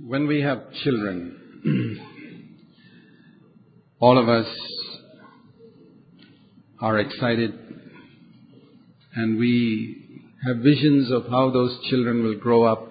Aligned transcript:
When 0.00 0.26
we 0.26 0.40
have 0.40 0.72
children, 0.84 2.00
all 4.00 4.16
of 4.18 4.26
us 4.26 4.46
are 6.80 6.98
excited 6.98 7.52
and 9.14 9.38
we 9.38 10.22
have 10.46 10.56
visions 10.58 11.12
of 11.12 11.26
how 11.28 11.50
those 11.50 11.78
children 11.90 12.22
will 12.22 12.38
grow 12.38 12.62
up. 12.62 12.88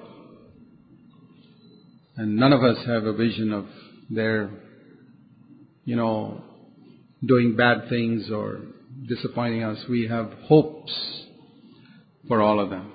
And 2.17 2.36
none 2.36 2.54
of 2.54 2.64
us 2.64 2.77
have 2.86 3.05
a 3.05 3.13
vision 3.13 3.52
of 3.52 3.65
their, 4.11 4.52
you 5.86 5.95
know, 5.95 6.43
doing 7.25 7.55
bad 7.55 7.89
things 7.89 8.29
or 8.29 8.61
disappointing 9.07 9.63
us. 9.63 9.79
We 9.89 10.07
have 10.07 10.31
hopes 10.43 10.93
for 12.27 12.41
all 12.41 12.59
of 12.59 12.70
them. 12.70 12.91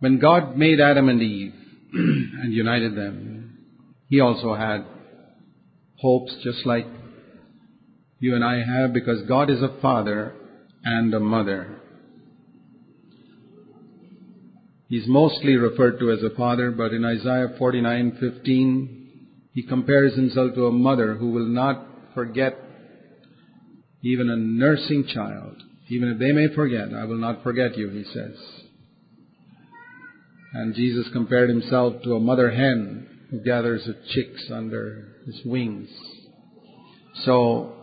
When 0.00 0.18
God 0.18 0.58
made 0.58 0.78
Adam 0.78 1.08
and 1.08 1.22
Eve 1.22 1.54
and 2.42 2.52
united 2.52 2.94
them, 2.94 3.58
He 4.08 4.20
also 4.20 4.54
had 4.54 4.84
hopes 5.96 6.34
just 6.42 6.64
like 6.64 6.86
you 8.18 8.34
and 8.34 8.44
I 8.44 8.62
have 8.62 8.92
because 8.92 9.22
God 9.28 9.50
is 9.50 9.60
a 9.62 9.80
father 9.80 10.34
and 10.84 11.12
a 11.12 11.20
mother. 11.20 11.78
He's 14.88 15.06
mostly 15.06 15.56
referred 15.56 15.98
to 16.00 16.10
as 16.12 16.22
a 16.22 16.36
father, 16.36 16.70
but 16.70 16.92
in 16.92 17.04
Isaiah 17.04 17.48
49:15 17.58 18.88
he 19.52 19.62
compares 19.62 20.14
himself 20.14 20.54
to 20.54 20.66
a 20.66 20.72
mother 20.72 21.14
who 21.14 21.30
will 21.30 21.46
not 21.46 21.86
forget 22.14 22.54
even 24.02 24.30
a 24.30 24.36
nursing 24.36 25.04
child. 25.12 25.62
Even 25.88 26.08
if 26.08 26.18
they 26.18 26.32
may 26.32 26.48
forget, 26.54 26.94
I 26.94 27.04
will 27.04 27.18
not 27.18 27.42
forget 27.42 27.76
you, 27.76 27.90
he 27.90 28.04
says. 28.04 28.61
And 30.54 30.74
Jesus 30.74 31.06
compared 31.12 31.48
himself 31.48 32.02
to 32.02 32.14
a 32.14 32.20
mother 32.20 32.50
hen 32.50 33.08
who 33.30 33.40
gathers 33.40 33.86
her 33.86 33.94
chicks 34.10 34.50
under 34.50 35.16
his 35.24 35.40
wings. 35.44 35.88
So 37.24 37.74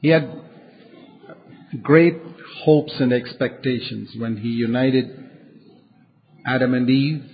he 0.00 0.08
had 0.08 0.30
great 1.82 2.14
hopes 2.62 2.94
and 3.00 3.12
expectations 3.12 4.10
when 4.16 4.38
he 4.38 4.48
united 4.48 5.10
Adam 6.46 6.72
and 6.74 6.88
Eve. 6.88 7.24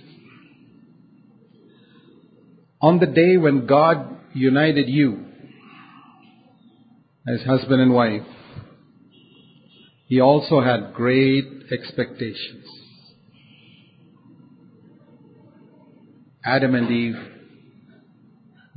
On 2.81 2.99
the 2.99 3.05
day 3.05 3.37
when 3.37 3.67
God 3.67 4.17
united 4.33 4.89
you 4.89 5.25
as 7.27 7.41
husband 7.43 7.81
and 7.81 7.93
wife, 7.93 8.25
he 10.07 10.19
also 10.19 10.59
had 10.61 10.93
great 10.93 11.45
expectations. 11.71 12.80
Adam 16.43 16.73
and 16.73 16.89
Eve 16.89 17.15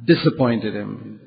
disappointed 0.04 0.74
him. 0.74 1.20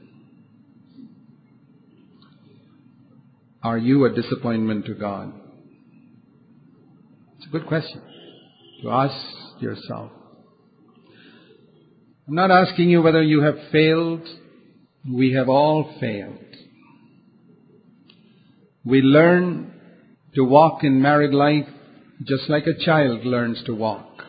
Are 3.64 3.78
you 3.78 4.06
a 4.06 4.14
disappointment 4.14 4.86
to 4.86 4.94
God? 4.94 5.34
It's 7.38 7.48
a 7.48 7.50
good 7.50 7.66
question 7.66 8.02
to 8.84 8.92
ask 8.92 9.16
yourself. 9.62 10.12
I'm 12.28 12.36
not 12.36 12.52
asking 12.52 12.90
you 12.90 13.02
whether 13.02 13.24
you 13.24 13.42
have 13.42 13.56
failed. 13.72 14.22
We 15.12 15.34
have 15.34 15.50
all 15.50 15.96
failed. 16.00 16.38
We 18.86 19.02
learn 19.02 19.74
to 20.36 20.44
walk 20.44 20.84
in 20.84 21.02
married 21.02 21.34
life 21.34 21.68
just 22.24 22.50
like 22.50 22.68
a 22.68 22.86
child 22.86 23.26
learns 23.26 23.64
to 23.66 23.74
walk. 23.74 24.24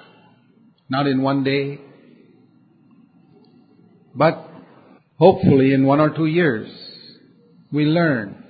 Not 0.89 1.07
in 1.07 1.23
one 1.23 1.45
day, 1.45 1.81
but 4.19 4.45
hopefully 5.17 5.73
in 5.73 5.87
one 5.87 6.01
or 6.01 6.11
two 6.11 6.27
years, 6.27 6.69
we 7.73 7.85
learn 7.85 8.43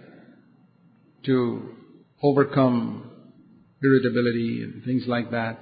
to 1.27 1.75
overcome 2.23 3.11
irritability 3.83 4.63
and 4.63 4.83
things 4.83 5.05
like 5.07 5.31
that. 5.31 5.59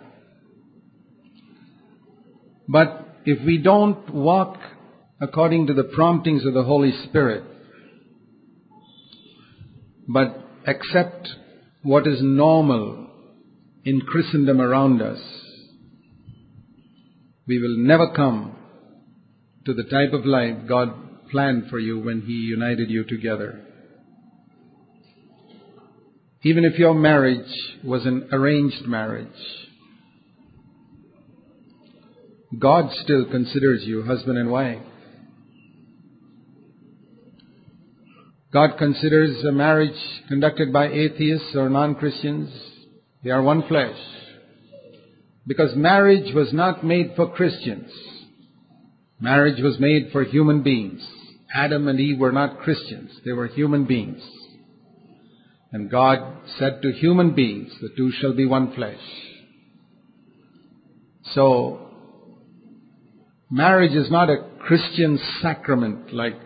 But 2.69 3.17
if 3.25 3.45
we 3.45 3.59
don't 3.59 4.15
walk 4.15 4.59
according 5.21 5.67
to 5.67 5.75
the 5.75 5.83
promptings 5.83 6.47
of 6.47 6.55
the 6.55 6.63
Holy 6.63 6.93
Spirit, 7.09 7.43
but 10.07 10.39
accept 10.69 11.29
what 11.83 12.07
is 12.07 12.19
normal 12.21 13.09
in 13.85 14.03
Christendom 14.03 14.61
around 14.61 15.03
us, 15.03 15.19
we 17.49 17.61
will 17.61 17.77
never 17.77 18.13
come 18.15 18.57
to 19.67 19.75
the 19.75 19.85
type 19.85 20.13
of 20.13 20.25
life 20.25 20.57
God 20.69 21.29
planned 21.31 21.69
for 21.69 21.79
you 21.79 21.99
when 21.99 22.23
He 22.23 22.33
united 22.33 22.89
you 22.89 23.05
together. 23.05 23.61
Even 26.43 26.65
if 26.65 26.79
your 26.79 26.95
marriage 26.95 27.53
was 27.83 28.07
an 28.07 28.29
arranged 28.31 28.87
marriage, 28.87 29.27
God 32.57 32.91
still 33.03 33.27
considers 33.29 33.83
you 33.85 34.05
husband 34.05 34.39
and 34.39 34.51
wife. 34.51 34.83
God 38.53 38.79
considers 38.79 39.45
a 39.45 39.51
marriage 39.51 39.99
conducted 40.29 40.73
by 40.73 40.87
atheists 40.87 41.55
or 41.57 41.69
non-Christians, 41.69 42.49
they 43.25 43.31
are 43.31 43.43
one 43.43 43.67
flesh. 43.67 43.99
Because 45.47 45.75
marriage 45.75 46.33
was 46.33 46.53
not 46.53 46.85
made 46.85 47.15
for 47.17 47.33
Christians. 47.33 47.91
Marriage 49.21 49.63
was 49.63 49.79
made 49.79 50.11
for 50.13 50.25
human 50.25 50.63
beings. 50.63 51.07
Adam 51.55 51.89
and 51.89 51.99
Eve 51.99 52.19
were 52.19 52.33
not 52.33 52.59
Christians, 52.61 53.11
they 53.25 53.33
were 53.33 53.47
human 53.47 53.85
beings. 53.85 54.23
And 55.73 55.91
God 55.91 56.49
said 56.59 56.81
to 56.83 56.93
human 56.93 57.35
beings, 57.35 57.73
the 57.81 57.91
two 57.97 58.11
shall 58.13 58.35
be 58.35 58.47
one 58.47 58.75
flesh. 58.75 59.01
So, 61.35 61.91
marriage 63.51 63.95
is 63.95 64.11
not 64.11 64.31
a 64.31 64.45
Christian 64.61 65.19
sacrament 65.43 66.13
like 66.15 66.39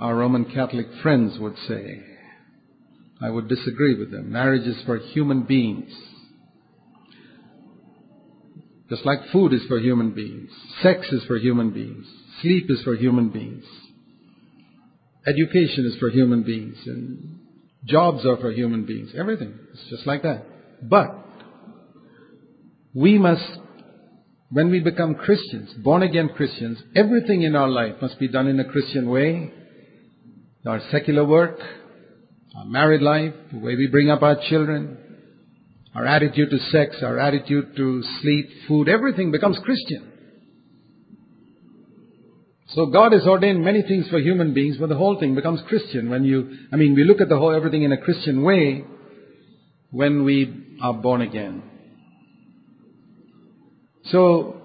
our 0.00 0.16
Roman 0.16 0.44
Catholic 0.46 0.86
friends 1.02 1.38
would 1.38 1.56
say. 1.68 2.02
I 3.20 3.30
would 3.30 3.48
disagree 3.48 3.96
with 3.96 4.10
them. 4.10 4.32
Marriage 4.32 4.66
is 4.66 4.82
for 4.84 4.98
human 4.98 5.42
beings. 5.44 5.92
Just 8.92 9.06
like 9.06 9.20
food 9.32 9.54
is 9.54 9.62
for 9.68 9.78
human 9.78 10.10
beings, 10.10 10.50
sex 10.82 11.06
is 11.12 11.24
for 11.24 11.38
human 11.38 11.70
beings, 11.70 12.04
sleep 12.42 12.66
is 12.68 12.82
for 12.82 12.94
human 12.94 13.30
beings, 13.30 13.64
education 15.26 15.86
is 15.86 15.96
for 15.98 16.10
human 16.10 16.42
beings, 16.42 16.76
and 16.84 17.38
jobs 17.86 18.26
are 18.26 18.36
for 18.36 18.52
human 18.52 18.84
beings. 18.84 19.12
Everything 19.16 19.58
is 19.72 19.80
just 19.88 20.06
like 20.06 20.24
that. 20.24 20.44
But 20.82 21.08
we 22.94 23.16
must, 23.16 23.42
when 24.50 24.70
we 24.70 24.80
become 24.80 25.14
Christians, 25.14 25.72
born 25.82 26.02
again 26.02 26.28
Christians, 26.36 26.76
everything 26.94 27.44
in 27.44 27.56
our 27.56 27.70
life 27.70 27.94
must 28.02 28.18
be 28.18 28.28
done 28.28 28.46
in 28.46 28.60
a 28.60 28.66
Christian 28.66 29.08
way. 29.08 29.54
Our 30.66 30.82
secular 30.90 31.24
work, 31.24 31.58
our 32.58 32.66
married 32.66 33.00
life, 33.00 33.32
the 33.52 33.58
way 33.58 33.74
we 33.74 33.86
bring 33.86 34.10
up 34.10 34.20
our 34.20 34.36
children, 34.50 34.98
our 35.94 36.06
attitude 36.06 36.50
to 36.50 36.58
sex, 36.70 36.96
our 37.02 37.18
attitude 37.18 37.76
to 37.76 38.02
sleep, 38.20 38.48
food, 38.66 38.88
everything 38.88 39.30
becomes 39.30 39.58
Christian. 39.64 40.10
So 42.68 42.86
God 42.86 43.12
has 43.12 43.26
ordained 43.26 43.62
many 43.62 43.82
things 43.82 44.08
for 44.08 44.18
human 44.18 44.54
beings, 44.54 44.78
but 44.78 44.88
the 44.88 44.96
whole 44.96 45.20
thing 45.20 45.34
becomes 45.34 45.60
Christian 45.68 46.08
when 46.08 46.24
you, 46.24 46.56
I 46.72 46.76
mean, 46.76 46.94
we 46.94 47.04
look 47.04 47.20
at 47.20 47.28
the 47.28 47.36
whole, 47.36 47.54
everything 47.54 47.82
in 47.82 47.92
a 47.92 47.98
Christian 47.98 48.42
way 48.42 48.84
when 49.90 50.24
we 50.24 50.78
are 50.82 50.94
born 50.94 51.20
again. 51.20 51.62
So, 54.06 54.56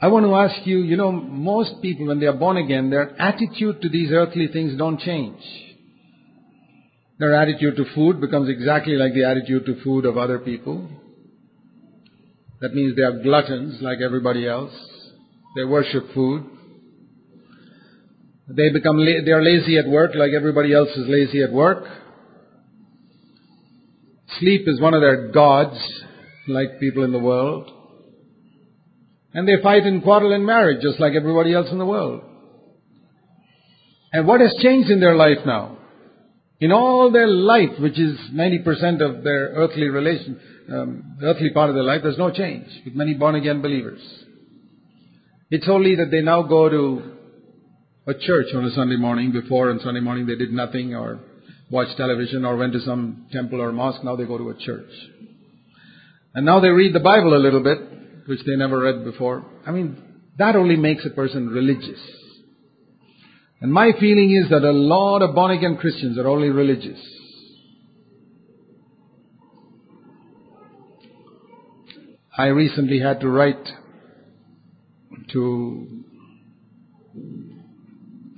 I 0.00 0.08
want 0.08 0.26
to 0.26 0.34
ask 0.34 0.66
you, 0.66 0.78
you 0.78 0.96
know, 0.96 1.12
most 1.12 1.80
people 1.80 2.06
when 2.06 2.18
they 2.18 2.26
are 2.26 2.32
born 2.32 2.56
again, 2.56 2.90
their 2.90 3.20
attitude 3.20 3.80
to 3.82 3.88
these 3.88 4.10
earthly 4.10 4.48
things 4.52 4.76
don't 4.76 4.98
change. 4.98 5.40
Their 7.22 7.36
attitude 7.36 7.76
to 7.76 7.84
food 7.94 8.20
becomes 8.20 8.48
exactly 8.48 8.94
like 8.94 9.14
the 9.14 9.22
attitude 9.22 9.64
to 9.66 9.80
food 9.84 10.06
of 10.06 10.18
other 10.18 10.40
people. 10.40 10.88
That 12.60 12.74
means 12.74 12.96
they 12.96 13.02
are 13.02 13.22
gluttons 13.22 13.80
like 13.80 13.98
everybody 14.04 14.48
else. 14.48 14.72
They 15.54 15.62
worship 15.62 16.12
food. 16.14 16.42
They 18.48 18.70
become 18.70 18.96
la- 18.96 19.24
they 19.24 19.30
are 19.30 19.40
lazy 19.40 19.78
at 19.78 19.86
work 19.86 20.16
like 20.16 20.32
everybody 20.32 20.74
else 20.74 20.88
is 20.96 21.06
lazy 21.06 21.44
at 21.44 21.52
work. 21.52 21.84
Sleep 24.40 24.62
is 24.66 24.80
one 24.80 24.92
of 24.92 25.00
their 25.00 25.28
gods 25.30 25.78
like 26.48 26.80
people 26.80 27.04
in 27.04 27.12
the 27.12 27.20
world. 27.20 27.70
And 29.32 29.46
they 29.46 29.62
fight 29.62 29.84
and 29.84 30.02
quarrel 30.02 30.32
in 30.32 30.44
marriage 30.44 30.82
just 30.82 30.98
like 30.98 31.12
everybody 31.14 31.54
else 31.54 31.68
in 31.70 31.78
the 31.78 31.86
world. 31.86 32.22
And 34.12 34.26
what 34.26 34.40
has 34.40 34.52
changed 34.60 34.90
in 34.90 34.98
their 34.98 35.14
life 35.14 35.46
now? 35.46 35.78
In 36.62 36.70
all 36.70 37.10
their 37.10 37.26
life, 37.26 37.80
which 37.80 37.98
is 37.98 38.16
90% 38.32 39.00
of 39.00 39.24
their 39.24 39.48
earthly 39.48 39.88
relation, 39.88 40.40
um, 40.72 41.18
earthly 41.20 41.50
part 41.50 41.70
of 41.70 41.74
their 41.74 41.82
life, 41.82 42.02
there's 42.04 42.16
no 42.16 42.30
change 42.30 42.68
with 42.84 42.94
many 42.94 43.14
born 43.14 43.34
again 43.34 43.62
believers. 43.62 44.00
It's 45.50 45.68
only 45.68 45.96
that 45.96 46.12
they 46.12 46.20
now 46.20 46.42
go 46.42 46.68
to 46.68 47.02
a 48.06 48.14
church 48.14 48.54
on 48.54 48.64
a 48.64 48.70
Sunday 48.70 48.94
morning. 48.94 49.32
Before 49.32 49.70
on 49.70 49.80
Sunday 49.80 49.98
morning 49.98 50.26
they 50.26 50.36
did 50.36 50.52
nothing 50.52 50.94
or 50.94 51.18
watched 51.68 51.96
television 51.96 52.44
or 52.44 52.54
went 52.54 52.74
to 52.74 52.80
some 52.82 53.26
temple 53.32 53.60
or 53.60 53.72
mosque. 53.72 54.04
Now 54.04 54.14
they 54.14 54.24
go 54.24 54.38
to 54.38 54.50
a 54.50 54.54
church. 54.54 54.92
And 56.32 56.46
now 56.46 56.60
they 56.60 56.68
read 56.68 56.94
the 56.94 57.00
Bible 57.00 57.36
a 57.36 57.42
little 57.42 57.64
bit, 57.64 57.78
which 58.28 58.44
they 58.46 58.54
never 58.54 58.78
read 58.78 59.04
before. 59.04 59.44
I 59.66 59.72
mean, 59.72 60.00
that 60.38 60.54
only 60.54 60.76
makes 60.76 61.04
a 61.04 61.10
person 61.10 61.48
religious. 61.48 61.98
And 63.62 63.72
my 63.72 63.92
feeling 64.00 64.32
is 64.32 64.50
that 64.50 64.64
a 64.64 64.72
lot 64.72 65.22
of 65.22 65.36
born 65.36 65.52
again 65.52 65.76
Christians 65.76 66.18
are 66.18 66.26
only 66.26 66.50
religious. 66.50 66.98
I 72.36 72.46
recently 72.46 72.98
had 72.98 73.20
to 73.20 73.28
write 73.28 73.64
to 75.30 76.04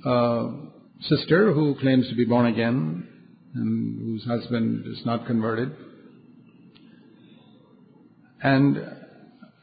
a 0.05 0.49
sister 1.01 1.51
who 1.53 1.75
claims 1.81 2.07
to 2.09 2.15
be 2.15 2.25
born 2.25 2.45
again 2.45 3.07
and 3.55 3.99
whose 4.01 4.25
husband 4.25 4.85
is 4.85 5.03
not 5.07 5.25
converted. 5.25 5.71
And 8.43 8.77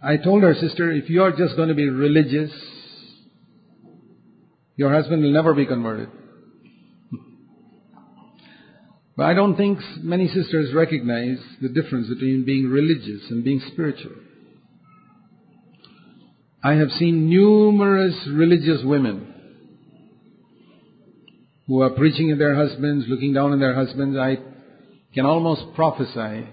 I 0.03 0.17
told 0.17 0.43
her, 0.43 0.55
sister, 0.55 0.91
if 0.91 1.09
you 1.09 1.23
are 1.23 1.31
just 1.31 1.55
going 1.55 1.69
to 1.69 1.75
be 1.77 1.89
religious, 1.89 2.51
your 4.77 4.93
husband 4.93 5.23
will 5.23 5.33
never 5.33 5.55
be 5.55 5.67
converted. 5.67 6.09
But 9.17 9.27
I 9.27 9.35
don't 9.35 9.57
think 9.57 9.79
many 9.99 10.29
sisters 10.29 10.73
recognize 10.75 11.39
the 11.61 11.69
difference 11.69 12.09
between 12.09 12.45
being 12.45 12.69
religious 12.69 13.31
and 13.31 13.45
being 13.45 13.61
spiritual. 13.73 14.13
I 16.65 16.75
have 16.75 16.91
seen 16.93 17.29
numerous 17.29 18.15
religious 18.29 18.81
women 18.85 19.29
who 21.67 21.83
are 21.83 21.91
preaching 21.91 22.31
at 22.31 22.39
their 22.39 22.55
husbands, 22.55 23.05
looking 23.09 23.35
down 23.35 23.53
on 23.53 23.61
their 23.61 23.75
husbands. 23.75 24.17
I 24.17 24.39
can 25.15 25.27
almost 25.27 25.75
prophesy 25.75 26.49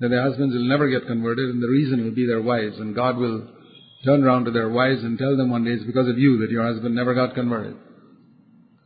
that 0.00 0.08
their 0.08 0.22
husbands 0.22 0.54
will 0.54 0.68
never 0.68 0.88
get 0.88 1.06
converted 1.06 1.50
and 1.50 1.62
the 1.62 1.68
reason 1.68 2.04
will 2.04 2.14
be 2.14 2.26
their 2.26 2.42
wives 2.42 2.78
and 2.78 2.94
God 2.94 3.16
will 3.16 3.48
turn 4.04 4.24
around 4.24 4.44
to 4.46 4.50
their 4.50 4.68
wives 4.68 5.02
and 5.02 5.18
tell 5.18 5.36
them 5.36 5.50
one 5.50 5.64
day 5.64 5.72
it's 5.72 5.84
because 5.84 6.08
of 6.08 6.18
you 6.18 6.38
that 6.38 6.50
your 6.50 6.64
husband 6.64 6.94
never 6.94 7.14
got 7.14 7.34
converted. 7.34 7.76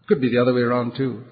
Could 0.08 0.20
be 0.20 0.30
the 0.30 0.38
other 0.38 0.54
way 0.54 0.60
around 0.60 0.96
too. 0.96 1.24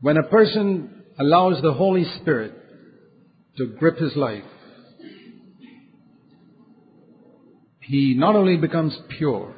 When 0.00 0.16
a 0.16 0.22
person 0.24 1.04
allows 1.18 1.62
the 1.62 1.72
Holy 1.72 2.04
Spirit 2.20 2.54
to 3.58 3.66
grip 3.78 3.98
his 3.98 4.16
life, 4.16 4.44
he 7.80 8.14
not 8.14 8.34
only 8.34 8.56
becomes 8.56 8.96
pure, 9.18 9.54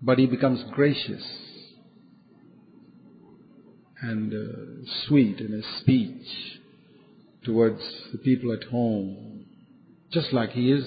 but 0.00 0.18
he 0.18 0.26
becomes 0.26 0.62
gracious 0.72 1.24
and 4.02 4.32
uh, 4.32 4.90
sweet 5.06 5.40
in 5.40 5.52
his 5.52 5.64
speech 5.80 6.26
towards 7.44 7.80
the 8.12 8.18
people 8.18 8.52
at 8.52 8.64
home, 8.64 9.33
just 10.14 10.32
like 10.32 10.50
he 10.50 10.70
is 10.70 10.84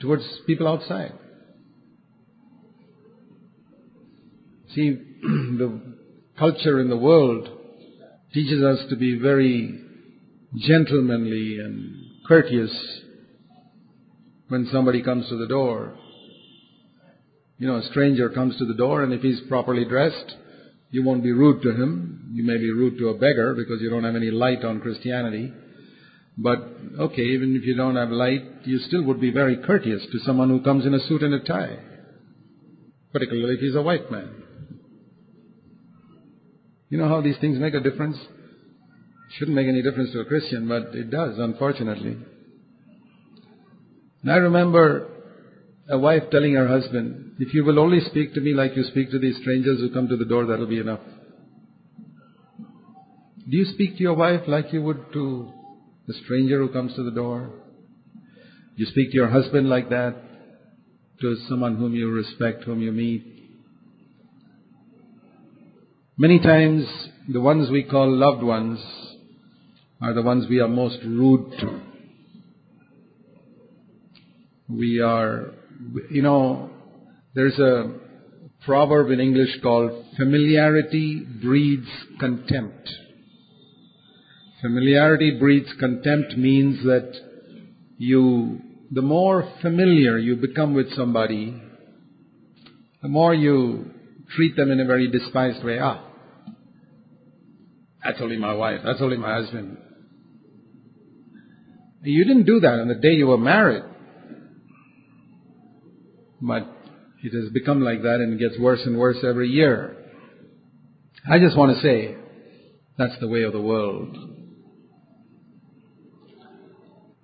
towards 0.00 0.22
people 0.46 0.68
outside. 0.68 1.12
See, 4.74 4.90
the 5.22 5.80
culture 6.38 6.80
in 6.80 6.88
the 6.88 6.96
world 6.96 7.48
teaches 8.32 8.62
us 8.62 8.78
to 8.90 8.96
be 8.96 9.18
very 9.18 9.80
gentlemanly 10.56 11.58
and 11.58 11.94
courteous 12.26 12.70
when 14.48 14.68
somebody 14.72 15.02
comes 15.02 15.28
to 15.28 15.36
the 15.36 15.46
door. 15.46 15.96
You 17.58 17.66
know, 17.66 17.76
a 17.76 17.82
stranger 17.90 18.30
comes 18.30 18.56
to 18.58 18.64
the 18.64 18.74
door 18.74 19.02
and 19.02 19.12
if 19.12 19.22
he's 19.22 19.40
properly 19.48 19.84
dressed, 19.84 20.34
you 20.90 21.04
won't 21.04 21.22
be 21.22 21.32
rude 21.32 21.62
to 21.62 21.70
him. 21.70 22.30
You 22.32 22.44
may 22.44 22.56
be 22.58 22.70
rude 22.70 22.98
to 22.98 23.08
a 23.08 23.14
beggar 23.14 23.54
because 23.54 23.80
you 23.80 23.90
don't 23.90 24.04
have 24.04 24.16
any 24.16 24.30
light 24.30 24.64
on 24.64 24.80
Christianity. 24.80 25.52
But, 26.42 26.58
okay, 26.98 27.22
even 27.22 27.54
if 27.54 27.66
you 27.66 27.76
don't 27.76 27.96
have 27.96 28.08
light, 28.08 28.42
you 28.64 28.78
still 28.78 29.04
would 29.04 29.20
be 29.20 29.30
very 29.30 29.58
courteous 29.58 30.02
to 30.10 30.18
someone 30.20 30.48
who 30.48 30.62
comes 30.62 30.86
in 30.86 30.94
a 30.94 31.00
suit 31.00 31.22
and 31.22 31.34
a 31.34 31.40
tie. 31.40 31.78
Particularly 33.12 33.54
if 33.54 33.60
he's 33.60 33.74
a 33.74 33.82
white 33.82 34.10
man. 34.10 34.30
You 36.88 36.96
know 36.96 37.08
how 37.08 37.20
these 37.20 37.36
things 37.42 37.58
make 37.58 37.74
a 37.74 37.80
difference? 37.80 38.16
Shouldn't 39.38 39.54
make 39.54 39.68
any 39.68 39.82
difference 39.82 40.12
to 40.12 40.20
a 40.20 40.24
Christian, 40.24 40.66
but 40.66 40.94
it 40.94 41.10
does, 41.10 41.38
unfortunately. 41.38 42.16
And 44.22 44.32
I 44.32 44.36
remember 44.36 45.08
a 45.90 45.98
wife 45.98 46.22
telling 46.30 46.54
her 46.54 46.66
husband, 46.66 47.34
if 47.38 47.52
you 47.52 47.64
will 47.64 47.78
only 47.78 48.00
speak 48.00 48.32
to 48.34 48.40
me 48.40 48.54
like 48.54 48.76
you 48.76 48.84
speak 48.84 49.10
to 49.10 49.18
these 49.18 49.36
strangers 49.42 49.80
who 49.80 49.92
come 49.92 50.08
to 50.08 50.16
the 50.16 50.24
door, 50.24 50.46
that'll 50.46 50.66
be 50.66 50.78
enough. 50.78 51.00
Do 52.58 53.56
you 53.56 53.66
speak 53.66 53.98
to 53.98 54.02
your 54.02 54.14
wife 54.14 54.42
like 54.46 54.72
you 54.72 54.80
would 54.82 55.12
to 55.12 55.52
the 56.10 56.18
stranger 56.24 56.58
who 56.58 56.68
comes 56.72 56.92
to 56.96 57.04
the 57.04 57.12
door? 57.12 57.50
You 58.74 58.84
speak 58.86 59.10
to 59.10 59.14
your 59.14 59.28
husband 59.28 59.68
like 59.68 59.90
that? 59.90 60.16
To 61.20 61.36
someone 61.48 61.76
whom 61.76 61.94
you 61.94 62.10
respect, 62.10 62.64
whom 62.64 62.80
you 62.80 62.90
meet? 62.90 63.24
Many 66.18 66.40
times, 66.40 66.84
the 67.28 67.40
ones 67.40 67.70
we 67.70 67.84
call 67.84 68.10
loved 68.10 68.42
ones 68.42 68.80
are 70.02 70.12
the 70.12 70.22
ones 70.22 70.48
we 70.48 70.58
are 70.58 70.66
most 70.66 70.98
rude 71.04 71.52
to. 71.60 71.80
We 74.68 75.00
are 75.00 75.52
you 76.10 76.22
know, 76.22 76.70
there's 77.36 77.58
a 77.60 77.94
proverb 78.64 79.12
in 79.12 79.20
English 79.20 79.60
called 79.62 79.92
familiarity 80.16 81.24
breeds 81.40 81.88
contempt. 82.18 82.90
Familiarity 84.60 85.38
breeds 85.38 85.68
contempt 85.78 86.36
means 86.36 86.82
that 86.84 87.12
you, 87.96 88.60
the 88.90 89.02
more 89.02 89.50
familiar 89.62 90.18
you 90.18 90.36
become 90.36 90.74
with 90.74 90.92
somebody, 90.94 91.60
the 93.02 93.08
more 93.08 93.34
you 93.34 93.90
treat 94.36 94.56
them 94.56 94.70
in 94.70 94.80
a 94.80 94.84
very 94.84 95.10
despised 95.10 95.64
way. 95.64 95.78
Ah, 95.78 96.04
that's 98.04 98.18
only 98.20 98.36
my 98.36 98.52
wife, 98.52 98.80
that's 98.84 99.00
only 99.00 99.16
my 99.16 99.34
husband. 99.34 99.78
You 102.02 102.24
didn't 102.24 102.44
do 102.44 102.60
that 102.60 102.80
on 102.80 102.88
the 102.88 102.94
day 102.94 103.12
you 103.12 103.26
were 103.26 103.38
married. 103.38 103.84
But 106.40 106.68
it 107.22 107.34
has 107.34 107.52
become 107.52 107.82
like 107.82 108.02
that 108.02 108.16
and 108.16 108.34
it 108.34 108.38
gets 108.38 108.58
worse 108.58 108.80
and 108.84 108.98
worse 108.98 109.18
every 109.22 109.48
year. 109.48 109.96
I 111.30 111.38
just 111.38 111.56
want 111.56 111.76
to 111.76 111.82
say 111.82 112.16
that's 112.96 113.18
the 113.20 113.28
way 113.28 113.42
of 113.42 113.52
the 113.52 113.60
world. 113.60 114.29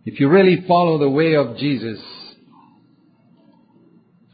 If 0.07 0.19
you 0.21 0.29
really 0.29 0.65
follow 0.67 0.99
the 0.99 1.11
way 1.11 1.35
of 1.35 1.59
Jesus, 1.59 1.99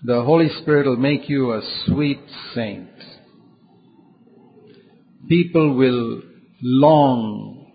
the 0.05 0.23
Holy 0.23 0.49
Spirit 0.61 0.87
will 0.87 0.97
make 0.97 1.29
you 1.29 1.52
a 1.52 1.62
sweet 1.87 2.21
saint. 2.55 2.91
People 5.29 5.75
will 5.75 6.23
long 6.62 7.73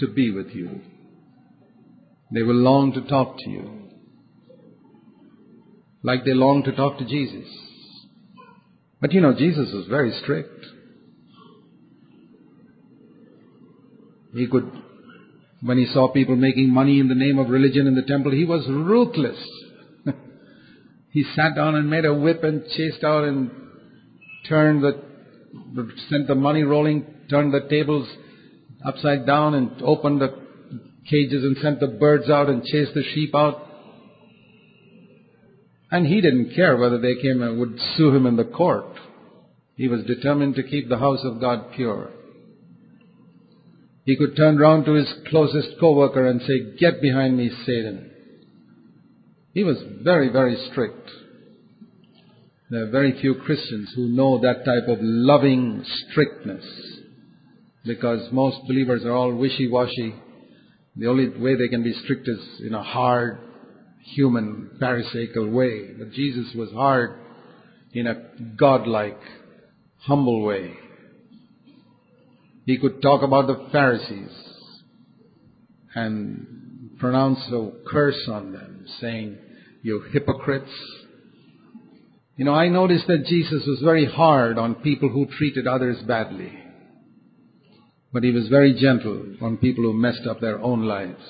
to 0.00 0.08
be 0.08 0.30
with 0.30 0.50
you. 0.50 0.80
They 2.34 2.42
will 2.42 2.56
long 2.56 2.92
to 2.94 3.02
talk 3.02 3.38
to 3.38 3.48
you 3.48 3.86
like 6.06 6.24
they 6.24 6.34
long 6.34 6.62
to 6.62 6.72
talk 6.72 6.98
to 6.98 7.04
Jesus. 7.04 7.48
But 9.00 9.12
you 9.12 9.20
know, 9.20 9.34
Jesus 9.34 9.72
was 9.72 9.86
very 9.88 10.16
strict. 10.22 10.64
He 14.32 14.46
could, 14.46 14.70
when 15.62 15.78
he 15.78 15.86
saw 15.86 16.12
people 16.12 16.36
making 16.36 16.72
money 16.72 17.00
in 17.00 17.08
the 17.08 17.14
name 17.14 17.38
of 17.38 17.48
religion 17.48 17.86
in 17.86 17.94
the 17.94 18.02
temple, 18.02 18.32
he 18.32 18.44
was 18.44 18.66
ruthless. 18.68 19.38
he 21.10 21.24
sat 21.34 21.54
down 21.54 21.74
and 21.74 21.88
made 21.88 22.04
a 22.04 22.14
whip 22.14 22.42
and 22.44 22.64
chased 22.76 23.02
out 23.02 23.24
and 23.24 23.50
turned 24.48 24.82
the, 24.82 25.02
sent 26.10 26.26
the 26.26 26.34
money 26.34 26.62
rolling, 26.62 27.06
turned 27.30 27.52
the 27.52 27.66
tables 27.68 28.08
upside 28.84 29.26
down 29.26 29.54
and 29.54 29.82
opened 29.82 30.20
the 30.20 30.46
cages 31.08 31.42
and 31.44 31.56
sent 31.58 31.80
the 31.80 31.86
birds 31.86 32.28
out 32.28 32.48
and 32.48 32.64
chased 32.64 32.94
the 32.94 33.02
sheep 33.14 33.34
out. 33.34 33.62
And 35.90 36.06
he 36.06 36.20
didn't 36.20 36.54
care 36.54 36.76
whether 36.76 36.98
they 36.98 37.14
came 37.14 37.42
and 37.42 37.58
would 37.58 37.78
sue 37.96 38.14
him 38.14 38.26
in 38.26 38.36
the 38.36 38.44
court. 38.44 38.86
He 39.76 39.88
was 39.88 40.04
determined 40.04 40.56
to 40.56 40.62
keep 40.62 40.88
the 40.88 40.98
house 40.98 41.20
of 41.22 41.40
God 41.40 41.72
pure. 41.74 42.10
He 44.06 44.16
could 44.16 44.36
turn 44.36 44.56
round 44.56 44.84
to 44.84 44.92
his 44.92 45.12
closest 45.28 45.80
co-worker 45.80 46.26
and 46.28 46.40
say, 46.42 46.76
get 46.78 47.02
behind 47.02 47.36
me, 47.36 47.50
Satan. 47.66 48.08
He 49.52 49.64
was 49.64 49.78
very, 50.02 50.28
very 50.28 50.56
strict. 50.70 51.10
There 52.70 52.84
are 52.84 52.90
very 52.90 53.20
few 53.20 53.34
Christians 53.34 53.92
who 53.96 54.08
know 54.08 54.38
that 54.38 54.64
type 54.64 54.88
of 54.88 54.98
loving 55.00 55.84
strictness 55.84 56.64
because 57.84 58.32
most 58.32 58.58
believers 58.68 59.04
are 59.04 59.12
all 59.12 59.34
wishy-washy. 59.34 60.14
The 60.94 61.08
only 61.08 61.28
way 61.28 61.56
they 61.56 61.68
can 61.68 61.82
be 61.82 61.92
strict 62.04 62.28
is 62.28 62.38
in 62.64 62.74
a 62.74 62.82
hard, 62.84 63.38
human, 64.14 64.70
pharisaical 64.80 65.50
way. 65.50 65.94
But 65.98 66.12
Jesus 66.12 66.54
was 66.54 66.70
hard 66.70 67.18
in 67.92 68.06
a 68.06 68.22
godlike, 68.56 69.20
humble 69.98 70.44
way. 70.44 70.74
He 72.66 72.78
could 72.78 73.00
talk 73.00 73.22
about 73.22 73.46
the 73.46 73.68
Pharisees 73.70 74.36
and 75.94 76.96
pronounce 76.98 77.38
a 77.52 77.70
curse 77.88 78.28
on 78.28 78.52
them, 78.52 78.84
saying, 79.00 79.38
You 79.82 80.02
hypocrites. 80.12 80.72
You 82.36 82.44
know, 82.44 82.54
I 82.54 82.68
noticed 82.68 83.06
that 83.06 83.24
Jesus 83.26 83.64
was 83.66 83.80
very 83.84 84.04
hard 84.04 84.58
on 84.58 84.74
people 84.76 85.08
who 85.08 85.26
treated 85.38 85.68
others 85.68 85.96
badly. 86.08 86.52
But 88.12 88.24
he 88.24 88.32
was 88.32 88.48
very 88.48 88.74
gentle 88.74 89.36
on 89.40 89.58
people 89.58 89.84
who 89.84 89.92
messed 89.92 90.26
up 90.28 90.40
their 90.40 90.60
own 90.60 90.82
lives. 90.82 91.22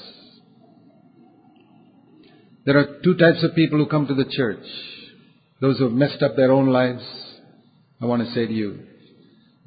There 2.64 2.78
are 2.78 3.00
two 3.04 3.14
types 3.14 3.44
of 3.44 3.54
people 3.54 3.78
who 3.78 3.86
come 3.86 4.06
to 4.06 4.14
the 4.14 4.30
church. 4.30 4.64
Those 5.60 5.78
who 5.78 5.84
have 5.84 5.92
messed 5.92 6.22
up 6.22 6.34
their 6.34 6.50
own 6.50 6.68
lives. 6.68 7.04
I 8.00 8.06
want 8.06 8.26
to 8.26 8.32
say 8.32 8.46
to 8.46 8.52
you, 8.52 8.78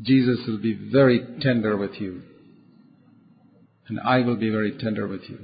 Jesus 0.02 0.40
will 0.48 0.60
be 0.60 0.90
very 0.92 1.38
tender 1.42 1.76
with 1.78 2.00
you. 2.00 2.22
And 3.88 4.00
I 4.00 4.20
will 4.20 4.38
be 4.38 4.50
very 4.50 4.78
tender 4.78 5.08
with 5.08 5.22
you. 5.28 5.40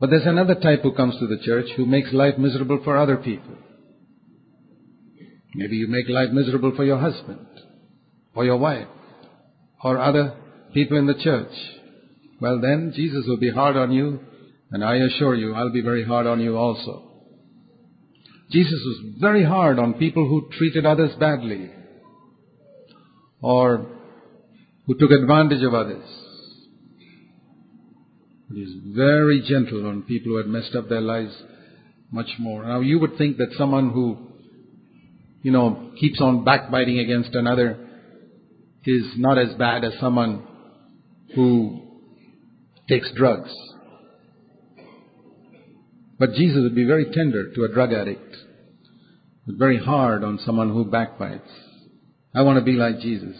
But 0.00 0.10
there's 0.10 0.26
another 0.26 0.54
type 0.54 0.82
who 0.82 0.94
comes 0.94 1.14
to 1.18 1.26
the 1.26 1.42
church 1.44 1.66
who 1.76 1.86
makes 1.86 2.12
life 2.12 2.38
miserable 2.38 2.80
for 2.82 2.96
other 2.96 3.16
people. 3.16 3.54
Maybe 5.54 5.76
you 5.76 5.88
make 5.88 6.08
life 6.08 6.30
miserable 6.30 6.72
for 6.74 6.84
your 6.84 6.98
husband, 6.98 7.46
or 8.34 8.44
your 8.44 8.56
wife, 8.56 8.86
or 9.82 9.98
other 9.98 10.36
people 10.72 10.96
in 10.96 11.06
the 11.06 11.14
church. 11.14 11.52
Well 12.40 12.60
then, 12.60 12.92
Jesus 12.94 13.24
will 13.26 13.38
be 13.38 13.50
hard 13.50 13.76
on 13.76 13.92
you, 13.92 14.20
and 14.70 14.84
I 14.84 14.96
assure 14.96 15.34
you, 15.34 15.54
I'll 15.54 15.72
be 15.72 15.82
very 15.82 16.04
hard 16.04 16.26
on 16.26 16.40
you 16.40 16.56
also. 16.56 17.10
Jesus 18.50 18.80
was 18.84 19.14
very 19.20 19.44
hard 19.44 19.78
on 19.78 19.94
people 19.94 20.26
who 20.26 20.48
treated 20.56 20.86
others 20.86 21.14
badly, 21.20 21.70
or 23.42 23.86
who 24.86 24.94
took 24.94 25.10
advantage 25.10 25.62
of 25.62 25.74
others. 25.74 26.04
He 28.52 28.60
was 28.62 28.72
very 28.96 29.42
gentle 29.46 29.86
on 29.86 30.02
people 30.02 30.32
who 30.32 30.38
had 30.38 30.46
messed 30.46 30.74
up 30.74 30.88
their 30.88 31.00
lives 31.00 31.32
much 32.10 32.30
more. 32.38 32.64
Now 32.64 32.80
you 32.80 32.98
would 32.98 33.16
think 33.16 33.36
that 33.36 33.54
someone 33.56 33.90
who 33.90 34.30
you 35.42 35.50
know, 35.50 35.92
keeps 35.98 36.20
on 36.20 36.44
backbiting 36.44 36.98
against 36.98 37.34
another 37.34 37.78
is 38.84 39.04
not 39.16 39.38
as 39.38 39.54
bad 39.54 39.84
as 39.84 39.92
someone 40.00 40.46
who 41.34 41.82
takes 42.88 43.10
drugs. 43.12 43.50
But 46.18 46.34
Jesus 46.34 46.58
would 46.62 46.74
be 46.74 46.84
very 46.84 47.06
tender 47.06 47.52
to 47.54 47.64
a 47.64 47.72
drug 47.72 47.92
addict, 47.92 48.36
but 49.46 49.56
very 49.56 49.78
hard 49.78 50.22
on 50.22 50.38
someone 50.44 50.70
who 50.70 50.84
backbites. 50.84 51.50
I 52.34 52.42
want 52.42 52.58
to 52.58 52.64
be 52.64 52.72
like 52.72 53.00
Jesus. 53.00 53.36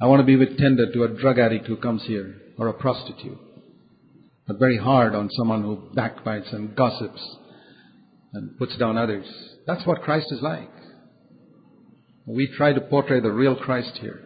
I 0.00 0.06
want 0.06 0.20
to 0.20 0.26
be 0.26 0.36
with 0.36 0.58
tender 0.58 0.92
to 0.92 1.04
a 1.04 1.08
drug 1.08 1.38
addict 1.38 1.66
who 1.66 1.76
comes 1.76 2.02
here 2.04 2.34
or 2.58 2.68
a 2.68 2.74
prostitute, 2.74 3.38
but 4.46 4.58
very 4.58 4.76
hard 4.76 5.14
on 5.14 5.30
someone 5.30 5.62
who 5.62 5.90
backbites 5.94 6.48
and 6.52 6.76
gossips 6.76 7.20
and 8.32 8.56
puts 8.58 8.76
down 8.76 8.98
others. 8.98 9.26
That's 9.66 9.86
what 9.86 10.02
Christ 10.02 10.26
is 10.30 10.42
like. 10.42 10.70
We 12.26 12.48
try 12.56 12.72
to 12.72 12.80
portray 12.80 13.20
the 13.20 13.32
real 13.32 13.56
Christ 13.56 13.98
here. 14.00 14.20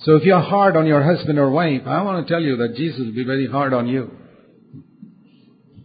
So 0.00 0.16
if 0.16 0.24
you're 0.24 0.40
hard 0.40 0.76
on 0.76 0.86
your 0.86 1.02
husband 1.02 1.38
or 1.38 1.50
wife, 1.50 1.82
I 1.86 2.02
want 2.02 2.26
to 2.26 2.32
tell 2.32 2.42
you 2.42 2.56
that 2.56 2.74
Jesus 2.76 2.98
will 2.98 3.14
be 3.14 3.24
very 3.24 3.46
hard 3.46 3.72
on 3.72 3.86
you. 3.86 4.10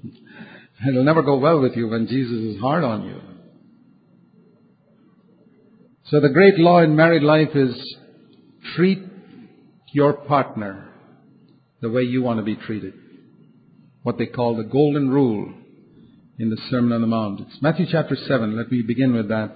It'll 0.88 1.04
never 1.04 1.22
go 1.22 1.38
well 1.38 1.62
with 1.62 1.76
you 1.76 1.88
when 1.88 2.08
Jesus 2.08 2.56
is 2.56 2.60
hard 2.60 2.84
on 2.84 3.06
you. 3.06 3.22
So 6.10 6.22
the 6.22 6.30
great 6.30 6.58
law 6.58 6.80
in 6.80 6.96
married 6.96 7.24
life 7.24 7.54
is 7.54 7.76
treat 8.76 9.00
your 9.94 10.14
partner 10.14 10.90
the 11.82 11.90
way 11.90 12.04
you 12.04 12.22
want 12.22 12.40
to 12.40 12.44
be 12.44 12.56
treated. 12.56 12.94
What 14.04 14.18
they 14.18 14.28
call 14.28 14.56
the 14.56 14.64
golden 14.64 15.10
rule 15.10 15.54
in 16.40 16.50
the 16.50 16.58
Sermon 16.70 16.94
on 16.94 17.02
the 17.02 17.08
Mount. 17.08 17.42
It's 17.42 17.62
Matthew 17.62 17.88
chapter 17.92 18.16
7. 18.16 18.56
Let 18.56 18.72
me 18.72 18.84
begin 18.84 19.14
with 19.14 19.28
that. 19.28 19.54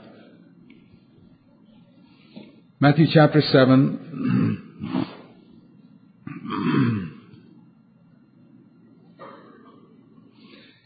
Matthew 2.81 3.05
chapter 3.13 3.41
7. 3.41 4.67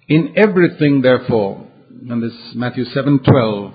In 0.08 0.36
everything, 0.38 1.02
therefore, 1.02 1.66
and 2.08 2.22
this 2.22 2.36
Matthew 2.54 2.86
7:12, 2.86 3.74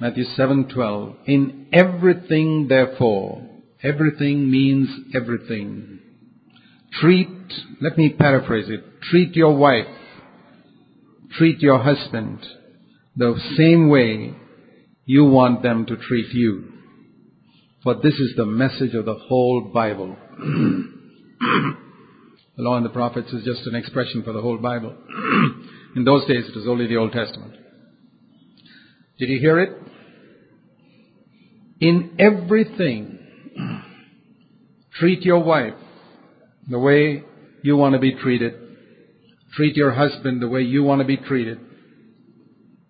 Matthew 0.00 0.24
7:12, 0.24 1.14
in 1.26 1.66
everything, 1.74 2.68
therefore, 2.68 3.46
everything 3.82 4.50
means 4.50 4.88
everything. 5.14 5.98
Treat, 6.92 7.28
let 7.82 7.98
me 7.98 8.08
paraphrase 8.08 8.70
it, 8.70 8.82
treat 9.02 9.36
your 9.36 9.54
wife, 9.56 9.86
treat 11.32 11.60
your 11.60 11.78
husband 11.78 12.38
the 13.14 13.38
same 13.58 13.90
way 13.90 14.34
you 15.04 15.26
want 15.26 15.62
them 15.62 15.84
to 15.84 15.96
treat 15.96 16.32
you. 16.32 16.72
For 17.82 17.94
this 17.94 18.14
is 18.14 18.34
the 18.36 18.46
message 18.46 18.94
of 18.94 19.04
the 19.04 19.14
whole 19.14 19.70
Bible. 19.74 20.16
the 20.38 21.74
law 22.56 22.76
and 22.76 22.86
the 22.86 22.90
prophets 22.90 23.32
is 23.34 23.44
just 23.44 23.66
an 23.66 23.74
expression 23.74 24.22
for 24.22 24.32
the 24.32 24.40
whole 24.40 24.58
Bible. 24.58 24.94
In 25.96 26.04
those 26.04 26.26
days, 26.26 26.46
it 26.48 26.56
was 26.56 26.66
only 26.66 26.86
the 26.86 26.96
Old 26.96 27.12
Testament. 27.12 27.54
Did 29.20 29.28
you 29.28 29.38
hear 29.38 29.60
it? 29.60 29.76
In 31.78 32.16
everything, 32.18 33.18
treat 34.94 35.22
your 35.22 35.44
wife 35.44 35.74
the 36.66 36.78
way 36.78 37.22
you 37.62 37.76
want 37.76 37.92
to 37.92 37.98
be 37.98 38.14
treated. 38.14 38.54
Treat 39.52 39.76
your 39.76 39.92
husband 39.92 40.40
the 40.40 40.48
way 40.48 40.62
you 40.62 40.82
want 40.84 41.02
to 41.02 41.06
be 41.06 41.18
treated. 41.18 41.58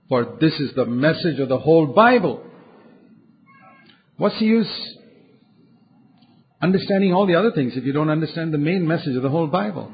For 0.08 0.36
this 0.40 0.54
is 0.60 0.72
the 0.76 0.86
message 0.86 1.40
of 1.40 1.48
the 1.48 1.58
whole 1.58 1.88
Bible. 1.88 2.44
What's 4.16 4.38
the 4.38 4.44
use 4.44 4.96
understanding 6.62 7.12
all 7.12 7.26
the 7.26 7.34
other 7.34 7.50
things 7.50 7.72
if 7.74 7.84
you 7.84 7.92
don't 7.92 8.10
understand 8.10 8.54
the 8.54 8.58
main 8.58 8.86
message 8.86 9.16
of 9.16 9.22
the 9.22 9.30
whole 9.30 9.48
Bible? 9.48 9.92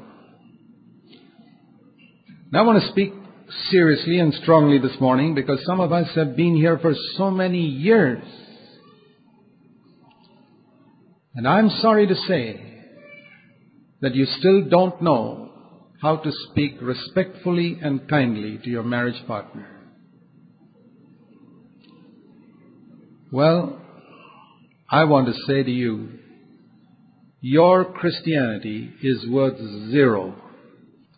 Now 2.51 2.59
I 2.59 2.61
want 2.61 2.83
to 2.83 2.89
speak 2.89 3.13
seriously 3.69 4.19
and 4.19 4.33
strongly 4.33 4.77
this 4.79 4.99
morning 4.99 5.35
because 5.35 5.63
some 5.65 5.79
of 5.79 5.91
us 5.91 6.07
have 6.15 6.35
been 6.35 6.55
here 6.55 6.77
for 6.79 6.93
so 7.15 7.31
many 7.31 7.61
years. 7.61 8.23
And 11.35 11.47
I'm 11.47 11.69
sorry 11.69 12.07
to 12.07 12.15
say 12.15 12.61
that 14.01 14.15
you 14.15 14.25
still 14.25 14.67
don't 14.69 15.01
know 15.01 15.51
how 16.01 16.17
to 16.17 16.31
speak 16.49 16.73
respectfully 16.81 17.79
and 17.81 18.07
kindly 18.09 18.59
to 18.63 18.69
your 18.69 18.83
marriage 18.83 19.25
partner. 19.27 19.67
Well, 23.31 23.81
I 24.89 25.03
want 25.03 25.27
to 25.27 25.33
say 25.47 25.63
to 25.63 25.71
you, 25.71 26.09
your 27.41 27.85
Christianity 27.85 28.93
is 29.01 29.27
worth 29.29 29.57
zero. 29.91 30.35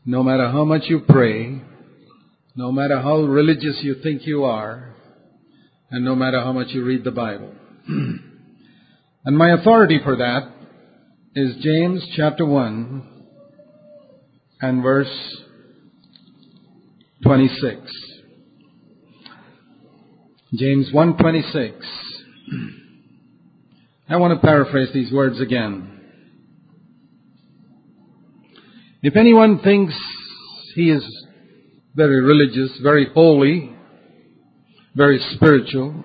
No 0.05 0.23
matter 0.23 0.49
how 0.49 0.65
much 0.65 0.83
you 0.87 1.01
pray, 1.07 1.61
no 2.59 2.73
matter 2.73 2.99
how 2.99 3.21
religious 3.21 3.79
you 3.83 3.95
think 4.03 4.27
you 4.27 4.43
are, 4.43 4.93
and 5.89 6.03
no 6.03 6.13
matter 6.13 6.41
how 6.41 6.51
much 6.51 6.67
you 6.71 6.83
read 6.83 7.05
the 7.05 7.11
Bible. 7.11 7.53
and 7.87 9.37
my 9.37 9.53
authority 9.53 9.97
for 10.03 10.17
that 10.17 10.51
is 11.35 11.55
James 11.63 12.05
chapter 12.17 12.45
1 12.45 13.23
and 14.59 14.83
verse 14.83 15.37
26. 17.23 17.79
James 20.55 20.89
1:26 20.93 21.75
I 24.09 24.17
want 24.17 24.37
to 24.37 24.45
paraphrase 24.45 24.89
these 24.93 25.13
words 25.13 25.39
again. 25.39 25.97
If 29.01 29.15
anyone 29.15 29.59
thinks 29.59 29.93
he 30.75 30.91
is 30.91 31.05
very 31.95 32.21
religious, 32.21 32.77
very 32.81 33.07
holy, 33.13 33.75
very 34.95 35.19
spiritual, 35.35 36.03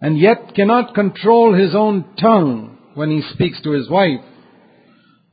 and 0.00 0.18
yet 0.18 0.54
cannot 0.54 0.94
control 0.94 1.54
his 1.54 1.74
own 1.74 2.04
tongue 2.20 2.78
when 2.94 3.10
he 3.10 3.22
speaks 3.32 3.60
to 3.62 3.70
his 3.72 3.88
wife, 3.88 4.24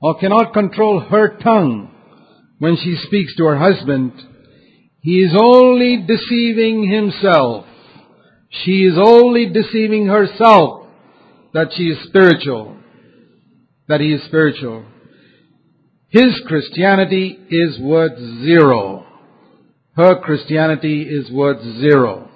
or 0.02 0.20
cannot 0.20 0.54
control 0.54 1.00
her 1.00 1.38
tongue 1.38 1.90
when 2.64 2.78
she 2.78 2.96
speaks 3.08 3.36
to 3.36 3.44
her 3.44 3.58
husband, 3.58 4.14
he 5.02 5.22
is 5.22 5.36
only 5.38 5.98
deceiving 6.08 6.90
himself. 6.90 7.66
She 8.50 8.86
is 8.86 8.98
only 8.98 9.50
deceiving 9.50 10.08
herself 10.08 10.88
that 11.54 11.72
she 11.76 11.90
is 11.90 11.98
spiritual, 12.08 12.78
that 13.90 14.00
he 14.00 14.14
is 14.14 14.24
spiritual. 14.28 14.86
His 16.14 16.40
Christianity 16.46 17.40
is 17.50 17.80
worth 17.80 18.20
zero. 18.44 19.04
Her 19.96 20.20
Christianity 20.20 21.02
is 21.02 21.32
worth 21.32 21.60
zero. 21.80 22.30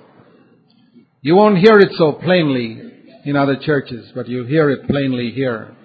You 1.22 1.36
won't 1.36 1.60
hear 1.60 1.77
it 1.77 1.91
so 1.96 2.13
plainly 2.13 2.81
in 3.24 3.36
other 3.36 3.55
churches, 3.55 4.10
but 4.15 4.27
you'll 4.27 4.48
hear 4.48 4.72
it 4.72 4.88
plainly 4.88 5.29
here. 5.29 5.75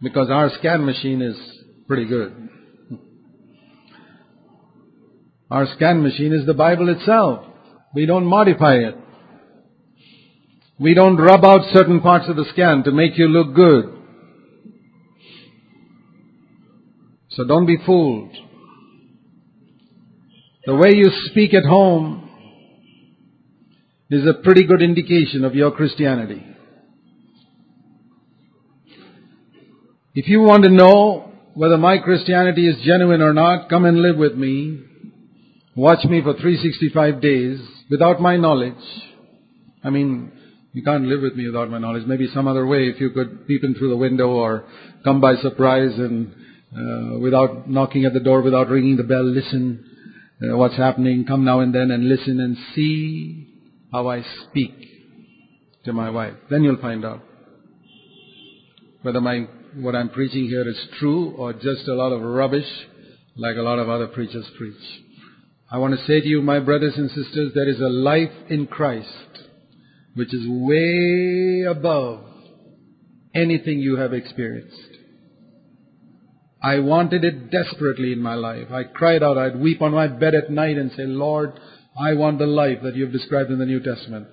Because 0.00 0.30
our 0.30 0.50
scan 0.60 0.86
machine 0.86 1.20
is 1.20 1.36
pretty 1.88 2.04
good. 2.04 2.48
Our 5.50 5.66
scan 5.74 6.00
machine 6.00 6.32
is 6.32 6.46
the 6.46 6.54
Bible 6.54 6.90
itself. 6.90 7.44
We 7.92 8.06
don't 8.06 8.24
modify 8.24 8.74
it. 8.74 8.94
We 10.78 10.94
don't 10.94 11.16
rub 11.16 11.44
out 11.44 11.72
certain 11.72 12.00
parts 12.00 12.26
of 12.28 12.36
the 12.36 12.44
scan 12.52 12.84
to 12.84 12.92
make 12.92 13.18
you 13.18 13.26
look 13.26 13.56
good. 13.56 13.93
So 17.36 17.44
don't 17.44 17.66
be 17.66 17.78
fooled. 17.84 18.36
The 20.66 20.74
way 20.74 20.90
you 20.94 21.10
speak 21.30 21.52
at 21.52 21.64
home 21.64 22.30
is 24.10 24.26
a 24.26 24.42
pretty 24.42 24.66
good 24.66 24.80
indication 24.80 25.44
of 25.44 25.54
your 25.54 25.72
Christianity. 25.72 26.44
If 30.14 30.28
you 30.28 30.40
want 30.40 30.62
to 30.62 30.70
know 30.70 31.32
whether 31.54 31.76
my 31.76 31.98
Christianity 31.98 32.68
is 32.68 32.76
genuine 32.84 33.20
or 33.20 33.34
not, 33.34 33.68
come 33.68 33.84
and 33.84 34.00
live 34.00 34.16
with 34.16 34.34
me. 34.34 34.80
Watch 35.74 36.04
me 36.04 36.22
for 36.22 36.34
365 36.34 37.20
days 37.20 37.60
without 37.90 38.20
my 38.20 38.36
knowledge. 38.36 38.74
I 39.82 39.90
mean, 39.90 40.30
you 40.72 40.84
can't 40.84 41.04
live 41.04 41.20
with 41.20 41.34
me 41.34 41.46
without 41.46 41.68
my 41.68 41.78
knowledge. 41.78 42.06
Maybe 42.06 42.28
some 42.32 42.46
other 42.46 42.64
way, 42.64 42.88
if 42.88 43.00
you 43.00 43.10
could 43.10 43.46
peep 43.48 43.64
in 43.64 43.74
through 43.74 43.90
the 43.90 43.96
window 43.96 44.28
or 44.28 44.64
come 45.02 45.20
by 45.20 45.34
surprise 45.36 45.92
and 45.96 46.32
uh, 46.76 47.18
without 47.18 47.68
knocking 47.68 48.04
at 48.04 48.12
the 48.12 48.20
door, 48.20 48.42
without 48.42 48.68
ringing 48.68 48.96
the 48.96 49.04
bell, 49.04 49.24
listen 49.24 49.84
uh, 50.42 50.56
what's 50.56 50.76
happening, 50.76 51.24
come 51.24 51.44
now 51.44 51.60
and 51.60 51.74
then 51.74 51.90
and 51.90 52.08
listen 52.08 52.40
and 52.40 52.56
see 52.74 53.46
how 53.92 54.08
I 54.08 54.24
speak 54.48 54.74
to 55.84 55.92
my 55.92 56.10
wife. 56.10 56.34
Then 56.50 56.64
you'll 56.64 56.80
find 56.80 57.04
out 57.04 57.22
whether 59.02 59.20
my 59.20 59.46
what 59.76 59.94
I'm 59.94 60.10
preaching 60.10 60.46
here 60.46 60.68
is 60.68 60.78
true 60.98 61.34
or 61.36 61.52
just 61.52 61.88
a 61.88 61.94
lot 61.94 62.12
of 62.12 62.22
rubbish 62.22 62.68
like 63.36 63.56
a 63.56 63.62
lot 63.62 63.78
of 63.78 63.88
other 63.88 64.06
preachers 64.06 64.46
preach. 64.56 64.74
I 65.70 65.78
want 65.78 65.98
to 65.98 66.06
say 66.06 66.20
to 66.20 66.26
you, 66.26 66.40
my 66.40 66.60
brothers 66.60 66.94
and 66.96 67.10
sisters, 67.10 67.52
there 67.54 67.68
is 67.68 67.80
a 67.80 67.88
life 67.88 68.30
in 68.48 68.66
Christ 68.66 69.08
which 70.14 70.32
is 70.32 70.46
way 70.46 71.64
above 71.68 72.24
anything 73.34 73.80
you 73.80 73.96
have 73.96 74.12
experienced. 74.12 74.93
I 76.64 76.78
wanted 76.78 77.24
it 77.24 77.50
desperately 77.50 78.12
in 78.12 78.22
my 78.22 78.34
life. 78.34 78.68
I 78.72 78.84
cried 78.84 79.22
out, 79.22 79.36
I'd 79.36 79.60
weep 79.60 79.82
on 79.82 79.92
my 79.92 80.06
bed 80.06 80.34
at 80.34 80.50
night 80.50 80.78
and 80.78 80.90
say, 80.92 81.04
Lord, 81.04 81.52
I 81.98 82.14
want 82.14 82.38
the 82.38 82.46
life 82.46 82.78
that 82.82 82.96
you've 82.96 83.12
described 83.12 83.50
in 83.50 83.58
the 83.58 83.66
New 83.66 83.80
Testament. 83.80 84.26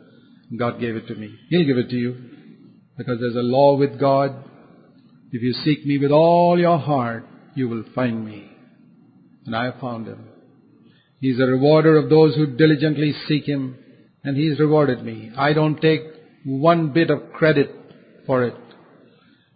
God 0.57 0.79
gave 0.79 0.95
it 0.95 1.07
to 1.07 1.15
me. 1.15 1.35
He'll 1.49 1.65
give 1.65 1.77
it 1.77 1.89
to 1.89 1.95
you. 1.95 2.15
Because 2.97 3.19
there's 3.19 3.35
a 3.35 3.39
law 3.39 3.75
with 3.75 3.99
God. 3.99 4.31
If 5.31 5.41
you 5.41 5.53
seek 5.65 5.85
me 5.85 5.97
with 5.97 6.11
all 6.11 6.57
your 6.57 6.77
heart, 6.77 7.25
you 7.55 7.67
will 7.67 7.83
find 7.93 8.25
me. 8.25 8.49
And 9.45 9.55
I 9.55 9.65
have 9.65 9.79
found 9.81 10.07
him. 10.07 10.25
He's 11.19 11.39
a 11.39 11.45
rewarder 11.45 11.97
of 11.97 12.09
those 12.09 12.35
who 12.35 12.55
diligently 12.55 13.13
seek 13.27 13.45
him 13.45 13.77
and 14.23 14.37
He's 14.37 14.59
rewarded 14.59 15.03
me. 15.03 15.31
I 15.37 15.53
don't 15.53 15.81
take 15.81 16.01
one 16.45 16.93
bit 16.93 17.09
of 17.09 17.33
credit 17.33 17.71
for 18.25 18.43
it. 18.43 18.55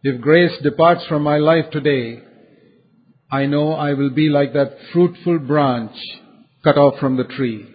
If 0.03 0.21
grace 0.21 0.51
departs 0.61 1.05
from 1.07 1.23
my 1.23 1.37
life 1.37 1.65
today, 1.71 2.21
I 3.31 3.45
know 3.47 3.73
I 3.73 3.93
will 3.93 4.11
be 4.11 4.29
like 4.29 4.53
that 4.53 4.77
fruitful 4.93 5.39
branch 5.39 5.95
cut 6.63 6.77
off 6.77 6.99
from 6.99 7.17
the 7.17 7.23
tree. 7.23 7.65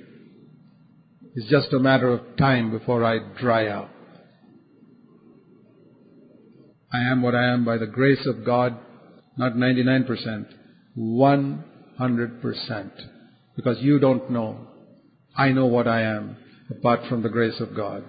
It's 1.34 1.48
just 1.48 1.72
a 1.72 1.78
matter 1.78 2.08
of 2.12 2.36
time 2.36 2.70
before 2.70 3.04
I 3.04 3.18
dry 3.38 3.68
out. 3.68 3.90
I 6.92 7.00
am 7.10 7.22
what 7.22 7.34
I 7.34 7.52
am 7.52 7.64
by 7.64 7.78
the 7.78 7.86
grace 7.86 8.26
of 8.26 8.44
God, 8.44 8.76
not 9.36 9.54
99%, 9.54 10.46
100%. 10.98 12.90
Because 13.56 13.78
you 13.80 13.98
don't 13.98 14.30
know. 14.30 14.66
I 15.36 15.50
know 15.50 15.66
what 15.66 15.86
I 15.86 16.02
am 16.02 16.36
apart 16.68 17.00
from 17.08 17.22
the 17.22 17.28
grace 17.28 17.60
of 17.60 17.76
God. 17.76 18.04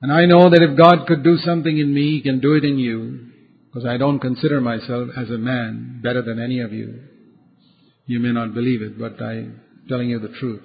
And 0.00 0.12
I 0.12 0.26
know 0.26 0.48
that 0.48 0.62
if 0.62 0.76
God 0.78 1.06
could 1.06 1.22
do 1.24 1.36
something 1.38 1.76
in 1.76 1.92
me, 1.92 2.12
He 2.12 2.22
can 2.22 2.40
do 2.40 2.54
it 2.54 2.64
in 2.64 2.78
you, 2.78 3.27
because 3.68 3.86
I 3.86 3.96
don't 3.96 4.18
consider 4.18 4.60
myself 4.60 5.10
as 5.16 5.28
a 5.30 5.38
man 5.38 6.00
better 6.02 6.22
than 6.22 6.40
any 6.40 6.60
of 6.60 6.72
you. 6.72 7.02
You 8.06 8.20
may 8.20 8.32
not 8.32 8.54
believe 8.54 8.80
it, 8.80 8.98
but 8.98 9.22
I'm 9.22 9.60
telling 9.88 10.08
you 10.08 10.18
the 10.18 10.34
truth. 10.40 10.62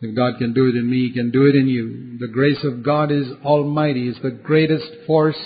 If 0.00 0.14
God 0.14 0.38
can 0.38 0.52
do 0.52 0.68
it 0.68 0.76
in 0.76 0.90
me, 0.90 1.08
He 1.08 1.14
can 1.14 1.30
do 1.30 1.46
it 1.46 1.56
in 1.56 1.66
you. 1.66 2.18
The 2.18 2.32
grace 2.32 2.62
of 2.62 2.82
God 2.82 3.10
is 3.10 3.26
almighty. 3.42 4.08
It's 4.08 4.20
the 4.20 4.30
greatest 4.30 4.84
force, 5.06 5.38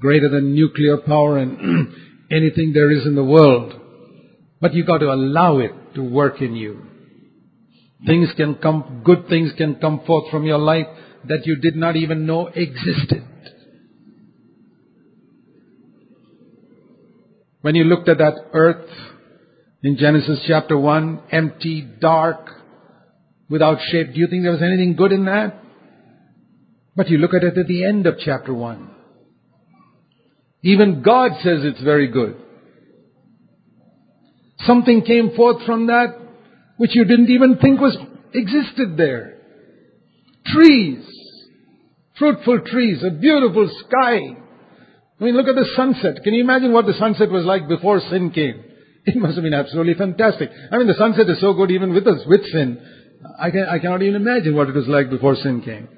greater 0.00 0.30
than 0.30 0.54
nuclear 0.54 0.96
power 0.96 1.36
and 1.36 1.92
anything 2.30 2.72
there 2.72 2.90
is 2.90 3.04
in 3.04 3.14
the 3.14 3.24
world. 3.24 3.74
But 4.60 4.72
you've 4.74 4.86
got 4.86 4.98
to 4.98 5.12
allow 5.12 5.58
it 5.58 5.72
to 5.94 6.02
work 6.02 6.40
in 6.40 6.56
you. 6.56 6.82
Things 8.06 8.28
can 8.36 8.54
come, 8.56 9.02
good 9.04 9.28
things 9.28 9.52
can 9.58 9.74
come 9.76 10.00
forth 10.06 10.30
from 10.30 10.44
your 10.44 10.58
life 10.58 10.86
that 11.24 11.44
you 11.44 11.56
did 11.56 11.76
not 11.76 11.96
even 11.96 12.26
know 12.26 12.46
existed. 12.46 13.24
When 17.60 17.74
you 17.74 17.84
looked 17.84 18.08
at 18.08 18.18
that 18.18 18.34
earth 18.52 18.88
in 19.82 19.96
Genesis 19.96 20.44
chapter 20.46 20.78
1, 20.78 21.22
empty, 21.32 21.88
dark, 22.00 22.50
without 23.50 23.78
shape, 23.90 24.14
do 24.14 24.20
you 24.20 24.28
think 24.28 24.42
there 24.42 24.52
was 24.52 24.62
anything 24.62 24.94
good 24.96 25.12
in 25.12 25.24
that? 25.24 25.60
But 26.94 27.08
you 27.08 27.18
look 27.18 27.34
at 27.34 27.42
it 27.42 27.58
at 27.58 27.66
the 27.66 27.84
end 27.84 28.06
of 28.06 28.16
chapter 28.24 28.54
1. 28.54 28.90
Even 30.62 31.02
God 31.02 31.32
says 31.42 31.60
it's 31.62 31.82
very 31.82 32.08
good. 32.08 32.36
Something 34.60 35.02
came 35.02 35.34
forth 35.36 35.64
from 35.64 35.86
that 35.86 36.16
which 36.76 36.94
you 36.94 37.04
didn't 37.04 37.30
even 37.30 37.58
think 37.58 37.80
was 37.80 37.96
existed 38.34 38.96
there. 38.96 39.38
Trees, 40.46 41.04
fruitful 42.18 42.60
trees, 42.66 43.02
a 43.04 43.10
beautiful 43.10 43.68
sky. 43.86 44.36
I 45.20 45.24
mean, 45.24 45.34
look 45.34 45.48
at 45.48 45.56
the 45.56 45.68
sunset. 45.74 46.22
Can 46.22 46.34
you 46.34 46.42
imagine 46.42 46.72
what 46.72 46.86
the 46.86 46.94
sunset 46.94 47.30
was 47.30 47.44
like 47.44 47.68
before 47.68 48.00
sin 48.10 48.30
came? 48.30 48.64
It 49.06 49.16
must 49.16 49.36
have 49.36 49.42
been 49.42 49.54
absolutely 49.54 49.94
fantastic. 49.94 50.50
I 50.70 50.76
mean, 50.76 50.86
the 50.86 50.94
sunset 50.94 51.30
is 51.30 51.40
so 51.40 51.54
good 51.54 51.70
even 51.70 51.94
with 51.94 52.06
us, 52.06 52.20
with 52.26 52.44
sin. 52.52 52.78
I, 53.38 53.50
can, 53.50 53.66
I 53.66 53.78
cannot 53.78 54.02
even 54.02 54.16
imagine 54.16 54.54
what 54.54 54.68
it 54.68 54.74
was 54.74 54.86
like 54.86 55.08
before 55.08 55.34
sin 55.34 55.62
came. 55.62 55.88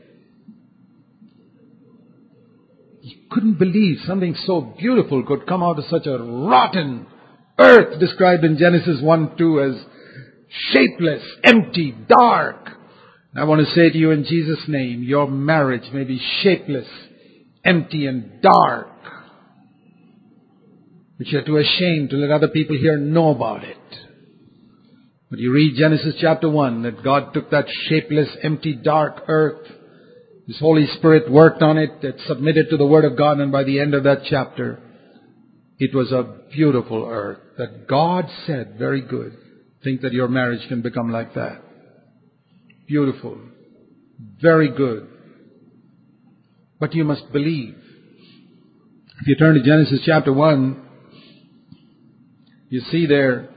You 3.02 3.16
couldn't 3.30 3.58
believe 3.58 3.98
something 4.06 4.36
so 4.46 4.60
beautiful 4.78 5.24
could 5.24 5.46
come 5.46 5.62
out 5.62 5.78
of 5.78 5.86
such 5.90 6.06
a 6.06 6.18
rotten 6.18 7.06
earth 7.58 7.98
described 7.98 8.44
in 8.44 8.58
Genesis 8.58 9.00
1 9.02 9.36
2 9.36 9.60
as 9.60 9.84
shapeless, 10.72 11.22
empty, 11.44 11.94
dark. 12.08 12.70
I 13.34 13.44
want 13.44 13.66
to 13.66 13.74
say 13.74 13.90
to 13.90 13.98
you 13.98 14.10
in 14.10 14.24
Jesus' 14.24 14.64
name, 14.66 15.02
your 15.02 15.28
marriage 15.28 15.92
may 15.92 16.04
be 16.04 16.20
shapeless, 16.42 16.88
empty, 17.64 18.06
and 18.06 18.42
dark. 18.42 18.89
But 21.20 21.28
you're 21.28 21.44
too 21.44 21.58
ashamed 21.58 22.10
to 22.10 22.16
let 22.16 22.30
other 22.30 22.48
people 22.48 22.76
here 22.76 22.96
know 22.96 23.28
about 23.28 23.62
it. 23.62 23.76
But 25.28 25.38
you 25.38 25.52
read 25.52 25.76
Genesis 25.76 26.16
chapter 26.20 26.48
1 26.48 26.82
that 26.82 27.04
God 27.04 27.32
took 27.32 27.50
that 27.50 27.66
shapeless, 27.88 28.30
empty, 28.42 28.72
dark 28.74 29.24
earth. 29.28 29.68
His 30.48 30.58
Holy 30.58 30.86
Spirit 30.96 31.30
worked 31.30 31.62
on 31.62 31.78
it, 31.78 32.02
it 32.02 32.16
submitted 32.26 32.70
to 32.70 32.76
the 32.76 32.86
Word 32.86 33.04
of 33.04 33.16
God, 33.16 33.38
and 33.38 33.52
by 33.52 33.64
the 33.64 33.78
end 33.78 33.94
of 33.94 34.04
that 34.04 34.22
chapter, 34.28 34.80
it 35.78 35.94
was 35.94 36.10
a 36.10 36.38
beautiful 36.52 37.06
earth 37.08 37.38
that 37.58 37.86
God 37.86 38.24
said, 38.46 38.76
very 38.78 39.02
good 39.02 39.36
think 39.82 40.02
that 40.02 40.12
your 40.12 40.28
marriage 40.28 40.66
can 40.68 40.82
become 40.82 41.10
like 41.10 41.34
that. 41.34 41.62
Beautiful. 42.86 43.38
Very 44.40 44.68
good. 44.68 45.08
But 46.78 46.94
you 46.94 47.04
must 47.04 47.32
believe. 47.32 47.76
If 49.20 49.26
you 49.26 49.36
turn 49.36 49.54
to 49.54 49.62
Genesis 49.62 50.00
chapter 50.04 50.32
1, 50.32 50.88
you 52.70 52.80
see 52.90 53.06
there, 53.06 53.48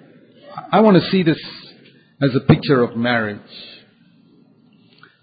I 0.72 0.82
want 0.82 0.98
to 0.98 1.10
see 1.10 1.24
this 1.24 1.40
as 2.22 2.36
a 2.36 2.40
picture 2.42 2.84
of 2.84 2.98
marriage. 2.98 3.40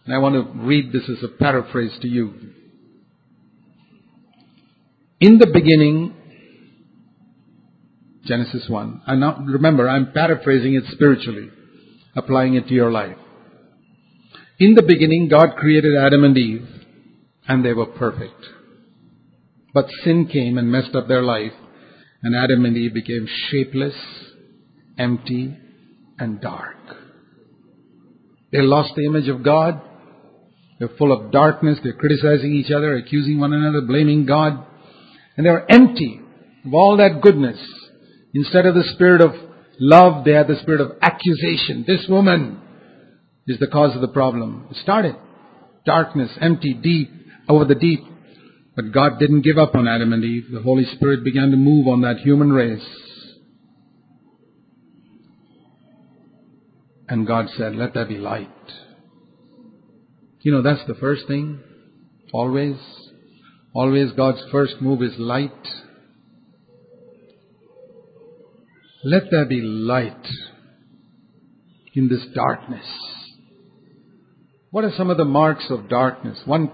And 0.04 0.14
I 0.14 0.18
want 0.18 0.34
to 0.34 0.60
read 0.64 0.92
this 0.92 1.08
as 1.08 1.22
a 1.22 1.28
paraphrase 1.28 1.98
to 2.00 2.08
you. 2.08 2.32
In 5.20 5.38
the 5.38 5.46
beginning, 5.46 6.14
Genesis 8.24 8.68
1. 8.68 9.02
And 9.06 9.20
now, 9.20 9.44
remember, 9.44 9.88
I'm 9.88 10.12
paraphrasing 10.12 10.74
it 10.74 10.84
spiritually, 10.92 11.50
applying 12.14 12.54
it 12.54 12.68
to 12.68 12.74
your 12.74 12.90
life. 12.90 13.16
In 14.58 14.74
the 14.74 14.82
beginning, 14.82 15.28
God 15.28 15.56
created 15.56 15.96
Adam 15.96 16.22
and 16.24 16.38
Eve, 16.38 16.68
and 17.48 17.64
they 17.64 17.72
were 17.72 17.86
perfect. 17.86 18.46
But 19.74 19.86
sin 20.04 20.28
came 20.32 20.58
and 20.58 20.70
messed 20.70 20.94
up 20.94 21.08
their 21.08 21.22
life, 21.22 21.52
And 22.22 22.36
Adam 22.36 22.64
and 22.64 22.76
Eve 22.76 22.94
became 22.94 23.26
shapeless, 23.50 23.94
empty, 24.98 25.56
and 26.18 26.40
dark. 26.40 26.76
They 28.52 28.60
lost 28.60 28.92
the 28.96 29.06
image 29.06 29.28
of 29.28 29.42
God. 29.42 29.80
They're 30.78 30.90
full 30.98 31.12
of 31.12 31.30
darkness. 31.30 31.78
They're 31.82 31.92
criticizing 31.92 32.52
each 32.52 32.70
other, 32.70 32.96
accusing 32.96 33.38
one 33.38 33.52
another, 33.52 33.80
blaming 33.80 34.26
God. 34.26 34.66
And 35.36 35.46
they're 35.46 35.70
empty 35.70 36.20
of 36.66 36.74
all 36.74 36.96
that 36.98 37.20
goodness. 37.22 37.58
Instead 38.34 38.66
of 38.66 38.74
the 38.74 38.84
spirit 38.94 39.20
of 39.20 39.30
love, 39.78 40.24
they 40.24 40.32
had 40.32 40.48
the 40.48 40.60
spirit 40.60 40.80
of 40.80 40.92
accusation. 41.00 41.84
This 41.86 42.06
woman 42.08 42.60
is 43.46 43.58
the 43.58 43.66
cause 43.66 43.94
of 43.94 44.00
the 44.00 44.08
problem. 44.08 44.66
It 44.70 44.76
started. 44.78 45.16
Darkness, 45.86 46.30
empty, 46.40 46.74
deep, 46.74 47.10
over 47.48 47.64
the 47.64 47.74
deep. 47.74 48.00
But 48.76 48.92
God 48.92 49.18
didn't 49.18 49.42
give 49.42 49.58
up 49.58 49.74
on 49.74 49.88
Adam 49.88 50.12
and 50.12 50.24
Eve. 50.24 50.46
The 50.52 50.62
Holy 50.62 50.84
Spirit 50.94 51.24
began 51.24 51.50
to 51.50 51.56
move 51.56 51.86
on 51.88 52.02
that 52.02 52.18
human 52.18 52.52
race. 52.52 52.86
And 57.08 57.26
God 57.26 57.46
said, 57.56 57.74
let 57.74 57.94
there 57.94 58.06
be 58.06 58.18
light. 58.18 58.48
You 60.42 60.52
know, 60.52 60.62
that's 60.62 60.86
the 60.86 60.94
first 60.94 61.26
thing. 61.26 61.58
Always. 62.32 62.76
Always 63.74 64.12
God's 64.12 64.42
first 64.52 64.74
move 64.80 65.02
is 65.02 65.18
light. 65.18 65.50
Let 69.02 69.24
there 69.30 69.46
be 69.46 69.60
light 69.60 70.26
in 71.94 72.08
this 72.08 72.24
darkness. 72.34 72.86
What 74.70 74.84
are 74.84 74.92
some 74.96 75.10
of 75.10 75.16
the 75.16 75.24
marks 75.24 75.66
of 75.70 75.88
darkness? 75.88 76.38
One, 76.44 76.70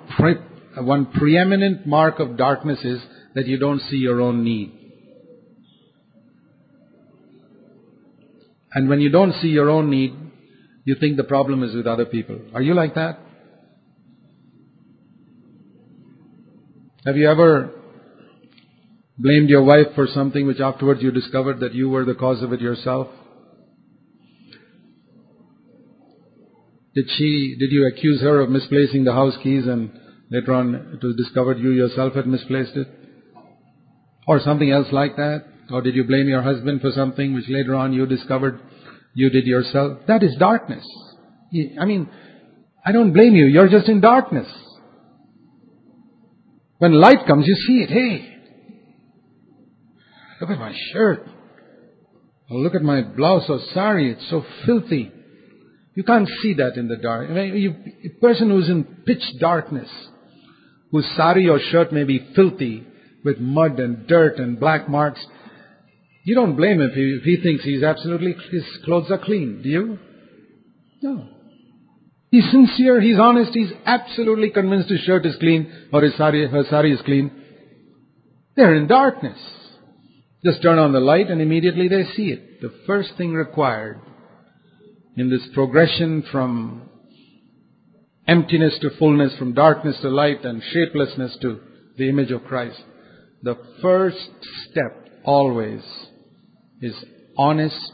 Uh, 0.77 0.83
one 0.83 1.07
preeminent 1.07 1.87
mark 1.87 2.19
of 2.19 2.37
darkness 2.37 2.79
is 2.85 3.01
that 3.35 3.47
you 3.47 3.59
don't 3.59 3.81
see 3.83 3.97
your 3.97 4.21
own 4.21 4.45
need. 4.45 4.73
And 8.73 8.89
when 8.89 9.01
you 9.01 9.11
don't 9.11 9.33
see 9.41 9.49
your 9.49 9.71
own 9.71 9.91
need, 9.91 10.15
you 10.85 10.97
think 11.01 11.17
the 11.17 11.25
problem 11.25 11.63
is 11.63 11.75
with 11.75 11.87
other 11.87 12.05
people. 12.05 12.39
Are 12.55 12.63
you 12.63 12.75
like 12.75 12.95
that? 12.95 13.19
Have 17.07 17.17
you 17.17 17.31
ever 17.31 17.71
blamed 19.17 19.49
your 19.49 19.63
wife 19.63 19.87
for 19.95 20.07
something 20.07 20.47
which 20.47 20.61
afterwards 20.61 21.03
you 21.03 21.11
discovered 21.11 21.61
that 21.61 21.73
you 21.73 21.89
were 21.89 22.05
the 22.05 22.15
cause 22.15 22.43
of 22.43 22.53
it 22.53 22.61
yourself? 22.61 23.09
Did 26.95 27.07
she, 27.17 27.57
did 27.59 27.71
you 27.73 27.87
accuse 27.87 28.21
her 28.23 28.41
of 28.41 28.51
misplacing 28.51 29.05
the 29.05 29.13
house 29.13 29.35
keys 29.43 29.67
and 29.67 29.91
later 30.31 30.55
on 30.55 30.75
it 30.75 31.05
was 31.05 31.17
discovered 31.17 31.59
you 31.59 31.71
yourself 31.71 32.15
had 32.15 32.27
misplaced 32.27 32.77
it? 32.77 32.89
Or 34.27 34.41
something 34.41 34.71
else 34.71 34.89
like 34.93 35.17
that? 35.17 35.45
Or 35.71 35.83
did 35.83 35.95
you 35.95 36.05
blame 36.05 36.29
your 36.29 36.43
husband 36.43 36.81
for 36.81 36.91
something 36.91 37.35
which 37.35 37.49
later 37.49 37.75
on 37.75 37.93
you 37.93 38.07
discovered 38.07 38.61
you 39.15 39.31
did 39.31 39.47
yourself? 39.47 40.01
That 40.07 40.23
is 40.23 40.35
darkness. 40.39 40.85
I 41.81 41.85
mean, 41.85 42.09
I 42.85 42.93
don't 42.93 43.13
blame 43.13 43.35
you. 43.35 43.47
You're 43.47 43.69
just 43.69 43.89
in 43.89 44.01
darkness. 44.01 44.49
When 46.79 46.93
light 46.93 47.27
comes, 47.27 47.47
you 47.47 47.55
see 47.55 47.83
it. 47.83 47.91
Hey, 47.91 48.37
look 50.41 50.51
at 50.51 50.59
my 50.59 50.75
shirt. 50.93 51.27
Or 52.51 52.59
look 52.59 52.75
at 52.75 52.83
my 52.83 53.03
blouse 53.03 53.45
oh, 53.49 53.55
or 53.55 53.61
sari. 53.75 54.13
It's 54.13 54.31
so 54.31 54.45
filthy. 54.65 55.11
You 55.95 56.05
can't 56.05 56.29
see 56.43 56.55
that 56.55 56.77
in 56.77 56.89
the 56.89 56.97
dark. 56.97 57.31
I 57.31 57.33
mean, 57.33 57.57
you, 57.57 57.75
a 58.05 58.21
person 58.21 58.51
who's 58.51 58.69
in 58.69 58.85
pitch 59.07 59.23
darkness, 59.41 59.89
whose 60.91 61.07
sari 61.17 61.49
or 61.49 61.59
shirt 61.59 61.93
may 61.93 62.05
be 62.05 62.27
filthy 62.35 62.87
with 63.25 63.39
mud 63.39 63.79
and 63.81 64.07
dirt 64.07 64.39
and 64.39 64.61
black 64.61 64.89
marks, 64.89 65.25
you 66.25 66.35
don't 66.35 66.57
blame 66.57 66.81
him 66.81 66.91
if 66.91 66.95
he, 66.95 67.19
if 67.21 67.23
he 67.23 67.43
thinks 67.43 67.65
he's 67.65 67.83
absolutely, 67.83 68.35
his 68.51 68.65
clothes 68.85 69.11
are 69.11 69.19
clean, 69.19 69.61
do 69.63 69.69
you? 69.69 69.99
No. 71.03 71.29
He's 72.31 72.51
sincere, 72.51 73.01
he's 73.01 73.19
honest, 73.19 73.53
he's 73.55 73.71
absolutely 73.85 74.51
convinced 74.51 74.91
his 74.91 75.01
shirt 75.01 75.25
is 75.25 75.37
clean 75.37 75.89
or 75.93 76.03
his 76.03 76.17
sari, 76.17 76.47
her 76.49 76.65
sari 76.69 76.93
is 76.93 77.01
clean. 77.03 77.31
They're 78.57 78.75
in 78.75 78.89
darkness. 78.89 79.39
Just 80.45 80.63
turn 80.63 80.79
on 80.79 80.93
the 80.93 81.01
light 81.01 81.29
and 81.29 81.41
immediately 81.41 81.89
they 81.89 82.05
see 82.17 82.31
it. 82.31 82.61
The 82.61 82.73
first 82.87 83.11
thing 83.17 83.33
required 83.33 84.01
in 85.17 85.31
this 85.31 85.47
progression 85.55 86.25
from 86.31 86.89
emptiness 88.27 88.79
to 88.81 88.91
fullness, 88.99 89.37
from 89.39 89.55
darkness 89.55 89.97
to 90.03 90.09
light, 90.09 90.45
and 90.45 90.63
shapelessness 90.73 91.37
to 91.43 91.61
the 91.97 92.09
image 92.09 92.31
of 92.31 92.45
Christ. 92.45 92.81
The 93.43 93.57
first 93.81 94.29
step 94.71 95.09
always 95.25 95.83
is 96.81 96.95
honest 97.37 97.93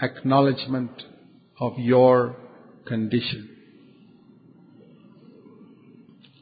acknowledgement 0.00 0.90
of 1.60 1.78
your 1.78 2.36
condition. 2.86 3.48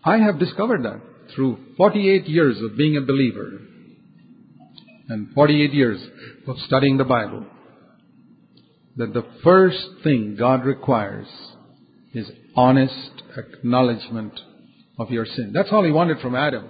I 0.04 0.18
have 0.18 0.38
discovered 0.38 0.84
that 0.84 1.00
through 1.34 1.58
48 1.76 2.26
years 2.26 2.60
of 2.62 2.76
being 2.76 2.96
a 2.96 3.02
believer 3.02 3.60
and 5.08 5.32
48 5.34 5.74
years 5.74 6.00
of 6.46 6.56
studying 6.66 6.96
the 6.96 7.04
Bible 7.04 7.44
that 8.96 9.12
the 9.12 9.26
first 9.44 9.78
thing 10.02 10.36
God 10.38 10.64
requires 10.64 11.26
is 12.14 12.30
honest 12.56 13.22
acknowledgement 13.36 14.38
of 14.98 15.10
your 15.10 15.26
sin. 15.26 15.52
That's 15.54 15.70
all 15.72 15.84
he 15.84 15.92
wanted 15.92 16.20
from 16.20 16.34
Adam. 16.34 16.68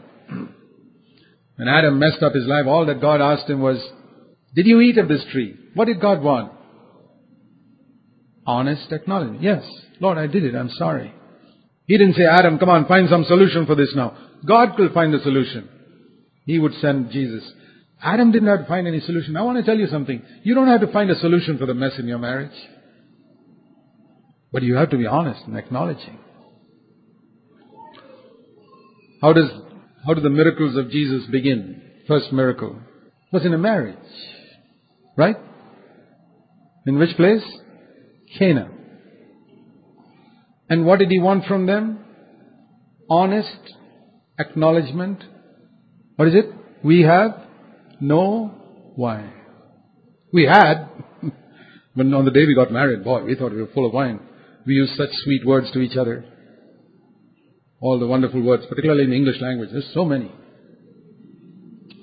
When 1.56 1.68
Adam 1.68 1.98
messed 1.98 2.22
up 2.22 2.34
his 2.34 2.46
life, 2.46 2.66
all 2.66 2.86
that 2.86 3.00
God 3.00 3.20
asked 3.20 3.48
him 3.48 3.60
was, 3.60 3.78
Did 4.54 4.66
you 4.66 4.80
eat 4.80 4.98
of 4.98 5.08
this 5.08 5.24
tree? 5.32 5.56
What 5.74 5.86
did 5.86 6.00
God 6.00 6.22
want? 6.22 6.52
Honest 8.46 8.90
acknowledgement. 8.90 9.42
Yes, 9.42 9.62
Lord, 10.00 10.16
I 10.16 10.26
did 10.26 10.44
it. 10.44 10.54
I'm 10.54 10.70
sorry. 10.70 11.12
He 11.86 11.98
didn't 11.98 12.14
say, 12.14 12.24
Adam, 12.24 12.58
come 12.58 12.68
on, 12.68 12.86
find 12.86 13.08
some 13.10 13.24
solution 13.24 13.66
for 13.66 13.74
this 13.74 13.92
now. 13.94 14.16
God 14.46 14.78
will 14.78 14.92
find 14.92 15.12
the 15.12 15.18
solution. 15.20 15.68
He 16.46 16.58
would 16.58 16.72
send 16.80 17.10
Jesus. 17.10 17.44
Adam 18.02 18.32
didn't 18.32 18.48
have 18.48 18.60
to 18.60 18.66
find 18.66 18.86
any 18.86 19.00
solution. 19.00 19.36
I 19.36 19.42
want 19.42 19.58
to 19.58 19.64
tell 19.64 19.78
you 19.78 19.86
something. 19.88 20.22
You 20.42 20.54
don't 20.54 20.68
have 20.68 20.80
to 20.80 20.92
find 20.92 21.10
a 21.10 21.18
solution 21.18 21.58
for 21.58 21.66
the 21.66 21.74
mess 21.74 21.92
in 21.98 22.06
your 22.06 22.18
marriage. 22.18 22.56
But 24.52 24.62
you 24.62 24.74
have 24.74 24.90
to 24.90 24.96
be 24.96 25.06
honest 25.06 25.42
and 25.46 25.56
acknowledging. 25.56 26.18
How 29.22 29.32
does, 29.32 29.50
how 30.06 30.14
do 30.14 30.20
the 30.20 30.30
miracles 30.30 30.76
of 30.76 30.90
Jesus 30.90 31.26
begin? 31.30 31.82
First 32.08 32.32
miracle 32.32 32.78
was 33.32 33.44
in 33.44 33.54
a 33.54 33.58
marriage. 33.58 33.96
Right? 35.16 35.36
In 36.86 36.98
which 36.98 37.16
place? 37.16 37.42
Cana. 38.38 38.70
And 40.68 40.86
what 40.86 40.98
did 40.98 41.10
he 41.10 41.18
want 41.18 41.44
from 41.46 41.66
them? 41.66 41.98
Honest 43.08 43.74
acknowledgement. 44.38 45.22
What 46.16 46.28
is 46.28 46.34
it? 46.34 46.46
We 46.82 47.02
have 47.02 47.32
no 48.00 48.92
wine. 48.96 49.32
We 50.32 50.44
had, 50.44 50.88
when 51.94 52.14
on 52.14 52.24
the 52.24 52.30
day 52.30 52.46
we 52.46 52.54
got 52.54 52.72
married, 52.72 53.04
boy, 53.04 53.24
we 53.24 53.34
thought 53.34 53.52
we 53.52 53.60
were 53.60 53.70
full 53.74 53.86
of 53.86 53.92
wine. 53.92 54.20
We 54.66 54.74
use 54.74 54.90
such 54.96 55.10
sweet 55.24 55.44
words 55.46 55.70
to 55.72 55.80
each 55.80 55.96
other. 55.96 56.24
All 57.80 57.98
the 57.98 58.06
wonderful 58.06 58.42
words, 58.42 58.64
particularly 58.68 59.04
in 59.04 59.10
the 59.10 59.16
English 59.16 59.40
language. 59.40 59.70
There's 59.72 59.90
so 59.94 60.04
many. 60.04 60.30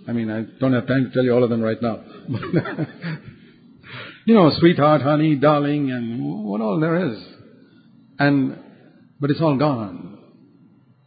I 0.08 0.14
mean, 0.14 0.32
I 0.32 0.44
don't 0.60 0.74
have 0.74 0.88
time 0.88 1.06
to 1.06 1.12
tell 1.12 1.24
you 1.24 1.34
all 1.34 1.44
of 1.44 1.50
them 1.50 1.62
right 1.62 1.82
now. 1.82 2.02
you 4.26 4.34
know, 4.34 4.50
sweetheart, 4.58 5.02
honey, 5.02 5.36
darling, 5.36 5.92
and 5.92 6.46
what 6.46 6.62
all 6.62 6.80
there 6.80 7.12
is. 7.12 7.18
And, 8.18 8.58
but 9.20 9.30
it's 9.30 9.42
all 9.42 9.58
gone. 9.58 10.18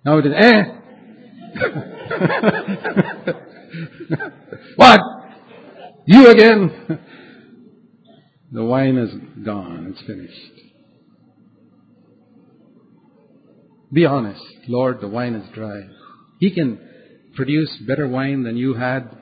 Now 0.04 0.18
it 0.18 0.26
is, 0.26 0.32
eh? 0.36 0.62
what? 4.76 5.00
You 6.06 6.28
again? 6.28 6.98
the 8.52 8.64
wine 8.64 8.98
is 8.98 9.10
gone. 9.44 9.94
It's 9.94 10.06
finished. 10.06 10.59
Be 13.92 14.06
honest. 14.06 14.42
Lord, 14.68 15.00
the 15.00 15.08
wine 15.08 15.34
is 15.34 15.48
dry. 15.54 15.80
He 16.38 16.50
can 16.52 16.78
produce 17.34 17.70
better 17.86 18.08
wine 18.08 18.44
than 18.44 18.56
you 18.56 18.74
had 18.74 19.16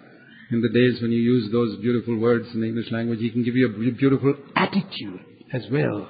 in 0.51 0.63
the 0.63 0.69
days 0.69 1.01
when 1.01 1.11
you 1.11 1.19
used 1.19 1.53
those 1.53 1.81
beautiful 1.81 2.19
words 2.19 2.47
in 2.55 2.61
the 2.61 2.67
English 2.67 2.91
language. 2.91 3.21
He 3.21 3.31
can 3.31 3.45
give 3.45 3.57
you 3.57 3.69
a 3.69 3.93
beautiful 3.93 4.35
attitude 4.57 5.21
as 5.53 5.63
well, 5.71 6.09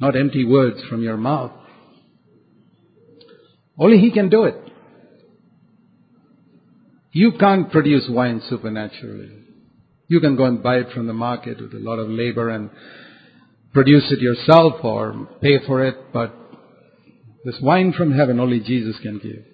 not 0.00 0.16
empty 0.16 0.44
words 0.44 0.80
from 0.88 1.02
your 1.02 1.16
mouth. 1.16 1.52
Only 3.78 3.98
He 3.98 4.10
can 4.10 4.28
do 4.28 4.44
it. 4.44 4.56
You 7.12 7.32
can't 7.38 7.70
produce 7.70 8.06
wine 8.08 8.42
supernaturally. 8.48 9.30
You 10.08 10.20
can 10.20 10.36
go 10.36 10.44
and 10.44 10.62
buy 10.62 10.76
it 10.76 10.92
from 10.92 11.06
the 11.06 11.12
market 11.12 11.60
with 11.60 11.72
a 11.74 11.78
lot 11.78 11.98
of 11.98 12.08
labor 12.08 12.48
and 12.48 12.70
produce 13.72 14.10
it 14.10 14.20
yourself 14.20 14.82
or 14.82 15.28
pay 15.40 15.58
for 15.66 15.84
it, 15.86 16.12
but 16.12 16.34
this 17.44 17.58
wine 17.60 17.92
from 17.92 18.12
heaven 18.12 18.38
only 18.38 18.60
Jesus 18.60 18.96
can 19.02 19.18
give. 19.18 19.44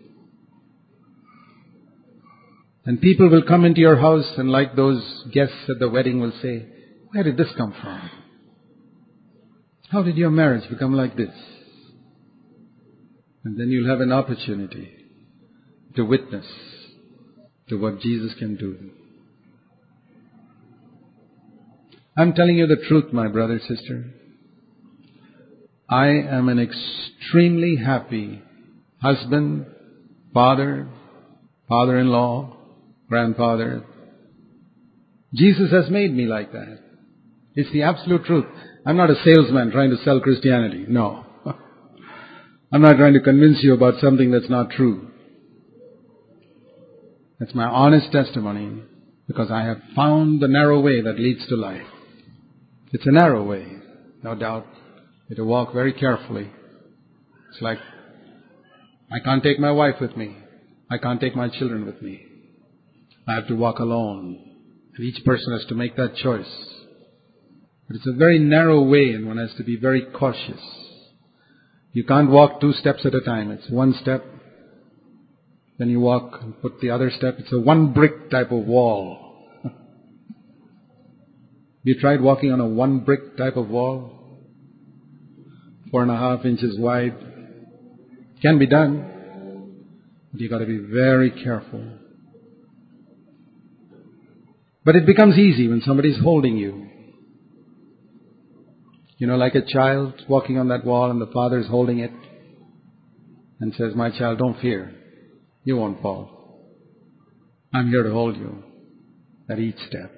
And 2.84 3.00
people 3.00 3.28
will 3.28 3.42
come 3.42 3.64
into 3.64 3.80
your 3.80 3.96
house 3.96 4.30
and 4.36 4.50
like 4.50 4.74
those 4.74 5.02
guests 5.32 5.68
at 5.68 5.78
the 5.78 5.90
wedding 5.90 6.20
will 6.20 6.32
say, 6.42 6.66
where 7.10 7.22
did 7.22 7.36
this 7.36 7.52
come 7.56 7.74
from? 7.82 8.10
How 9.90 10.02
did 10.02 10.16
your 10.16 10.30
marriage 10.30 10.68
become 10.68 10.94
like 10.94 11.16
this? 11.16 11.34
And 13.44 13.58
then 13.58 13.68
you'll 13.68 13.88
have 13.88 14.00
an 14.00 14.12
opportunity 14.12 14.90
to 15.96 16.04
witness 16.04 16.46
to 17.68 17.76
what 17.76 18.00
Jesus 18.00 18.34
can 18.38 18.56
do. 18.56 18.90
I'm 22.16 22.34
telling 22.34 22.56
you 22.56 22.66
the 22.66 22.84
truth, 22.88 23.12
my 23.12 23.28
brother, 23.28 23.60
sister. 23.66 24.04
I 25.88 26.08
am 26.08 26.48
an 26.48 26.58
extremely 26.58 27.76
happy 27.76 28.42
husband, 29.00 29.66
father, 30.34 30.88
father-in-law, 31.68 32.56
grandfather. 33.08 33.84
Jesus 35.34 35.70
has 35.70 35.90
made 35.90 36.14
me 36.14 36.26
like 36.26 36.52
that. 36.52 36.78
It's 37.54 37.72
the 37.72 37.82
absolute 37.82 38.24
truth. 38.24 38.44
I'm 38.84 38.96
not 38.96 39.10
a 39.10 39.22
salesman 39.24 39.70
trying 39.70 39.90
to 39.90 40.02
sell 40.04 40.20
Christianity. 40.20 40.84
No. 40.88 41.24
I'm 42.72 42.82
not 42.82 42.96
trying 42.96 43.14
to 43.14 43.20
convince 43.20 43.62
you 43.62 43.72
about 43.72 44.00
something 44.00 44.30
that's 44.30 44.50
not 44.50 44.70
true. 44.70 45.10
That's 47.40 47.54
my 47.54 47.64
honest 47.64 48.12
testimony 48.12 48.82
because 49.26 49.50
I 49.50 49.64
have 49.64 49.80
found 49.96 50.40
the 50.40 50.48
narrow 50.48 50.80
way 50.80 51.00
that 51.00 51.18
leads 51.18 51.46
to 51.48 51.56
life. 51.56 51.86
It's 52.92 53.06
a 53.06 53.12
narrow 53.12 53.42
way, 53.44 53.66
no 54.22 54.34
doubt. 54.34 54.66
You 55.28 55.36
have 55.36 55.44
to 55.44 55.44
walk 55.44 55.74
very 55.74 55.92
carefully. 55.92 56.50
It's 57.52 57.60
like, 57.60 57.78
I 59.12 59.20
can't 59.22 59.42
take 59.42 59.58
my 59.58 59.70
wife 59.70 59.96
with 60.00 60.16
me. 60.16 60.38
I 60.90 60.96
can't 60.96 61.20
take 61.20 61.36
my 61.36 61.50
children 61.50 61.84
with 61.84 62.00
me. 62.00 62.24
I 63.26 63.34
have 63.34 63.46
to 63.48 63.54
walk 63.54 63.78
alone. 63.78 64.42
And 64.96 65.04
each 65.06 65.22
person 65.26 65.52
has 65.52 65.66
to 65.68 65.74
make 65.74 65.96
that 65.96 66.16
choice. 66.16 66.46
But 67.86 67.96
it's 67.96 68.06
a 68.06 68.16
very 68.16 68.38
narrow 68.38 68.82
way 68.82 69.10
and 69.10 69.26
one 69.26 69.36
has 69.36 69.52
to 69.58 69.64
be 69.64 69.76
very 69.76 70.02
cautious. 70.18 70.60
You 71.92 72.04
can't 72.04 72.30
walk 72.30 72.62
two 72.62 72.72
steps 72.72 73.04
at 73.04 73.14
a 73.14 73.20
time. 73.20 73.50
It's 73.50 73.68
one 73.68 73.94
step. 74.00 74.24
Then 75.78 75.90
you 75.90 76.00
walk 76.00 76.38
and 76.40 76.60
put 76.62 76.80
the 76.80 76.90
other 76.90 77.10
step. 77.10 77.36
It's 77.38 77.52
a 77.52 77.60
one 77.60 77.92
brick 77.92 78.30
type 78.30 78.50
of 78.50 78.64
wall. 78.64 79.24
You 81.84 81.98
tried 81.98 82.20
walking 82.20 82.52
on 82.52 82.60
a 82.60 82.66
one 82.66 83.00
brick 83.00 83.38
type 83.38 83.56
of 83.56 83.68
wall? 83.68 84.17
Four 85.90 86.02
and 86.02 86.10
a 86.10 86.16
half 86.16 86.44
inches 86.44 86.78
wide. 86.78 87.16
Can 88.42 88.58
be 88.58 88.66
done. 88.66 89.74
But 90.32 90.40
you 90.40 90.48
gotta 90.48 90.66
be 90.66 90.78
very 90.78 91.30
careful. 91.30 91.82
But 94.84 94.96
it 94.96 95.06
becomes 95.06 95.36
easy 95.36 95.68
when 95.68 95.82
somebody's 95.82 96.18
holding 96.22 96.56
you. 96.56 96.86
You 99.18 99.26
know, 99.26 99.36
like 99.36 99.54
a 99.54 99.62
child 99.62 100.14
walking 100.28 100.58
on 100.58 100.68
that 100.68 100.84
wall 100.84 101.10
and 101.10 101.20
the 101.20 101.26
father 101.26 101.58
is 101.58 101.66
holding 101.66 101.98
it 101.98 102.12
and 103.60 103.74
says, 103.74 103.94
My 103.94 104.10
child, 104.16 104.38
don't 104.38 104.60
fear. 104.60 104.94
You 105.64 105.76
won't 105.76 106.00
fall. 106.00 106.38
I'm 107.74 107.88
here 107.90 108.02
to 108.02 108.10
hold 108.10 108.36
you 108.36 108.62
at 109.50 109.58
each 109.58 109.76
step. 109.88 110.12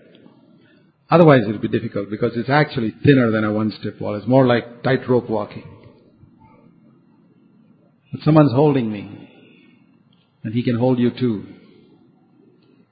Otherwise 1.10 1.42
it'll 1.48 1.60
be 1.60 1.68
difficult 1.68 2.08
because 2.08 2.32
it's 2.36 2.48
actually 2.48 2.94
thinner 3.04 3.30
than 3.30 3.42
a 3.44 3.52
one-step 3.52 4.00
wall. 4.00 4.14
It's 4.14 4.28
more 4.28 4.46
like 4.46 4.82
tightrope 4.84 5.28
walking. 5.28 5.64
But 8.12 8.22
someone's 8.22 8.52
holding 8.52 8.92
me. 8.92 9.28
And 10.44 10.54
he 10.54 10.62
can 10.62 10.78
hold 10.78 10.98
you 10.98 11.10
too. 11.10 11.46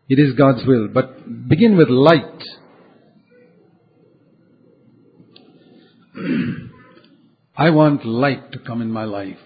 It 0.09 0.18
is 0.18 0.35
God's 0.35 0.66
will. 0.66 0.88
But 0.88 1.48
begin 1.48 1.76
with 1.76 1.88
light. 1.88 2.42
I 7.57 7.70
want 7.70 8.04
light 8.04 8.52
to 8.52 8.59
come 8.59 8.83
in 8.83 8.90
my 8.90 9.04
life. 9.04 9.38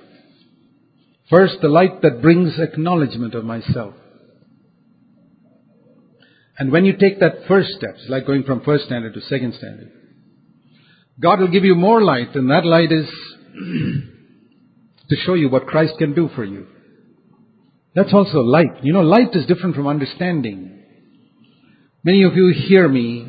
First, 1.28 1.56
the 1.62 1.68
light 1.68 2.02
that 2.02 2.22
brings 2.22 2.58
acknowledgement 2.58 3.34
of 3.34 3.44
myself. 3.44 3.94
And 6.58 6.70
when 6.70 6.84
you 6.84 6.96
take 6.96 7.20
that 7.20 7.46
first 7.48 7.70
step, 7.76 7.94
it's 7.96 8.08
like 8.08 8.26
going 8.26 8.44
from 8.44 8.60
first 8.62 8.84
standard 8.84 9.14
to 9.14 9.20
second 9.22 9.54
standard, 9.54 9.90
God 11.20 11.40
will 11.40 11.48
give 11.48 11.64
you 11.64 11.74
more 11.74 12.02
light, 12.02 12.34
and 12.34 12.50
that 12.50 12.64
light 12.64 12.92
is 12.92 13.08
to 15.08 15.16
show 15.24 15.34
you 15.34 15.48
what 15.48 15.66
Christ 15.66 15.94
can 15.98 16.14
do 16.14 16.28
for 16.34 16.44
you. 16.44 16.66
That's 17.94 18.12
also 18.12 18.40
light. 18.40 18.82
You 18.82 18.92
know, 18.92 19.02
light 19.02 19.34
is 19.34 19.46
different 19.46 19.76
from 19.76 19.86
understanding. 19.86 20.82
Many 22.04 22.24
of 22.24 22.34
you 22.34 22.48
hear 22.48 22.88
me 22.88 23.26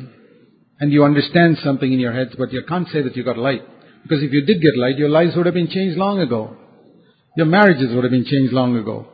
and 0.80 0.92
you 0.92 1.04
understand 1.04 1.58
something 1.62 1.92
in 1.92 2.00
your 2.00 2.12
heads, 2.12 2.34
but 2.36 2.52
you 2.52 2.62
can't 2.66 2.88
say 2.88 3.02
that 3.02 3.16
you 3.16 3.24
got 3.24 3.38
light. 3.38 3.62
Because 4.02 4.22
if 4.22 4.32
you 4.32 4.44
did 4.44 4.60
get 4.60 4.76
light, 4.76 4.98
your 4.98 5.08
lives 5.08 5.36
would 5.36 5.46
have 5.46 5.54
been 5.54 5.70
changed 5.70 5.96
long 5.96 6.20
ago. 6.20 6.56
Your 7.36 7.46
marriages 7.46 7.94
would 7.94 8.04
have 8.04 8.10
been 8.10 8.24
changed 8.24 8.52
long 8.52 8.76
ago. 8.76 9.06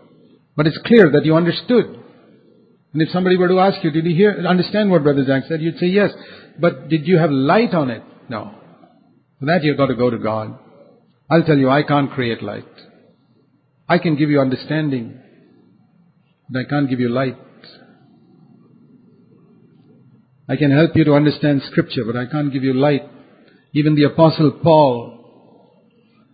But 0.57 0.67
it's 0.67 0.79
clear 0.85 1.11
that 1.13 1.25
you 1.25 1.37
understood. 1.37 2.00
And 2.93 3.03
if 3.03 3.11
somebody 3.11 3.37
were 3.37 3.49
to 3.49 3.61
ask 3.61 3.85
you, 3.85 3.91
did 3.91 4.05
you 4.05 4.15
hear, 4.17 4.45
understand 4.47 4.91
what 4.91 5.05
Brother 5.05 5.25
Zac 5.25 5.45
said? 5.49 5.61
You'd 5.63 5.79
say 5.79 5.87
yes. 5.87 6.11
But 6.59 6.89
did 6.89 7.07
you 7.07 7.19
have 7.19 7.31
light 7.31 7.73
on 7.73 7.91
it? 7.91 8.03
No. 8.29 8.55
For 9.39 9.47
that 9.47 9.63
you've 9.63 9.77
got 9.77 9.87
to 9.87 9.95
go 9.95 10.11
to 10.11 10.19
God. 10.19 10.59
I'll 11.31 11.45
tell 11.45 11.57
you, 11.57 11.71
I 11.71 11.85
can't 11.85 12.11
create 12.11 12.43
light. 12.43 12.65
I 13.89 13.99
can 13.99 14.17
give 14.17 14.31
you 14.31 14.41
understanding, 14.41 15.21
but 16.49 16.61
I 16.61 16.65
can't 16.65 16.91
give 16.91 17.01
you 17.01 17.09
light. 17.09 17.39
I 20.49 20.57
can 20.57 20.73
help 20.73 20.97
you 20.97 21.05
to 21.05 21.15
understand 21.15 21.63
scripture, 21.71 22.05
but 22.05 22.17
I 22.17 22.27
can't 22.27 22.53
give 22.53 22.65
you 22.65 22.75
light. 22.75 23.03
Even 23.73 23.95
the 23.95 24.05
apostle 24.05 24.59
Paul, 24.63 25.17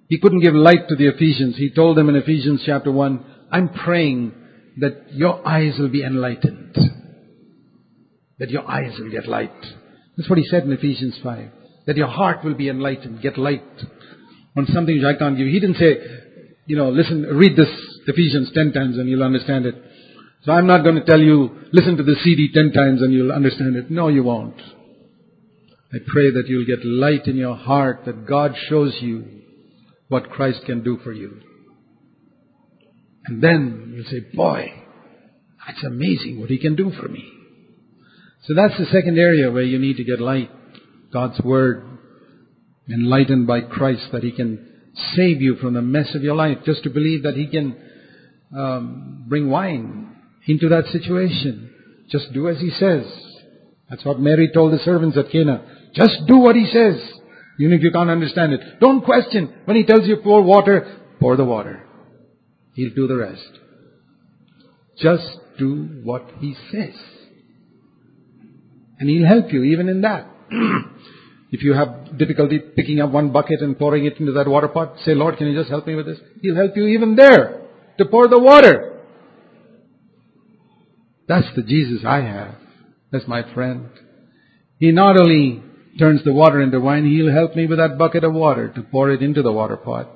he 0.08 0.18
couldn't 0.18 0.40
give 0.40 0.54
light 0.54 0.88
to 0.88 0.96
the 0.96 1.08
Ephesians. 1.08 1.56
He 1.56 1.70
told 1.70 1.98
them 1.98 2.08
in 2.08 2.16
Ephesians 2.16 2.62
chapter 2.64 2.90
1, 2.90 3.24
I'm 3.52 3.68
praying 3.68 4.32
that 4.78 5.12
your 5.12 5.46
eyes 5.46 5.74
will 5.78 5.88
be 5.88 6.02
enlightened. 6.02 6.76
That 8.38 8.50
your 8.50 8.68
eyes 8.68 8.98
will 8.98 9.10
get 9.10 9.26
light. 9.26 9.50
That's 10.16 10.28
what 10.28 10.38
he 10.38 10.44
said 10.46 10.64
in 10.64 10.72
Ephesians 10.72 11.18
5. 11.22 11.48
That 11.86 11.96
your 11.96 12.08
heart 12.08 12.44
will 12.44 12.54
be 12.54 12.68
enlightened, 12.68 13.22
get 13.22 13.38
light 13.38 13.62
on 14.56 14.66
something 14.72 14.94
which 14.94 15.04
I 15.04 15.18
can't 15.18 15.36
give. 15.36 15.46
you. 15.46 15.52
He 15.52 15.60
didn't 15.60 15.76
say, 15.76 15.96
you 16.66 16.76
know, 16.76 16.90
listen, 16.90 17.22
read 17.22 17.56
this 17.56 17.68
Ephesians 18.06 18.50
10 18.54 18.72
times 18.72 18.98
and 18.98 19.08
you'll 19.08 19.22
understand 19.22 19.66
it. 19.66 19.74
So 20.44 20.52
I'm 20.52 20.66
not 20.66 20.82
going 20.82 20.96
to 20.96 21.04
tell 21.04 21.20
you, 21.20 21.50
listen 21.72 21.96
to 21.96 22.02
the 22.02 22.16
CD 22.22 22.50
10 22.52 22.72
times 22.72 23.02
and 23.02 23.12
you'll 23.12 23.32
understand 23.32 23.76
it. 23.76 23.90
No, 23.90 24.08
you 24.08 24.22
won't. 24.22 24.60
I 25.92 25.98
pray 26.06 26.30
that 26.32 26.44
you'll 26.48 26.66
get 26.66 26.84
light 26.84 27.26
in 27.26 27.36
your 27.36 27.56
heart, 27.56 28.02
that 28.06 28.26
God 28.26 28.54
shows 28.68 28.96
you 29.00 29.24
what 30.08 30.30
Christ 30.30 30.60
can 30.66 30.82
do 30.82 30.98
for 31.02 31.12
you. 31.12 31.40
And 33.26 33.42
then 33.42 33.92
you'll 33.94 34.06
say, 34.06 34.20
boy, 34.34 34.72
that's 35.66 35.82
amazing 35.84 36.40
what 36.40 36.50
he 36.50 36.58
can 36.58 36.76
do 36.76 36.92
for 36.92 37.08
me. 37.08 37.28
So 38.44 38.54
that's 38.54 38.78
the 38.78 38.86
second 38.86 39.18
area 39.18 39.50
where 39.50 39.62
you 39.62 39.78
need 39.78 39.96
to 39.96 40.04
get 40.04 40.20
light. 40.20 40.50
God's 41.12 41.40
Word, 41.40 41.84
enlightened 42.88 43.46
by 43.46 43.62
Christ, 43.62 44.08
that 44.12 44.22
he 44.22 44.30
can 44.30 44.92
save 45.14 45.42
you 45.42 45.56
from 45.56 45.74
the 45.74 45.82
mess 45.82 46.14
of 46.14 46.22
your 46.22 46.36
life. 46.36 46.58
Just 46.64 46.84
to 46.84 46.90
believe 46.90 47.24
that 47.24 47.34
he 47.34 47.48
can 47.48 47.76
um, 48.56 49.24
bring 49.28 49.50
wine 49.50 50.16
into 50.46 50.68
that 50.68 50.84
situation. 50.86 51.72
Just 52.08 52.32
do 52.32 52.48
as 52.48 52.60
he 52.60 52.70
says. 52.70 53.04
That's 53.90 54.04
what 54.04 54.20
Mary 54.20 54.50
told 54.52 54.72
the 54.72 54.78
servants 54.78 55.16
at 55.16 55.30
Cana. 55.30 55.64
Just 55.94 56.26
do 56.28 56.38
what 56.38 56.54
he 56.54 56.66
says. 56.66 57.00
Even 57.58 57.72
if 57.72 57.82
you 57.82 57.90
can't 57.90 58.10
understand 58.10 58.52
it. 58.52 58.80
Don't 58.80 59.04
question. 59.04 59.52
When 59.64 59.76
he 59.76 59.84
tells 59.84 60.06
you 60.06 60.18
pour 60.18 60.42
water, 60.42 61.00
pour 61.18 61.36
the 61.36 61.44
water. 61.44 61.85
He'll 62.76 62.94
do 62.94 63.06
the 63.06 63.16
rest. 63.16 63.58
Just 64.98 65.38
do 65.58 66.02
what 66.04 66.26
He 66.40 66.54
says. 66.70 66.94
And 68.98 69.08
He'll 69.08 69.26
help 69.26 69.50
you 69.50 69.64
even 69.64 69.88
in 69.88 70.02
that. 70.02 70.26
if 71.50 71.62
you 71.62 71.72
have 71.72 72.18
difficulty 72.18 72.58
picking 72.58 73.00
up 73.00 73.10
one 73.10 73.32
bucket 73.32 73.60
and 73.60 73.78
pouring 73.78 74.04
it 74.04 74.20
into 74.20 74.32
that 74.32 74.46
water 74.46 74.68
pot, 74.68 74.96
say, 75.06 75.14
Lord, 75.14 75.38
can 75.38 75.46
you 75.46 75.58
just 75.58 75.70
help 75.70 75.86
me 75.86 75.94
with 75.94 76.04
this? 76.04 76.18
He'll 76.42 76.54
help 76.54 76.76
you 76.76 76.86
even 76.88 77.16
there 77.16 77.62
to 77.96 78.04
pour 78.04 78.28
the 78.28 78.38
water. 78.38 79.00
That's 81.26 81.48
the 81.56 81.62
Jesus 81.62 82.02
I 82.06 82.20
have. 82.20 82.56
That's 83.10 83.26
my 83.26 83.54
friend. 83.54 83.88
He 84.78 84.92
not 84.92 85.18
only 85.18 85.62
turns 85.98 86.22
the 86.24 86.32
water 86.34 86.60
into 86.60 86.78
wine, 86.78 87.06
He'll 87.06 87.32
help 87.32 87.56
me 87.56 87.66
with 87.66 87.78
that 87.78 87.96
bucket 87.96 88.22
of 88.22 88.34
water 88.34 88.68
to 88.68 88.82
pour 88.82 89.10
it 89.10 89.22
into 89.22 89.40
the 89.40 89.52
water 89.52 89.78
pot. 89.78 90.10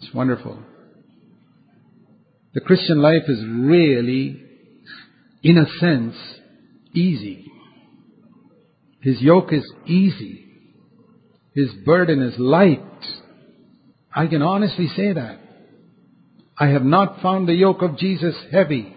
It's 0.00 0.12
wonderful. 0.12 0.58
The 2.58 2.64
Christian 2.64 3.00
life 3.00 3.22
is 3.28 3.38
really, 3.46 4.42
in 5.44 5.58
a 5.58 5.66
sense, 5.78 6.16
easy. 6.92 7.44
His 9.00 9.20
yoke 9.20 9.52
is 9.52 9.64
easy. 9.86 10.44
His 11.54 11.70
burden 11.86 12.20
is 12.20 12.36
light. 12.36 12.82
I 14.12 14.26
can 14.26 14.42
honestly 14.42 14.88
say 14.96 15.12
that. 15.12 15.38
I 16.58 16.70
have 16.70 16.82
not 16.82 17.22
found 17.22 17.48
the 17.48 17.54
yoke 17.54 17.80
of 17.80 17.96
Jesus 17.96 18.34
heavy. 18.50 18.92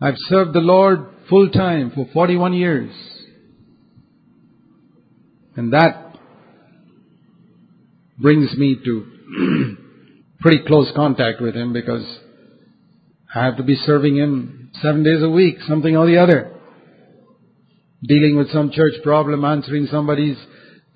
I've 0.00 0.16
served 0.16 0.54
the 0.54 0.60
Lord 0.60 1.08
full 1.28 1.50
time 1.50 1.92
for 1.94 2.08
41 2.10 2.54
years. 2.54 2.90
And 5.56 5.74
that 5.74 6.16
brings 8.18 8.56
me 8.56 8.78
to 8.82 9.76
pretty 10.40 10.64
close 10.66 10.90
contact 10.96 11.42
with 11.42 11.54
Him 11.54 11.74
because 11.74 12.19
I 13.34 13.44
have 13.44 13.56
to 13.58 13.62
be 13.62 13.76
serving 13.76 14.16
Him 14.16 14.70
seven 14.82 15.02
days 15.02 15.22
a 15.22 15.30
week, 15.30 15.58
something 15.66 15.96
or 15.96 16.06
the 16.06 16.18
other. 16.18 16.52
Dealing 18.02 18.36
with 18.36 18.50
some 18.50 18.70
church 18.70 18.94
problem, 19.02 19.44
answering 19.44 19.86
somebody's 19.90 20.38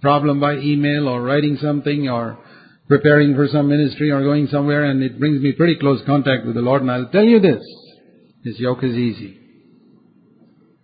problem 0.01 0.41
by 0.41 0.55
email 0.55 1.09
or 1.09 1.23
writing 1.23 1.59
something 1.61 2.09
or 2.09 2.39
preparing 2.89 3.35
for 3.35 3.49
some 3.49 3.69
ministry 3.69 4.11
or 4.11 4.23
going 4.23 4.47
somewhere 4.49 4.85
and 4.85 5.03
it 5.03 5.19
brings 5.19 5.41
me 5.41 5.53
pretty 5.53 5.77
close 5.77 6.03
contact 6.05 6.45
with 6.45 6.55
the 6.55 6.61
Lord 6.61 6.83
and 6.83 6.91
I'll 6.91 7.09
tell 7.09 7.25
you 7.25 7.41
this. 7.41 7.63
His 8.45 8.59
yoke 8.59 8.85
is 8.85 8.95
easy. 8.95 9.39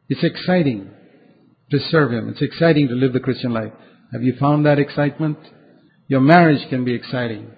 It's 0.08 0.24
exciting 0.24 0.90
to 1.70 1.78
serve 1.90 2.12
Him. 2.12 2.30
It's 2.30 2.42
exciting 2.42 2.88
to 2.88 2.94
live 2.94 3.12
the 3.12 3.20
Christian 3.20 3.52
life. 3.52 3.72
Have 4.12 4.22
you 4.22 4.34
found 4.40 4.64
that 4.66 4.78
excitement? 4.78 5.38
Your 6.08 6.20
marriage 6.20 6.68
can 6.70 6.84
be 6.84 6.94
exciting 6.94 7.50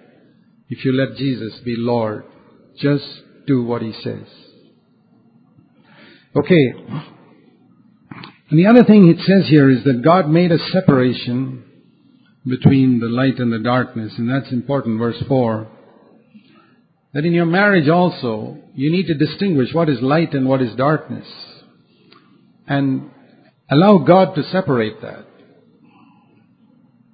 if 0.69 0.83
you 0.83 0.91
let 0.91 1.17
Jesus 1.17 1.59
be 1.63 1.75
Lord. 1.77 2.25
Just 2.77 3.22
do 3.45 3.63
what 3.63 3.81
He 3.81 3.93
says. 4.03 4.27
Okay. 6.35 6.73
And 8.49 8.59
the 8.59 8.67
other 8.67 8.83
thing 8.83 9.07
it 9.09 9.23
says 9.25 9.49
here 9.49 9.69
is 9.69 9.83
that 9.83 10.03
God 10.03 10.29
made 10.29 10.51
a 10.51 10.59
separation 10.71 11.63
between 12.45 12.99
the 12.99 13.07
light 13.07 13.39
and 13.39 13.51
the 13.51 13.59
darkness, 13.59 14.13
and 14.17 14.29
that's 14.29 14.51
important, 14.51 14.99
verse 14.99 15.21
4. 15.27 15.67
That 17.13 17.25
in 17.25 17.33
your 17.33 17.45
marriage 17.45 17.87
also, 17.87 18.57
you 18.73 18.91
need 18.91 19.07
to 19.07 19.13
distinguish 19.13 19.69
what 19.73 19.89
is 19.89 20.01
light 20.01 20.33
and 20.33 20.47
what 20.47 20.61
is 20.61 20.75
darkness. 20.75 21.27
And 22.67 23.11
allow 23.69 23.99
God 23.99 24.35
to 24.35 24.43
separate 24.43 25.01
that. 25.01 25.25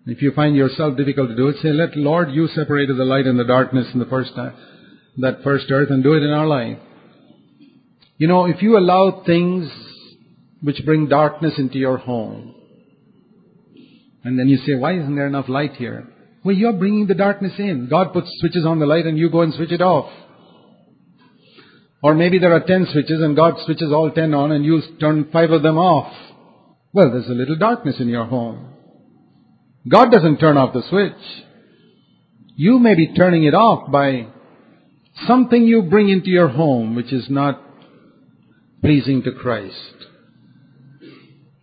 If 0.06 0.22
you 0.22 0.32
find 0.32 0.56
yourself 0.56 0.98
difficult 0.98 1.30
to 1.30 1.36
do 1.36 1.50
it, 1.50 1.58
say, 1.62 1.70
let 1.70 1.96
Lord, 1.96 2.32
you 2.32 2.48
separated 2.48 2.98
the 2.98 3.06
light 3.06 3.28
and 3.28 3.38
the 3.38 3.44
darkness 3.44 3.88
in 3.94 4.00
the 4.00 4.06
first 4.06 4.34
time, 4.36 4.56
that 5.18 5.44
first 5.44 5.66
earth 5.72 5.90
and 5.90 6.04
do 6.04 6.14
it 6.14 6.24
in 6.24 6.32
our 6.32 6.48
life. 6.48 6.78
You 8.18 8.28
know, 8.28 8.46
if 8.46 8.62
you 8.62 8.78
allow 8.78 9.24
things 9.26 9.72
which 10.62 10.84
bring 10.86 11.08
darkness 11.08 11.54
into 11.58 11.78
your 11.78 11.98
home, 11.98 12.56
and 14.24 14.38
then 14.38 14.50
you 14.50 14.58
say, 14.58 14.76
why 14.76 14.98
isn't 14.98 15.16
there 15.16 15.28
enough 15.28 15.48
light 15.48 15.76
here? 15.76 16.08
Well, 16.44 16.56
you're 16.56 16.74
bringing 16.74 17.08
the 17.08 17.16
darkness 17.16 17.54
in. 17.58 17.88
God 17.90 18.14
puts 18.14 18.30
switches 18.40 18.66
on 18.66 18.80
the 18.80 18.86
light 18.86 19.06
and 19.06 19.18
you 19.18 19.30
go 19.30 19.42
and 19.42 19.54
switch 19.54 19.72
it 19.72 19.82
off. 19.82 20.12
Or 22.02 22.14
maybe 22.14 22.40
there 22.40 22.54
are 22.54 22.66
ten 22.66 22.88
switches 22.92 23.22
and 23.22 23.36
God 23.36 23.56
switches 23.66 23.92
all 23.92 24.12
ten 24.12 24.34
on 24.34 24.52
and 24.52 24.64
you 24.64 24.82
turn 25.00 25.30
five 25.32 25.52
of 25.52 25.64
them 25.64 25.78
off. 25.78 26.14
Well, 26.94 27.12
there's 27.12 27.28
a 27.28 27.34
little 27.34 27.58
darkness 27.58 27.98
in 28.00 28.08
your 28.08 28.26
home. 28.26 28.74
God 29.88 30.12
doesn't 30.12 30.38
turn 30.40 30.58
off 30.58 30.74
the 30.74 30.84
switch. 30.90 31.46
You 32.56 32.80
may 32.80 32.96
be 32.96 33.14
turning 33.14 33.44
it 33.46 33.54
off 33.54 33.92
by 33.92 34.28
something 35.28 35.64
you 35.64 35.84
bring 35.84 36.10
into 36.10 36.30
your 36.30 36.50
home 36.50 36.96
which 36.96 37.12
is 37.12 37.28
not 37.30 37.62
pleasing 38.82 39.24
to 39.24 39.32
Christ. 39.32 39.76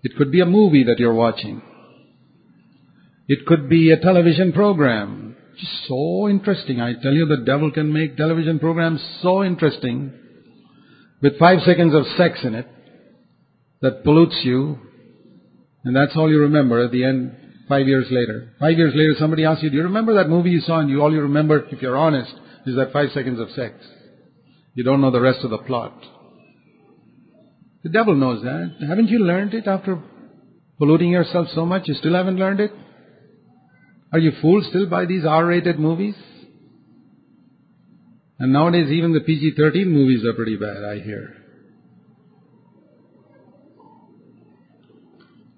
It 0.02 0.16
could 0.16 0.30
be 0.30 0.40
a 0.40 0.46
movie 0.46 0.84
that 0.84 0.98
you're 0.98 1.14
watching. 1.14 1.62
It 3.28 3.44
could 3.46 3.68
be 3.68 3.90
a 3.90 3.98
television 3.98 4.52
program. 4.52 5.36
Just 5.58 5.88
so 5.88 6.28
interesting. 6.28 6.80
I 6.80 6.94
tell 7.02 7.12
you, 7.12 7.26
the 7.26 7.44
devil 7.44 7.70
can 7.70 7.92
make 7.92 8.16
television 8.16 8.58
programs 8.58 9.00
so 9.22 9.42
interesting 9.42 10.12
with 11.22 11.38
five 11.38 11.60
seconds 11.64 11.94
of 11.94 12.04
sex 12.16 12.38
in 12.44 12.54
it 12.54 12.68
that 13.80 14.04
pollutes 14.04 14.38
you, 14.44 14.78
and 15.84 15.96
that's 15.96 16.12
all 16.14 16.30
you 16.30 16.40
remember 16.40 16.84
at 16.84 16.92
the 16.92 17.04
end, 17.04 17.34
five 17.68 17.86
years 17.86 18.06
later. 18.10 18.52
Five 18.60 18.76
years 18.76 18.92
later, 18.94 19.14
somebody 19.18 19.44
asks 19.44 19.62
you, 19.62 19.70
do 19.70 19.76
you 19.76 19.84
remember 19.84 20.14
that 20.14 20.28
movie 20.28 20.50
you 20.50 20.60
saw? 20.60 20.80
And 20.80 20.90
you, 20.90 21.02
all 21.02 21.12
you 21.12 21.22
remember, 21.22 21.66
if 21.70 21.80
you're 21.80 21.96
honest, 21.96 22.32
is 22.66 22.76
that 22.76 22.92
five 22.92 23.10
seconds 23.14 23.40
of 23.40 23.50
sex. 23.50 23.74
You 24.74 24.84
don't 24.84 25.00
know 25.00 25.10
the 25.10 25.20
rest 25.20 25.38
of 25.44 25.50
the 25.50 25.58
plot. 25.58 25.94
The 27.82 27.90
devil 27.90 28.16
knows 28.16 28.42
that. 28.42 28.86
Haven't 28.86 29.08
you 29.08 29.20
learned 29.20 29.54
it 29.54 29.66
after 29.66 30.02
polluting 30.78 31.10
yourself 31.10 31.46
so 31.54 31.64
much? 31.64 31.86
You 31.86 31.94
still 31.94 32.14
haven't 32.14 32.36
learned 32.36 32.60
it? 32.60 32.72
Are 34.12 34.18
you 34.18 34.32
fooled 34.42 34.64
still 34.64 34.86
by 34.86 35.06
these 35.06 35.24
R-rated 35.24 35.78
movies? 35.78 36.16
And 38.38 38.52
nowadays 38.52 38.90
even 38.90 39.12
the 39.12 39.20
PG-13 39.20 39.86
movies 39.86 40.24
are 40.24 40.34
pretty 40.34 40.56
bad, 40.56 40.84
I 40.84 40.98
hear. 40.98 41.36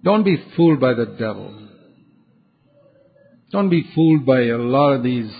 Don't 0.05 0.23
be 0.23 0.43
fooled 0.57 0.81
by 0.81 0.95
the 0.95 1.07
devil. 1.07 1.69
Don't 3.51 3.71
be 3.71 3.85
fooled 3.95 4.25
by 4.25 4.43
a 4.43 4.59
lot 4.59 4.93
of 4.93 5.03
these 5.03 5.33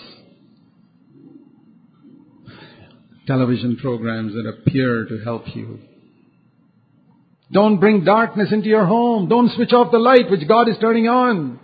television 3.29 3.77
programs 3.77 4.33
that 4.33 4.49
appear 4.49 5.05
to 5.05 5.23
help 5.23 5.45
you. 5.55 5.79
Don't 7.53 7.79
bring 7.79 8.05
darkness 8.05 8.49
into 8.51 8.69
your 8.69 8.87
home. 8.87 9.29
Don't 9.29 9.53
switch 9.55 9.73
off 9.73 9.93
the 9.93 9.99
light 9.99 10.31
which 10.31 10.49
God 10.49 10.69
is 10.69 10.77
turning 10.81 11.07
on. 11.07 11.61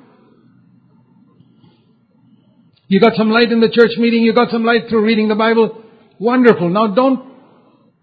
You 2.86 3.00
got 3.00 3.14
some 3.16 3.30
light 3.30 3.50
in 3.50 3.60
the 3.60 3.70
church 3.70 3.92
meeting, 3.96 4.22
you 4.22 4.34
got 4.34 4.50
some 4.50 4.64
light 4.64 4.88
through 4.88 5.04
reading 5.04 5.28
the 5.28 5.34
Bible. 5.34 5.82
Wonderful. 6.20 6.68
Now 6.68 6.94
don't 6.94 7.32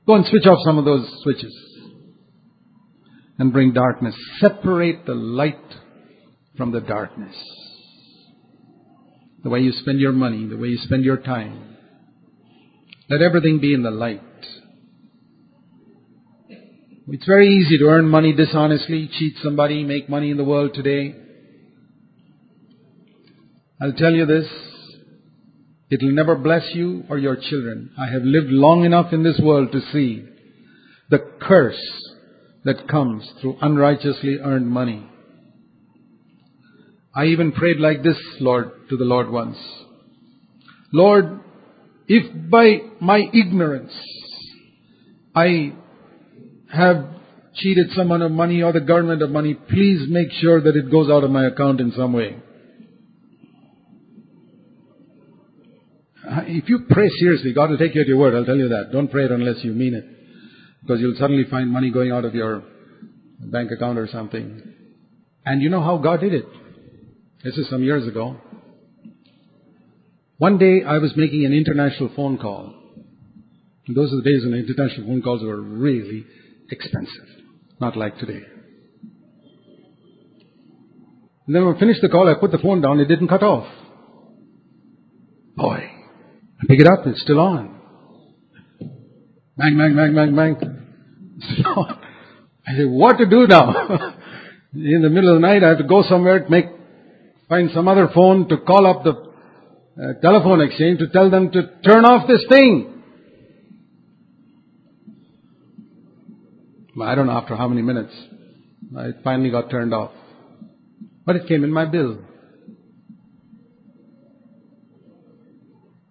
go 0.05 0.15
and 0.15 0.25
switch 0.25 0.45
off 0.45 0.57
some 0.65 0.77
of 0.77 0.85
those 0.85 1.07
switches 1.23 1.55
and 3.37 3.53
bring 3.53 3.73
darkness. 3.73 4.15
Separate 4.39 5.05
the 5.05 5.13
light 5.13 5.55
from 6.57 6.71
the 6.71 6.81
darkness. 6.81 7.35
The 9.43 9.49
way 9.49 9.59
you 9.59 9.71
spend 9.71 9.99
your 9.99 10.11
money, 10.11 10.47
the 10.47 10.57
way 10.57 10.69
you 10.69 10.77
spend 10.77 11.03
your 11.03 11.17
time. 11.17 11.70
Let 13.11 13.21
everything 13.21 13.59
be 13.59 13.73
in 13.73 13.83
the 13.83 13.91
light. 13.91 14.21
It's 17.09 17.25
very 17.25 17.49
easy 17.49 17.77
to 17.79 17.83
earn 17.87 18.07
money 18.07 18.31
dishonestly, 18.31 19.09
cheat 19.19 19.35
somebody, 19.43 19.83
make 19.83 20.07
money 20.07 20.31
in 20.31 20.37
the 20.37 20.45
world 20.45 20.73
today. 20.73 21.13
I'll 23.81 23.91
tell 23.91 24.13
you 24.13 24.25
this, 24.25 24.47
it 25.89 26.01
will 26.01 26.13
never 26.13 26.35
bless 26.35 26.63
you 26.73 27.03
or 27.09 27.17
your 27.17 27.35
children. 27.35 27.91
I 27.99 28.09
have 28.09 28.21
lived 28.23 28.47
long 28.47 28.85
enough 28.85 29.11
in 29.11 29.23
this 29.23 29.37
world 29.43 29.73
to 29.73 29.81
see 29.91 30.25
the 31.09 31.19
curse 31.41 31.83
that 32.63 32.87
comes 32.87 33.29
through 33.41 33.57
unrighteously 33.61 34.37
earned 34.41 34.69
money. 34.69 35.05
I 37.13 37.25
even 37.25 37.51
prayed 37.51 37.81
like 37.81 38.03
this, 38.03 38.17
Lord, 38.39 38.71
to 38.89 38.95
the 38.95 39.03
Lord 39.03 39.29
once. 39.29 39.57
Lord, 40.93 41.40
if 42.13 42.49
by 42.49 42.77
my 42.99 43.21
ignorance 43.33 43.93
I 45.33 45.73
have 46.73 47.05
cheated 47.55 47.91
someone 47.95 48.21
of 48.21 48.33
money 48.33 48.61
or 48.61 48.73
the 48.73 48.81
government 48.81 49.21
of 49.21 49.29
money, 49.29 49.53
please 49.53 50.07
make 50.09 50.29
sure 50.41 50.59
that 50.59 50.75
it 50.75 50.91
goes 50.91 51.09
out 51.09 51.23
of 51.23 51.31
my 51.31 51.47
account 51.47 51.79
in 51.79 51.93
some 51.95 52.11
way. 52.11 52.35
Uh, 56.29 56.41
if 56.47 56.67
you 56.67 56.79
pray 56.89 57.09
seriously, 57.17 57.53
God 57.53 57.69
will 57.69 57.77
take 57.77 57.95
you 57.95 58.01
at 58.01 58.07
your 58.07 58.17
word. 58.17 58.35
I'll 58.35 58.45
tell 58.45 58.57
you 58.57 58.67
that. 58.69 58.89
Don't 58.91 59.09
pray 59.09 59.23
it 59.23 59.31
unless 59.31 59.63
you 59.63 59.71
mean 59.71 59.93
it. 59.93 60.03
Because 60.81 60.99
you'll 60.99 61.15
suddenly 61.17 61.45
find 61.49 61.69
money 61.69 61.91
going 61.91 62.11
out 62.11 62.25
of 62.25 62.35
your 62.35 62.63
bank 63.39 63.71
account 63.71 63.97
or 63.97 64.07
something. 64.07 64.61
And 65.45 65.61
you 65.61 65.69
know 65.69 65.81
how 65.81 65.97
God 65.97 66.19
did 66.19 66.33
it? 66.33 66.45
This 67.43 67.57
is 67.57 67.69
some 67.69 67.83
years 67.83 68.05
ago. 68.05 68.35
One 70.41 70.57
day 70.57 70.81
I 70.83 70.97
was 70.97 71.15
making 71.15 71.45
an 71.45 71.53
international 71.53 72.09
phone 72.15 72.39
call. 72.39 72.73
those 73.87 74.11
are 74.11 74.15
the 74.15 74.23
days 74.23 74.43
when 74.43 74.55
international 74.55 75.05
phone 75.05 75.21
calls 75.21 75.43
were 75.43 75.61
really 75.61 76.25
expensive. 76.71 77.27
Not 77.79 77.95
like 77.95 78.17
today. 78.17 78.41
And 81.45 81.55
then 81.55 81.63
when 81.63 81.75
I 81.75 81.79
finished 81.79 82.01
the 82.01 82.09
call, 82.09 82.27
I 82.27 82.39
put 82.39 82.49
the 82.49 82.57
phone 82.57 82.81
down, 82.81 82.99
it 82.99 83.05
didn't 83.05 83.27
cut 83.27 83.43
off. 83.43 83.67
Boy, 85.57 85.77
I 85.77 86.65
pick 86.67 86.79
it 86.79 86.87
up, 86.87 87.05
it's 87.05 87.21
still 87.21 87.39
on. 87.39 87.79
Bang, 89.57 89.77
bang, 89.77 89.95
bang, 89.95 90.15
bang, 90.15 90.35
bang. 90.35 90.55
On. 91.67 91.99
I 92.67 92.77
say, 92.77 92.85
what 92.85 93.19
to 93.19 93.27
do 93.27 93.45
now? 93.45 93.67
In 94.73 95.03
the 95.03 95.09
middle 95.11 95.35
of 95.35 95.39
the 95.39 95.47
night, 95.47 95.63
I 95.63 95.69
have 95.69 95.77
to 95.77 95.83
go 95.83 96.01
somewhere 96.01 96.39
to 96.39 96.49
make, 96.49 96.65
find 97.47 97.69
some 97.75 97.87
other 97.87 98.09
phone 98.11 98.49
to 98.49 98.57
call 98.57 98.87
up 98.87 99.03
the 99.03 99.30
telephone 100.21 100.61
exchange 100.61 100.99
to 100.99 101.07
tell 101.09 101.29
them 101.29 101.51
to 101.51 101.61
turn 101.83 102.05
off 102.05 102.27
this 102.27 102.45
thing. 102.49 103.03
I 107.01 107.15
don't 107.15 107.27
know 107.27 107.33
after 107.33 107.55
how 107.55 107.67
many 107.67 107.81
minutes. 107.81 108.13
It 108.93 109.17
finally 109.23 109.49
got 109.49 109.69
turned 109.69 109.93
off. 109.93 110.11
But 111.25 111.35
it 111.35 111.47
came 111.47 111.63
in 111.63 111.71
my 111.71 111.85
bill. 111.85 112.19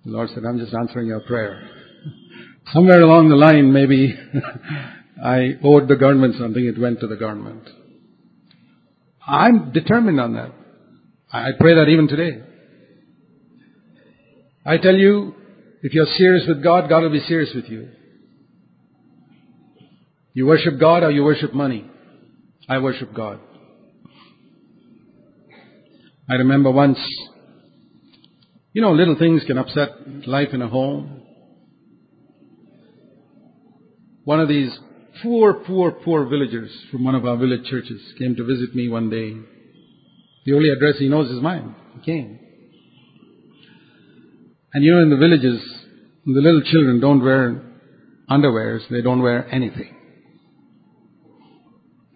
The 0.04 0.10
Lord 0.10 0.30
said, 0.30 0.44
I'm 0.44 0.58
just 0.58 0.74
answering 0.74 1.08
your 1.08 1.20
prayer. 1.20 1.68
Somewhere 2.72 3.02
along 3.02 3.28
the 3.28 3.36
line, 3.36 3.72
maybe 3.72 4.18
I 5.24 5.58
owed 5.62 5.88
the 5.88 5.96
government 5.96 6.36
something, 6.38 6.64
it 6.64 6.80
went 6.80 7.00
to 7.00 7.06
the 7.06 7.16
government. 7.16 7.68
I'm 9.26 9.72
determined 9.72 10.20
on 10.20 10.34
that. 10.34 10.52
I 11.32 11.50
pray 11.58 11.74
that 11.74 11.88
even 11.88 12.08
today. 12.08 12.42
I 14.64 14.76
tell 14.76 14.94
you, 14.94 15.34
if 15.82 15.94
you're 15.94 16.06
serious 16.16 16.44
with 16.46 16.62
God, 16.62 16.88
God 16.88 17.02
will 17.02 17.10
be 17.10 17.20
serious 17.20 17.50
with 17.54 17.66
you. 17.66 17.88
You 20.34 20.46
worship 20.46 20.78
God 20.78 21.02
or 21.02 21.10
you 21.10 21.24
worship 21.24 21.54
money? 21.54 21.90
I 22.68 22.78
worship 22.78 23.14
God. 23.14 23.40
I 26.28 26.34
remember 26.34 26.70
once, 26.70 26.98
you 28.72 28.82
know, 28.82 28.92
little 28.92 29.16
things 29.18 29.42
can 29.46 29.58
upset 29.58 29.88
life 30.28 30.50
in 30.52 30.62
a 30.62 30.68
home. 30.68 31.22
One 34.24 34.40
of 34.40 34.48
these 34.48 34.70
poor, 35.22 35.54
poor, 35.54 35.90
poor 35.90 36.26
villagers 36.26 36.70
from 36.90 37.04
one 37.04 37.14
of 37.14 37.24
our 37.24 37.36
village 37.36 37.64
churches 37.64 38.00
came 38.18 38.36
to 38.36 38.44
visit 38.44 38.74
me 38.74 38.88
one 38.88 39.10
day. 39.10 39.34
The 40.44 40.54
only 40.54 40.70
address 40.70 40.98
he 40.98 41.08
knows 41.08 41.30
is 41.30 41.42
mine. 41.42 41.74
He 41.94 42.04
came. 42.04 42.39
And 44.72 44.84
you 44.84 44.94
know, 44.94 45.02
in 45.02 45.10
the 45.10 45.16
villages, 45.16 45.60
the 46.24 46.40
little 46.40 46.62
children 46.62 47.00
don't 47.00 47.22
wear 47.22 47.62
underwears, 48.30 48.88
they 48.88 49.02
don't 49.02 49.22
wear 49.22 49.52
anything. 49.52 49.96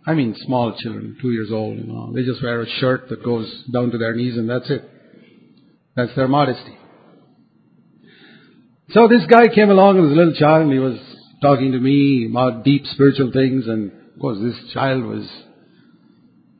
I 0.06 0.14
mean 0.14 0.36
small 0.38 0.76
children, 0.78 1.16
two 1.20 1.30
years 1.30 1.50
old, 1.50 1.78
you 1.78 1.84
know. 1.84 2.12
They 2.14 2.24
just 2.24 2.42
wear 2.42 2.60
a 2.60 2.68
shirt 2.78 3.08
that 3.08 3.24
goes 3.24 3.64
down 3.72 3.90
to 3.90 3.98
their 3.98 4.14
knees 4.14 4.36
and 4.36 4.48
that's 4.48 4.68
it. 4.70 4.88
That's 5.96 6.14
their 6.14 6.28
modesty. 6.28 6.76
So 8.90 9.08
this 9.08 9.24
guy 9.26 9.48
came 9.48 9.70
along 9.70 9.96
with 9.96 10.10
his 10.10 10.16
little 10.16 10.34
child 10.34 10.64
and 10.64 10.72
he 10.72 10.78
was 10.78 10.98
talking 11.40 11.72
to 11.72 11.80
me 11.80 12.28
about 12.30 12.64
deep 12.64 12.84
spiritual 12.86 13.32
things 13.32 13.66
and 13.66 13.90
of 14.14 14.20
course 14.20 14.38
this 14.40 14.72
child 14.74 15.04
was 15.04 15.26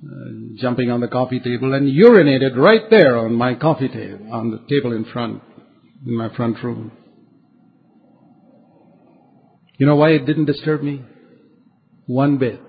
uh, 0.05 0.57
jumping 0.57 0.91
on 0.91 1.01
the 1.01 1.09
coffee 1.09 1.41
table 1.41 1.75
and 1.75 1.87
urinated 1.87 2.57
right 2.57 2.89
there 2.91 3.17
on 3.19 3.35
my 3.35 3.55
coffee 3.55 3.89
table, 3.89 4.33
on 4.33 4.51
the 4.51 4.59
table 4.69 4.93
in 4.93 5.05
front, 5.05 5.43
in 6.07 6.17
my 6.17 6.35
front 6.35 6.63
room. 6.63 6.93
You 9.77 9.87
know 9.87 9.97
why 9.97 10.11
it 10.11 10.27
didn't 10.27 10.45
disturb 10.45 10.83
me? 10.83 11.03
One 12.07 12.39
bit 12.39 12.61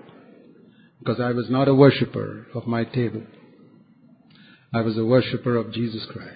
because 1.06 1.20
I 1.20 1.30
was 1.30 1.48
not 1.48 1.68
a 1.68 1.74
worshipper 1.74 2.46
of 2.52 2.66
my 2.66 2.82
table. 2.82 3.22
I 4.74 4.80
was 4.80 4.98
a 4.98 5.04
worshipper 5.04 5.56
of 5.56 5.72
Jesus 5.72 6.04
Christ. 6.12 6.32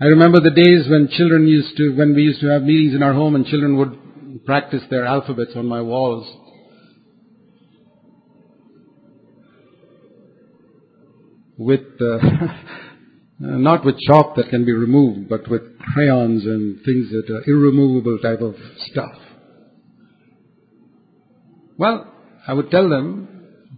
I 0.00 0.06
remember 0.06 0.40
the 0.40 0.50
days 0.50 0.88
when 0.90 1.08
children 1.08 1.46
used 1.46 1.76
to, 1.76 1.96
when 1.96 2.14
we 2.14 2.22
used 2.22 2.40
to 2.40 2.48
have 2.48 2.62
meetings 2.62 2.94
in 2.94 3.02
our 3.02 3.14
home 3.14 3.36
and 3.36 3.46
children 3.46 3.76
would 3.78 4.44
practice 4.44 4.82
their 4.90 5.06
alphabets 5.06 5.52
on 5.54 5.66
my 5.66 5.80
walls. 5.80 6.26
With, 11.58 11.80
uh, 12.00 12.18
not 13.38 13.84
with 13.84 13.96
chalk 14.06 14.36
that 14.36 14.50
can 14.50 14.64
be 14.64 14.72
removed, 14.72 15.28
but 15.28 15.48
with 15.48 15.62
crayons 15.78 16.44
and 16.44 16.84
things 16.84 17.10
that 17.10 17.30
are 17.32 17.42
irremovable 17.46 18.18
type 18.18 18.40
of 18.40 18.54
stuff. 18.90 19.16
Well, 21.78 22.12
I 22.46 22.52
would 22.52 22.70
tell 22.70 22.88
them 22.88 23.28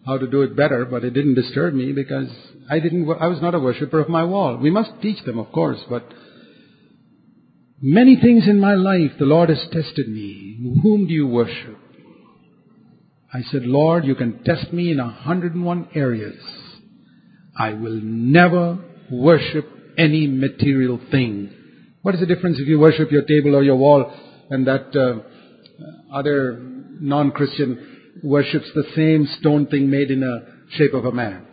how 0.06 0.18
to 0.18 0.26
do 0.26 0.42
it 0.42 0.56
better, 0.56 0.84
but 0.84 1.04
it 1.04 1.10
didn't 1.10 1.34
disturb 1.34 1.74
me 1.74 1.92
because 1.92 2.28
I 2.70 2.78
didn't, 2.80 3.08
I 3.20 3.26
was 3.26 3.42
not 3.42 3.54
a 3.54 3.60
worshiper 3.60 4.00
of 4.00 4.08
my 4.08 4.24
wall. 4.24 4.56
We 4.56 4.70
must 4.70 4.90
teach 5.02 5.24
them, 5.24 5.38
of 5.38 5.52
course, 5.52 5.80
but 5.88 6.04
many 7.80 8.16
things 8.20 8.46
in 8.46 8.60
my 8.60 8.74
life 8.74 9.12
the 9.18 9.24
Lord 9.24 9.48
has 9.48 9.62
tested 9.72 10.08
me. 10.08 10.58
Whom 10.82 11.06
do 11.06 11.12
you 11.12 11.26
worship? 11.26 11.76
I 13.32 13.42
said, 13.42 13.62
Lord, 13.64 14.04
you 14.04 14.14
can 14.14 14.42
test 14.44 14.72
me 14.72 14.90
in 14.90 14.98
101 14.98 15.88
areas. 15.94 16.40
I 17.58 17.74
will 17.74 18.00
never 18.02 18.78
worship 19.10 19.66
any 19.98 20.28
material 20.28 21.00
thing. 21.10 21.50
What 22.02 22.14
is 22.14 22.20
the 22.20 22.26
difference 22.26 22.58
if 22.60 22.68
you 22.68 22.78
worship 22.78 23.10
your 23.10 23.22
table 23.22 23.56
or 23.56 23.64
your 23.64 23.76
wall 23.76 24.12
and 24.48 24.66
that 24.66 24.96
uh, 24.96 26.14
other 26.14 26.58
non-Christian 27.00 28.20
worships 28.22 28.66
the 28.74 28.84
same 28.94 29.28
stone 29.40 29.66
thing 29.66 29.90
made 29.90 30.10
in 30.10 30.22
a 30.22 30.76
shape 30.76 30.94
of 30.94 31.04
a 31.04 31.12
man. 31.12 31.46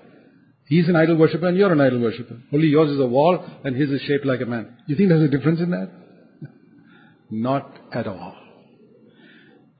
He's 0.67 0.87
an 0.87 0.95
idol 0.95 1.17
worshiper 1.17 1.47
and 1.47 1.57
you're 1.57 1.71
an 1.71 1.81
idol 1.81 1.99
worshiper. 1.99 2.39
Only 2.53 2.67
yours 2.67 2.91
is 2.91 2.99
a 2.99 3.05
wall 3.05 3.43
and 3.63 3.75
his 3.75 3.89
is 3.89 4.01
shaped 4.01 4.25
like 4.25 4.41
a 4.41 4.45
man. 4.45 4.77
You 4.87 4.95
think 4.95 5.09
there's 5.09 5.27
a 5.27 5.35
difference 5.35 5.59
in 5.59 5.71
that? 5.71 5.89
Not 7.29 7.71
at 7.91 8.07
all. 8.07 8.35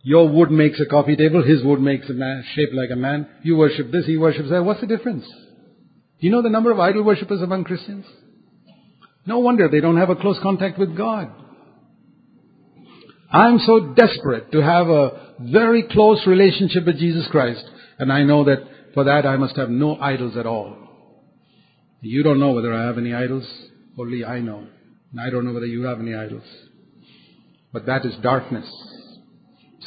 Your 0.02 0.30
wood 0.30 0.52
makes 0.52 0.80
a 0.80 0.86
coffee 0.86 1.16
table, 1.16 1.44
his 1.44 1.64
wood 1.64 1.82
makes 1.82 2.08
a 2.10 2.14
man 2.14 2.44
shaped 2.54 2.74
like 2.74 2.92
a 2.92 2.96
man. 2.96 3.28
You 3.44 3.58
worship 3.58 3.92
this, 3.92 4.06
he 4.06 4.18
worships 4.18 4.50
that. 4.50 4.64
What's 4.64 4.82
the 4.82 4.88
difference? 4.88 5.26
Do 6.20 6.28
you 6.28 6.32
know 6.32 6.42
the 6.42 6.50
number 6.50 6.72
of 6.72 6.80
idol 6.80 7.04
worshippers 7.04 7.42
among 7.42 7.66
Christians? 7.66 8.06
No 9.26 9.40
wonder 9.40 9.68
they 9.68 9.82
don't 9.82 9.98
have 9.98 10.10
a 10.10 10.16
close 10.16 10.38
contact 10.42 10.78
with 10.78 10.96
God. 10.96 11.32
I'm 13.32 13.60
so 13.60 13.94
desperate 13.94 14.52
to 14.52 14.62
have 14.62 14.88
a 14.88 15.34
very 15.40 15.84
close 15.84 16.26
relationship 16.26 16.86
with 16.86 16.98
Jesus 16.98 17.28
Christ, 17.32 17.66
and 18.00 18.14
I 18.14 18.24
know 18.24 18.46
that 18.46 18.60
for 18.94 19.04
that 19.04 19.26
I 19.26 19.36
must 19.36 19.58
have 19.58 19.70
no 19.70 19.98
idols 19.98 20.38
at 20.38 20.46
all. 20.46 20.78
You 22.02 22.24
don't 22.24 22.40
know 22.40 22.52
whether 22.52 22.74
I 22.74 22.86
have 22.86 22.98
any 22.98 23.14
idols, 23.14 23.46
only 23.98 24.24
I 24.24 24.40
know. 24.40 24.68
And 25.12 25.20
I 25.20 25.30
don't 25.30 25.44
know 25.44 25.54
whether 25.54 25.66
you 25.66 25.84
have 25.84 26.00
any 26.00 26.14
idols. 26.14 26.44
But 27.74 27.88
that 27.88 28.06
is 28.06 28.14
darkness. 28.22 28.66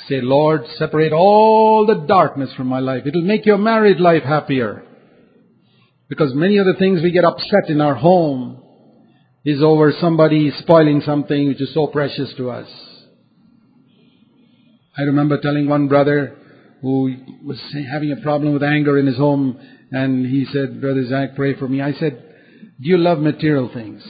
Say, 0.09 0.20
Lord, 0.20 0.62
separate 0.79 1.12
all 1.12 1.87
the 1.87 2.07
darkness 2.07 2.51
from 2.57 2.66
my 2.66 2.81
life. 2.81 3.05
It'll 3.07 3.22
make 3.22 3.47
your 3.47 3.59
married 3.59 4.01
life 4.01 4.24
happier. 4.24 4.85
Because 6.09 6.35
many 6.35 6.57
of 6.57 6.67
the 6.67 6.75
things 6.79 7.03
we 7.03 7.11
get 7.11 7.25
upset 7.25 7.69
in 7.69 7.81
our 7.81 7.95
home 7.95 8.63
is 9.45 9.63
over 9.63 9.93
somebody 10.01 10.51
spoiling 10.59 11.03
something 11.05 11.49
which 11.49 11.61
is 11.61 11.73
so 11.75 11.87
precious 11.87 12.33
to 12.37 12.51
us. 12.51 12.69
I 14.97 15.03
remember 15.03 15.41
telling 15.41 15.69
one 15.69 15.89
brother 15.89 16.37
who 16.81 17.15
was 17.45 17.61
having 17.91 18.13
a 18.13 18.23
problem 18.23 18.53
with 18.53 18.63
anger 18.63 18.99
in 18.99 19.07
his 19.07 19.17
home, 19.17 19.59
and 19.91 20.27
he 20.27 20.47
said, 20.53 20.81
Brother 20.81 21.07
Zac, 21.09 21.37
pray 21.37 21.55
for 21.55 21.69
me. 21.69 21.83
I 21.83 21.93
said, 21.93 22.23
Do 22.81 22.89
you 22.89 22.99
love 22.99 23.19
material 23.19 23.71
things? 23.73 24.03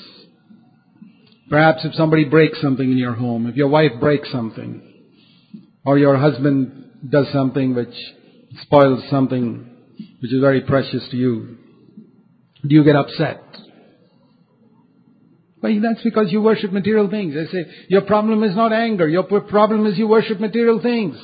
Perhaps 1.50 1.84
if 1.84 1.94
somebody 1.94 2.24
breaks 2.24 2.60
something 2.60 2.90
in 2.90 2.98
your 2.98 3.14
home, 3.14 3.46
if 3.46 3.56
your 3.56 3.68
wife 3.68 3.92
breaks 4.00 4.30
something, 4.30 4.82
or 5.84 5.98
your 5.98 6.16
husband 6.16 6.90
does 7.08 7.26
something 7.32 7.74
which 7.74 7.94
spoils 8.62 9.02
something 9.10 9.70
which 10.20 10.32
is 10.32 10.40
very 10.40 10.60
precious 10.60 11.06
to 11.10 11.16
you, 11.16 11.58
do 12.68 12.74
you 12.74 12.84
get 12.84 12.96
upset? 12.96 13.42
Well, 15.62 15.80
that's 15.82 16.02
because 16.04 16.30
you 16.30 16.40
worship 16.40 16.72
material 16.72 17.10
things. 17.10 17.34
I 17.36 17.50
say, 17.50 17.66
your 17.88 18.02
problem 18.02 18.44
is 18.44 18.54
not 18.54 18.72
anger. 18.72 19.08
Your 19.08 19.24
problem 19.24 19.86
is 19.86 19.98
you 19.98 20.06
worship 20.06 20.38
material 20.38 20.80
things. 20.80 21.16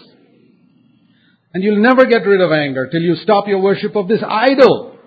And 1.53 1.62
you'll 1.62 1.82
never 1.82 2.05
get 2.07 2.26
rid 2.26 2.40
of 2.40 2.51
anger 2.51 2.88
till 2.90 3.01
you 3.01 3.14
stop 3.16 3.47
your 3.47 3.61
worship 3.61 3.95
of 3.95 4.09
this 4.09 4.22
idol. 4.26 4.99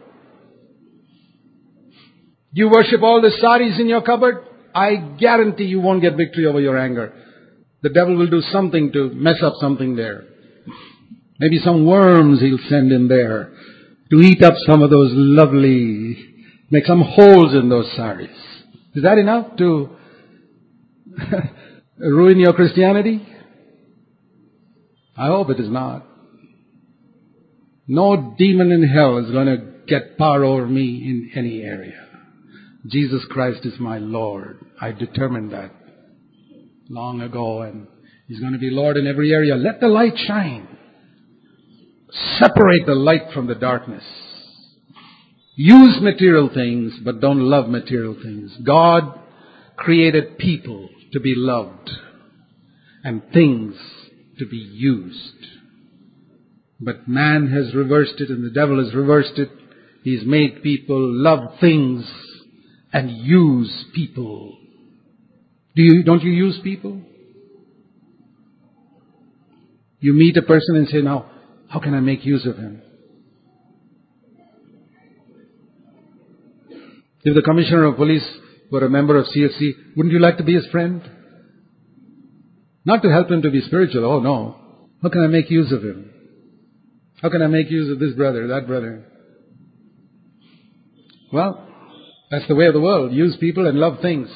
You 2.54 2.70
worship 2.70 3.04
all 3.04 3.22
the 3.22 3.32
saris 3.42 3.80
in 3.80 3.90
your 3.90 4.02
cupboard? 4.02 4.46
I 4.74 4.96
guarantee 5.20 5.66
you 5.66 5.82
won't 5.82 6.02
get 6.02 6.16
victory 6.16 6.46
over 6.46 6.62
your 6.62 6.78
anger. 6.78 7.14
The 7.82 7.90
devil 7.90 8.16
will 8.16 8.30
do 8.30 8.42
something 8.42 8.92
to 8.94 9.10
mess 9.14 9.44
up 9.44 9.54
something 9.60 9.96
there. 9.96 10.24
Maybe 11.40 11.60
some 11.60 11.86
worms 11.86 12.40
he'll 12.40 12.58
send 12.70 12.92
in 12.92 13.08
there 13.08 13.52
to 14.10 14.22
eat 14.22 14.44
up 14.44 14.54
some 14.66 14.82
of 14.82 14.90
those 14.90 15.12
lovely, 15.14 16.18
make 16.70 16.86
some 16.86 17.02
holes 17.02 17.54
in 17.54 17.70
those 17.70 17.92
saris. 17.96 18.30
Is 18.96 19.04
that 19.04 19.18
enough 19.18 19.58
to 19.58 19.90
ruin 22.00 22.40
your 22.40 22.54
Christianity? 22.54 23.26
I 25.18 25.28
hope 25.28 25.50
it 25.50 25.60
is 25.60 25.70
not. 25.70 26.06
No 27.88 28.36
demon 28.38 28.72
in 28.72 28.88
hell 28.88 29.18
is 29.18 29.32
going 29.32 29.48
to 29.48 29.74
get 29.88 30.18
power 30.18 30.44
over 30.44 30.68
me 30.68 30.84
in 30.84 31.32
any 31.36 31.62
area. 31.62 32.06
Jesus 32.86 33.24
Christ 33.30 33.66
is 33.66 33.80
my 33.80 33.98
Lord. 33.98 34.60
I 34.80 34.92
determined 34.92 35.52
that 35.52 35.72
long 36.90 37.22
ago 37.22 37.62
and 37.62 37.88
He's 38.28 38.40
going 38.40 38.54
to 38.54 38.60
be 38.60 38.70
Lord 38.70 38.98
in 38.98 39.08
every 39.08 39.32
area. 39.32 39.56
Let 39.56 39.80
the 39.80 39.88
light 39.88 40.18
shine. 40.28 40.77
Separate 42.12 42.86
the 42.86 42.96
light 42.96 43.32
from 43.34 43.48
the 43.48 43.56
darkness. 43.56 44.04
Use 45.56 45.98
material 46.02 46.50
things, 46.54 46.94
but 47.04 47.20
don't 47.20 47.40
love 47.40 47.68
material 47.68 48.16
things. 48.22 48.56
God 48.64 49.20
created 49.76 50.38
people 50.38 50.90
to 51.14 51.20
be 51.20 51.34
loved 51.36 51.90
and 53.04 53.24
things 53.34 53.76
to 54.40 54.46
be 54.46 54.58
used. 54.58 55.48
But 56.80 57.08
man 57.08 57.52
has 57.52 57.74
reversed 57.74 58.20
it 58.20 58.30
and 58.30 58.46
the 58.46 58.54
devil 58.54 58.84
has 58.84 58.94
reversed 58.94 59.38
it. 59.38 59.50
He's 60.04 60.26
made 60.26 60.62
people 60.62 61.00
love 61.00 61.60
things 61.60 62.06
and 62.94 63.12
use 63.12 63.86
people. 63.94 64.58
Do 65.76 65.82
you, 65.82 66.04
don't 66.04 66.24
you 66.24 66.32
use 66.32 66.60
people? 66.64 67.02
You 70.00 70.14
meet 70.14 70.38
a 70.38 70.44
person 70.44 70.76
and 70.76 70.88
say, 70.88 71.02
now, 71.02 71.32
how 71.70 71.80
can 71.80 71.94
I 71.94 72.00
make 72.00 72.26
use 72.26 72.46
of 72.46 72.58
him? 72.58 72.82
If 77.24 77.36
the 77.36 77.42
commissioner 77.42 77.86
of 77.86 77.98
police 77.98 78.26
were 78.72 78.86
a 78.86 78.90
member 78.90 79.18
of 79.18 79.26
CFC, 79.26 79.72
wouldn't 79.96 80.14
you 80.14 80.20
like 80.20 80.38
to 80.38 80.44
be 80.44 80.54
his 80.54 80.66
friend? 80.68 81.02
Not 82.86 83.02
to 83.02 83.12
help 83.12 83.30
him 83.30 83.42
to 83.42 83.52
be 83.52 83.62
spiritual, 83.62 84.06
oh 84.06 84.20
no. 84.20 84.88
How 85.04 85.10
can 85.10 85.24
I 85.24 85.28
make 85.28 85.52
use 85.52 85.72
of 85.72 85.84
him? 85.84 86.10
How 87.22 87.30
can 87.30 87.42
I 87.42 87.48
make 87.48 87.70
use 87.70 87.92
of 87.92 88.00
this 88.00 88.14
brother, 88.14 88.48
that 88.48 88.66
brother? 88.66 89.06
Well, 91.34 91.68
that's 92.32 92.48
the 92.48 92.56
way 92.56 92.68
of 92.68 92.74
the 92.74 92.80
world. 92.80 93.12
Use 93.12 93.36
people 93.38 93.68
and 93.68 93.78
love 93.78 94.00
things. 94.02 94.30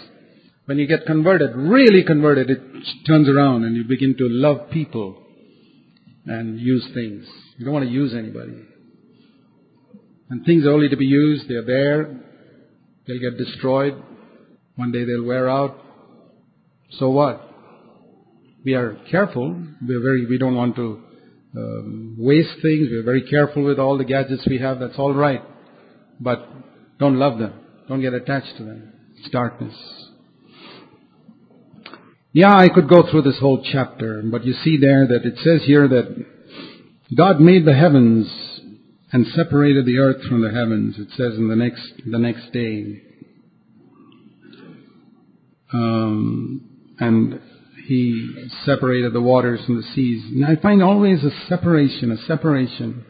When 0.65 0.77
you 0.77 0.87
get 0.87 1.05
converted, 1.05 1.55
really 1.55 2.03
converted, 2.03 2.49
it 2.49 2.59
turns 3.07 3.29
around 3.29 3.63
and 3.63 3.75
you 3.75 3.85
begin 3.85 4.15
to 4.17 4.27
love 4.27 4.69
people 4.71 5.20
and 6.25 6.59
use 6.59 6.87
things. 6.93 7.25
You 7.57 7.65
don't 7.65 7.73
want 7.73 7.85
to 7.85 7.91
use 7.91 8.13
anybody. 8.13 8.65
And 10.29 10.45
things 10.45 10.65
are 10.65 10.71
only 10.71 10.89
to 10.89 10.97
be 10.97 11.05
used, 11.05 11.49
they're 11.49 11.65
there, 11.65 12.19
they'll 13.05 13.19
get 13.19 13.37
destroyed, 13.37 14.01
one 14.75 14.91
day 14.91 15.03
they'll 15.03 15.25
wear 15.25 15.49
out. 15.49 15.77
So 16.91 17.09
what? 17.09 17.47
We 18.63 18.75
are 18.75 18.97
careful, 19.09 19.61
we're 19.85 20.01
very, 20.01 20.25
we 20.25 20.37
don't 20.37 20.55
want 20.55 20.75
to 20.77 21.03
um, 21.57 22.15
waste 22.17 22.61
things, 22.61 22.87
we're 22.91 23.03
very 23.03 23.29
careful 23.29 23.63
with 23.63 23.77
all 23.77 23.97
the 23.97 24.05
gadgets 24.05 24.47
we 24.49 24.59
have, 24.59 24.79
that's 24.79 24.97
all 24.97 25.13
right. 25.13 25.41
But 26.19 26.47
don't 26.97 27.17
love 27.17 27.39
them, 27.39 27.53
don't 27.89 28.01
get 28.01 28.13
attached 28.13 28.55
to 28.57 28.63
them. 28.63 28.93
It's 29.17 29.29
darkness. 29.31 29.75
Yeah, 32.33 32.55
I 32.55 32.69
could 32.69 32.87
go 32.87 33.03
through 33.09 33.23
this 33.23 33.39
whole 33.39 33.61
chapter, 33.73 34.21
but 34.23 34.45
you 34.45 34.53
see 34.53 34.77
there 34.77 35.05
that 35.05 35.25
it 35.25 35.37
says 35.43 35.63
here 35.65 35.85
that 35.85 36.25
God 37.15 37.41
made 37.41 37.65
the 37.65 37.73
heavens 37.73 38.25
and 39.11 39.27
separated 39.35 39.85
the 39.85 39.97
earth 39.97 40.23
from 40.29 40.41
the 40.41 40.49
heavens. 40.49 40.95
It 40.97 41.09
says 41.17 41.33
in 41.35 41.49
the 41.49 41.57
next 41.57 41.91
the 42.09 42.17
next 42.17 42.53
day, 42.53 43.01
um, 45.73 46.69
and 46.99 47.41
He 47.85 48.49
separated 48.63 49.11
the 49.11 49.21
waters 49.21 49.59
from 49.65 49.75
the 49.75 49.87
seas. 49.93 50.23
And 50.31 50.45
I 50.45 50.55
find 50.55 50.81
always 50.81 51.21
a 51.25 51.31
separation, 51.49 52.13
a 52.13 52.17
separation. 52.27 53.03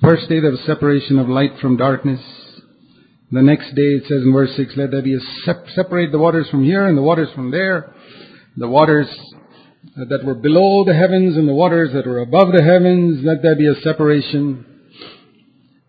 First 0.00 0.28
day 0.28 0.40
there 0.40 0.50
was 0.50 0.64
separation 0.66 1.20
of 1.20 1.28
light 1.28 1.52
from 1.60 1.76
darkness. 1.76 2.20
The 3.30 3.40
next 3.40 3.72
day 3.76 3.82
it 3.82 4.02
says 4.08 4.22
in 4.22 4.32
verse 4.32 4.50
six, 4.56 4.76
"Let 4.76 4.90
there 4.90 5.00
be 5.00 5.14
a 5.14 5.20
sep- 5.44 5.68
separate 5.76 6.10
the 6.10 6.18
waters 6.18 6.48
from 6.50 6.64
here 6.64 6.84
and 6.88 6.98
the 6.98 7.02
waters 7.02 7.30
from 7.36 7.52
there." 7.52 7.94
The 8.56 8.68
waters 8.68 9.08
that 9.96 10.24
were 10.24 10.34
below 10.34 10.84
the 10.84 10.94
heavens 10.94 11.36
and 11.36 11.48
the 11.48 11.54
waters 11.54 11.92
that 11.92 12.06
were 12.06 12.20
above 12.20 12.52
the 12.52 12.62
heavens, 12.62 13.24
let 13.24 13.42
there 13.42 13.56
be 13.56 13.66
a 13.66 13.80
separation. 13.82 14.64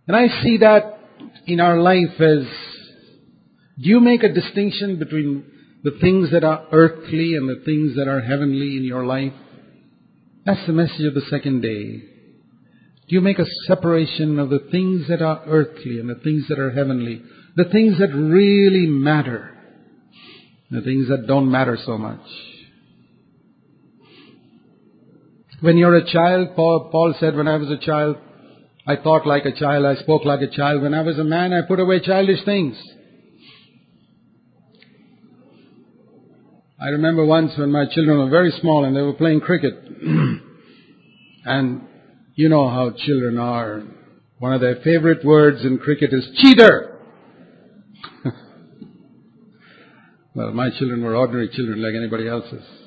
And 0.08 0.18
I 0.18 0.28
see 0.42 0.58
that 0.58 1.00
in 1.46 1.60
our 1.60 1.80
life 1.80 2.20
as, 2.20 2.46
do 3.82 3.90
you 3.90 4.00
make 4.00 4.24
a 4.24 4.34
distinction 4.34 5.00
between 5.00 5.46
the 5.84 5.98
things 6.02 6.32
that 6.32 6.44
are 6.44 6.68
earthly 6.72 7.36
and 7.36 7.48
the 7.48 7.64
things 7.64 7.96
that 7.98 8.08
are 8.08 8.22
heavenly 8.22 8.78
in 8.78 8.84
your 8.84 9.06
life? 9.06 9.34
That's 10.46 10.66
the 10.68 10.74
message 10.74 11.06
of 11.06 11.14
the 11.14 11.26
second 11.30 11.62
day. 11.62 12.04
Do 13.08 13.16
you 13.16 13.22
make 13.22 13.40
a 13.40 13.46
separation 13.68 14.40
of 14.40 14.50
the 14.50 14.68
things 14.72 15.08
that 15.08 15.22
are 15.22 15.44
earthly 15.46 16.00
and 16.00 16.10
the 16.10 16.22
things 16.24 16.48
that 16.50 16.60
are 16.60 16.72
heavenly? 16.72 17.22
The 17.56 17.66
things 17.66 18.00
that 18.00 18.14
really 18.14 18.88
matter. 18.88 19.56
The 20.72 20.82
things 20.82 21.10
that 21.10 21.28
don't 21.28 21.52
matter 21.52 21.78
so 21.86 21.98
much. 21.98 22.22
When 25.64 25.78
you're 25.78 25.96
a 25.96 26.06
child, 26.06 26.58
Paul, 26.58 26.90
Paul 26.92 27.16
said, 27.22 27.38
when 27.38 27.48
I 27.48 27.56
was 27.56 27.70
a 27.70 27.78
child, 27.78 28.18
I 28.86 28.98
thought 28.98 29.26
like 29.26 29.46
a 29.46 29.58
child, 29.58 29.86
I 29.86 29.96
spoke 29.96 30.26
like 30.26 30.42
a 30.42 30.50
child. 30.54 30.82
When 30.82 30.94
I 30.94 31.04
was 31.04 31.18
a 31.18 31.24
man, 31.24 31.54
I 31.54 31.62
put 31.66 31.80
away 31.80 32.02
childish 32.02 32.44
things. 32.44 32.76
I 36.82 36.88
remember 36.90 37.24
once 37.24 37.54
when 37.58 37.72
my 37.72 37.86
children 37.90 38.18
were 38.18 38.30
very 38.30 38.52
small 38.60 38.84
and 38.84 38.94
they 38.94 39.00
were 39.00 39.14
playing 39.14 39.40
cricket. 39.40 39.74
and 41.46 41.82
you 42.36 42.50
know 42.50 42.68
how 42.68 42.92
children 42.98 43.38
are. 43.38 43.84
One 44.40 44.52
of 44.52 44.60
their 44.60 44.82
favorite 44.84 45.24
words 45.24 45.64
in 45.64 45.78
cricket 45.78 46.12
is 46.12 46.28
cheater. 46.42 47.00
well, 50.36 50.52
my 50.52 50.72
children 50.78 51.02
were 51.02 51.16
ordinary 51.16 51.48
children 51.48 51.82
like 51.82 51.96
anybody 51.96 52.28
else's. 52.28 52.83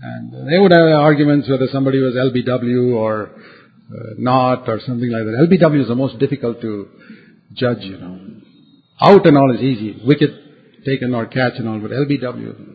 And 0.00 0.48
they 0.48 0.58
would 0.58 0.72
have 0.72 1.00
arguments 1.00 1.48
whether 1.48 1.66
somebody 1.72 2.00
was 2.00 2.14
LBW 2.14 2.94
or 2.94 3.30
uh, 3.90 4.14
not 4.18 4.68
or 4.68 4.80
something 4.86 5.10
like 5.10 5.24
that. 5.24 5.48
LBW 5.48 5.82
is 5.82 5.88
the 5.88 5.94
most 5.94 6.18
difficult 6.18 6.60
to 6.60 6.88
judge, 7.54 7.80
you 7.80 7.98
know. 7.98 8.18
Out 9.00 9.26
and 9.26 9.36
all 9.36 9.54
is 9.54 9.60
easy. 9.60 10.00
Wicket 10.04 10.84
taken 10.84 11.14
or 11.14 11.26
catch 11.26 11.54
and 11.56 11.68
all, 11.68 11.80
but 11.80 11.90
LBW. 11.90 12.74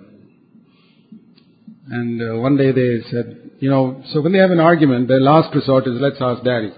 And 1.89 2.21
uh, 2.21 2.39
one 2.39 2.57
day 2.57 2.71
they 2.71 3.01
said, 3.09 3.51
you 3.59 3.69
know, 3.69 4.03
so 4.11 4.21
when 4.21 4.31
they 4.33 4.39
have 4.39 4.51
an 4.51 4.59
argument, 4.59 5.07
their 5.07 5.19
last 5.19 5.53
resort 5.55 5.87
is 5.87 5.93
let's 5.99 6.17
ask 6.19 6.43
daddy. 6.43 6.73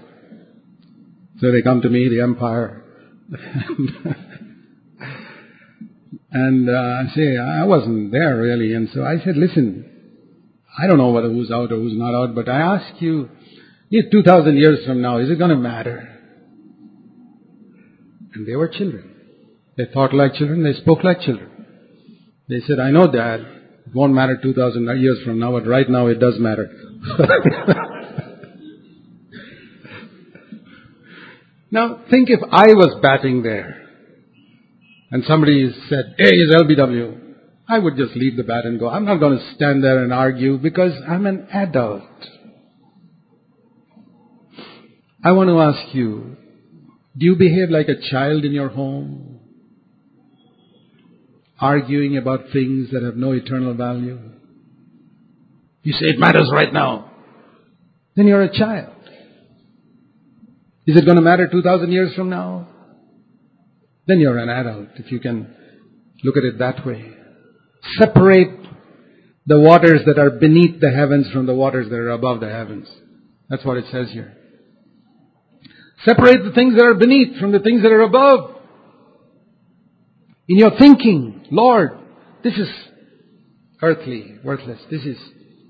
So 1.40 1.50
they 1.50 1.62
come 1.62 1.80
to 1.82 1.88
me, 1.88 2.08
the 2.08 2.22
umpire. 2.22 2.84
and 6.30 6.68
uh, 6.68 6.72
I 6.72 7.06
say, 7.14 7.36
I 7.36 7.64
wasn't 7.64 8.12
there 8.12 8.36
really. 8.36 8.72
And 8.74 8.88
so 8.92 9.04
I 9.04 9.18
said, 9.24 9.36
listen, 9.36 9.95
I 10.78 10.86
don't 10.86 10.98
know 10.98 11.10
whether 11.10 11.28
who's 11.28 11.50
out 11.50 11.72
or 11.72 11.76
who's 11.76 11.96
not 11.96 12.14
out, 12.14 12.34
but 12.34 12.48
I 12.48 12.76
ask 12.76 13.00
you, 13.00 13.30
2,000 13.90 14.56
years 14.56 14.84
from 14.84 15.00
now, 15.00 15.18
is 15.18 15.30
it 15.30 15.38
going 15.38 15.50
to 15.50 15.56
matter? 15.56 16.08
And 18.34 18.46
they 18.46 18.56
were 18.56 18.68
children. 18.68 19.14
They 19.76 19.86
thought 19.92 20.12
like 20.14 20.34
children, 20.34 20.62
they 20.62 20.74
spoke 20.74 21.02
like 21.04 21.20
children. 21.20 21.50
They 22.48 22.60
said, 22.66 22.78
I 22.78 22.90
know 22.90 23.10
dad, 23.10 23.40
it 23.40 23.94
won't 23.94 24.12
matter 24.12 24.38
2,000 24.42 24.84
years 25.00 25.22
from 25.24 25.38
now, 25.38 25.52
but 25.52 25.66
right 25.66 25.88
now 25.88 26.08
it 26.08 26.20
does 26.20 26.38
matter. 26.38 26.68
now, 31.70 32.00
think 32.10 32.28
if 32.30 32.40
I 32.50 32.74
was 32.74 32.98
batting 33.00 33.42
there, 33.42 33.82
and 35.10 35.24
somebody 35.26 35.72
said, 35.88 36.16
hey, 36.18 36.34
is 36.34 36.54
LBW. 36.54 37.25
I 37.68 37.78
would 37.78 37.96
just 37.96 38.14
leave 38.14 38.36
the 38.36 38.44
bat 38.44 38.64
and 38.64 38.78
go. 38.78 38.88
I'm 38.88 39.04
not 39.04 39.18
going 39.18 39.38
to 39.38 39.54
stand 39.54 39.82
there 39.82 40.02
and 40.02 40.12
argue 40.12 40.56
because 40.58 40.92
I'm 41.08 41.26
an 41.26 41.48
adult. 41.52 42.02
I 45.24 45.32
want 45.32 45.48
to 45.48 45.60
ask 45.60 45.94
you, 45.94 46.36
do 47.16 47.26
you 47.26 47.34
behave 47.34 47.70
like 47.70 47.88
a 47.88 48.00
child 48.10 48.44
in 48.44 48.52
your 48.52 48.68
home? 48.68 49.40
Arguing 51.58 52.16
about 52.16 52.52
things 52.52 52.90
that 52.92 53.02
have 53.02 53.16
no 53.16 53.32
eternal 53.32 53.74
value? 53.74 54.18
You 55.82 55.92
say 55.94 56.06
it 56.06 56.18
matters 56.18 56.50
right 56.52 56.72
now. 56.72 57.10
Then 58.14 58.26
you're 58.26 58.42
a 58.42 58.56
child. 58.56 58.92
Is 60.86 60.96
it 60.96 61.04
going 61.04 61.16
to 61.16 61.22
matter 61.22 61.48
2,000 61.50 61.90
years 61.90 62.14
from 62.14 62.30
now? 62.30 62.68
Then 64.06 64.20
you're 64.20 64.38
an 64.38 64.48
adult, 64.48 64.90
if 64.96 65.10
you 65.10 65.18
can 65.18 65.52
look 66.22 66.36
at 66.36 66.44
it 66.44 66.58
that 66.60 66.86
way. 66.86 67.15
Separate 67.98 68.66
the 69.46 69.60
waters 69.60 70.02
that 70.06 70.18
are 70.18 70.30
beneath 70.30 70.80
the 70.80 70.90
heavens 70.90 71.30
from 71.32 71.46
the 71.46 71.54
waters 71.54 71.88
that 71.88 71.96
are 71.96 72.10
above 72.10 72.40
the 72.40 72.48
heavens. 72.48 72.88
That's 73.48 73.64
what 73.64 73.76
it 73.76 73.84
says 73.92 74.10
here. 74.10 74.36
Separate 76.04 76.44
the 76.44 76.52
things 76.52 76.74
that 76.74 76.84
are 76.84 76.94
beneath 76.94 77.38
from 77.38 77.52
the 77.52 77.60
things 77.60 77.82
that 77.82 77.92
are 77.92 78.02
above. 78.02 78.56
In 80.48 80.58
your 80.58 80.76
thinking, 80.78 81.46
Lord, 81.50 81.98
this 82.42 82.54
is 82.54 82.68
earthly, 83.82 84.38
worthless. 84.44 84.80
This 84.90 85.02
is 85.02 85.16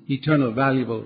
eternal, 0.08 0.52
valuable. 0.52 1.04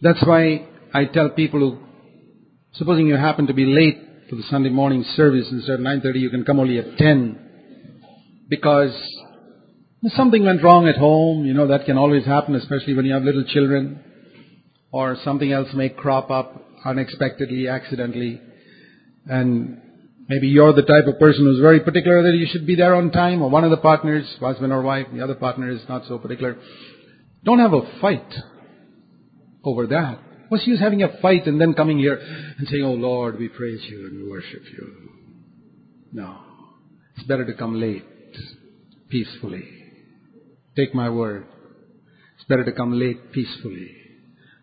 That's 0.00 0.22
why 0.26 0.66
I 0.92 1.04
tell 1.06 1.30
people 1.30 1.60
who, 1.60 1.78
supposing 2.74 3.06
you 3.06 3.16
happen 3.16 3.46
to 3.46 3.54
be 3.54 3.64
late 3.64 4.00
to 4.32 4.36
the 4.36 4.44
Sunday 4.44 4.70
morning 4.70 5.04
service 5.14 5.46
instead 5.50 5.74
of 5.74 5.80
9.30, 5.80 6.20
you 6.20 6.30
can 6.30 6.42
come 6.42 6.58
only 6.58 6.78
at 6.78 6.96
10. 6.96 7.38
Because 8.48 8.90
something 10.16 10.42
went 10.42 10.62
wrong 10.62 10.88
at 10.88 10.96
home, 10.96 11.44
you 11.44 11.52
know, 11.52 11.66
that 11.66 11.84
can 11.84 11.98
always 11.98 12.24
happen, 12.24 12.54
especially 12.54 12.94
when 12.94 13.04
you 13.04 13.12
have 13.12 13.24
little 13.24 13.44
children. 13.44 14.02
Or 14.90 15.18
something 15.22 15.52
else 15.52 15.68
may 15.74 15.90
crop 15.90 16.30
up 16.30 16.66
unexpectedly, 16.82 17.68
accidentally. 17.68 18.40
And 19.26 19.82
maybe 20.30 20.48
you're 20.48 20.72
the 20.72 20.80
type 20.80 21.06
of 21.08 21.18
person 21.18 21.44
who's 21.44 21.60
very 21.60 21.80
particular 21.80 22.22
that 22.22 22.34
you 22.34 22.46
should 22.50 22.66
be 22.66 22.74
there 22.74 22.94
on 22.94 23.10
time, 23.10 23.42
or 23.42 23.50
one 23.50 23.64
of 23.64 23.70
the 23.70 23.76
partners, 23.76 24.24
husband 24.40 24.72
or 24.72 24.80
wife, 24.80 25.08
the 25.12 25.22
other 25.22 25.34
partner 25.34 25.68
is 25.68 25.82
not 25.90 26.06
so 26.08 26.16
particular. 26.16 26.56
Don't 27.44 27.58
have 27.58 27.74
a 27.74 28.00
fight 28.00 28.34
over 29.62 29.88
that. 29.88 30.20
What's 30.52 30.66
use 30.66 30.80
having 30.80 31.02
a 31.02 31.18
fight 31.22 31.46
and 31.46 31.58
then 31.58 31.72
coming 31.72 31.98
here 31.98 32.20
and 32.58 32.68
saying, 32.68 32.84
Oh 32.84 32.92
Lord, 32.92 33.38
we 33.38 33.48
praise 33.48 33.80
you 33.88 34.04
and 34.04 34.22
we 34.22 34.30
worship 34.30 34.62
you? 34.70 34.92
No. 36.12 36.36
It's 37.16 37.26
better 37.26 37.46
to 37.46 37.54
come 37.54 37.80
late, 37.80 38.04
peacefully. 39.08 39.66
Take 40.76 40.94
my 40.94 41.08
word. 41.08 41.46
It's 42.36 42.44
better 42.44 42.66
to 42.66 42.72
come 42.72 43.00
late 43.00 43.32
peacefully 43.32 43.96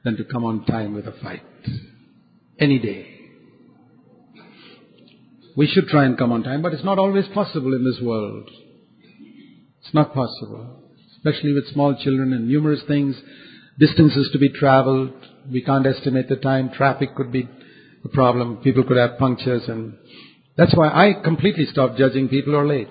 than 0.04 0.16
to 0.18 0.26
come 0.26 0.46
on 0.46 0.64
time 0.66 0.94
with 0.94 1.08
a 1.08 1.14
fight. 1.24 1.42
Any 2.60 2.78
day. 2.78 3.08
We 5.58 5.66
should 5.66 5.88
try 5.88 6.06
and 6.06 6.16
come 6.20 6.32
on 6.32 6.44
time, 6.44 6.62
but 6.62 6.74
it's 6.74 6.86
not 6.86 7.00
always 7.00 7.26
possible 7.34 7.74
in 7.74 7.84
this 7.84 8.00
world. 8.00 8.48
It's 9.82 9.96
not 9.96 10.14
possible. 10.14 10.84
Especially 11.18 11.54
with 11.54 11.74
small 11.74 11.96
children 11.96 12.32
and 12.32 12.48
numerous 12.48 12.82
things, 12.88 13.16
distances 13.80 14.30
to 14.34 14.38
be 14.38 14.50
traveled. 14.50 15.14
We 15.52 15.62
can't 15.62 15.86
estimate 15.86 16.30
the 16.30 16.36
time. 16.36 16.72
Traffic 16.72 17.16
could 17.16 17.32
be 17.32 17.48
a 18.04 18.10
problem. 18.10 18.58
People 18.58 18.84
could 18.84 18.98
have 18.98 19.18
punctures 19.18 19.64
and 19.68 19.98
that's 20.58 20.76
why 20.76 20.90
I 20.90 21.14
completely 21.24 21.66
stopped 21.66 21.98
judging 21.98 22.28
people 22.28 22.54
who 22.54 22.60
are 22.60 22.68
late. 22.68 22.90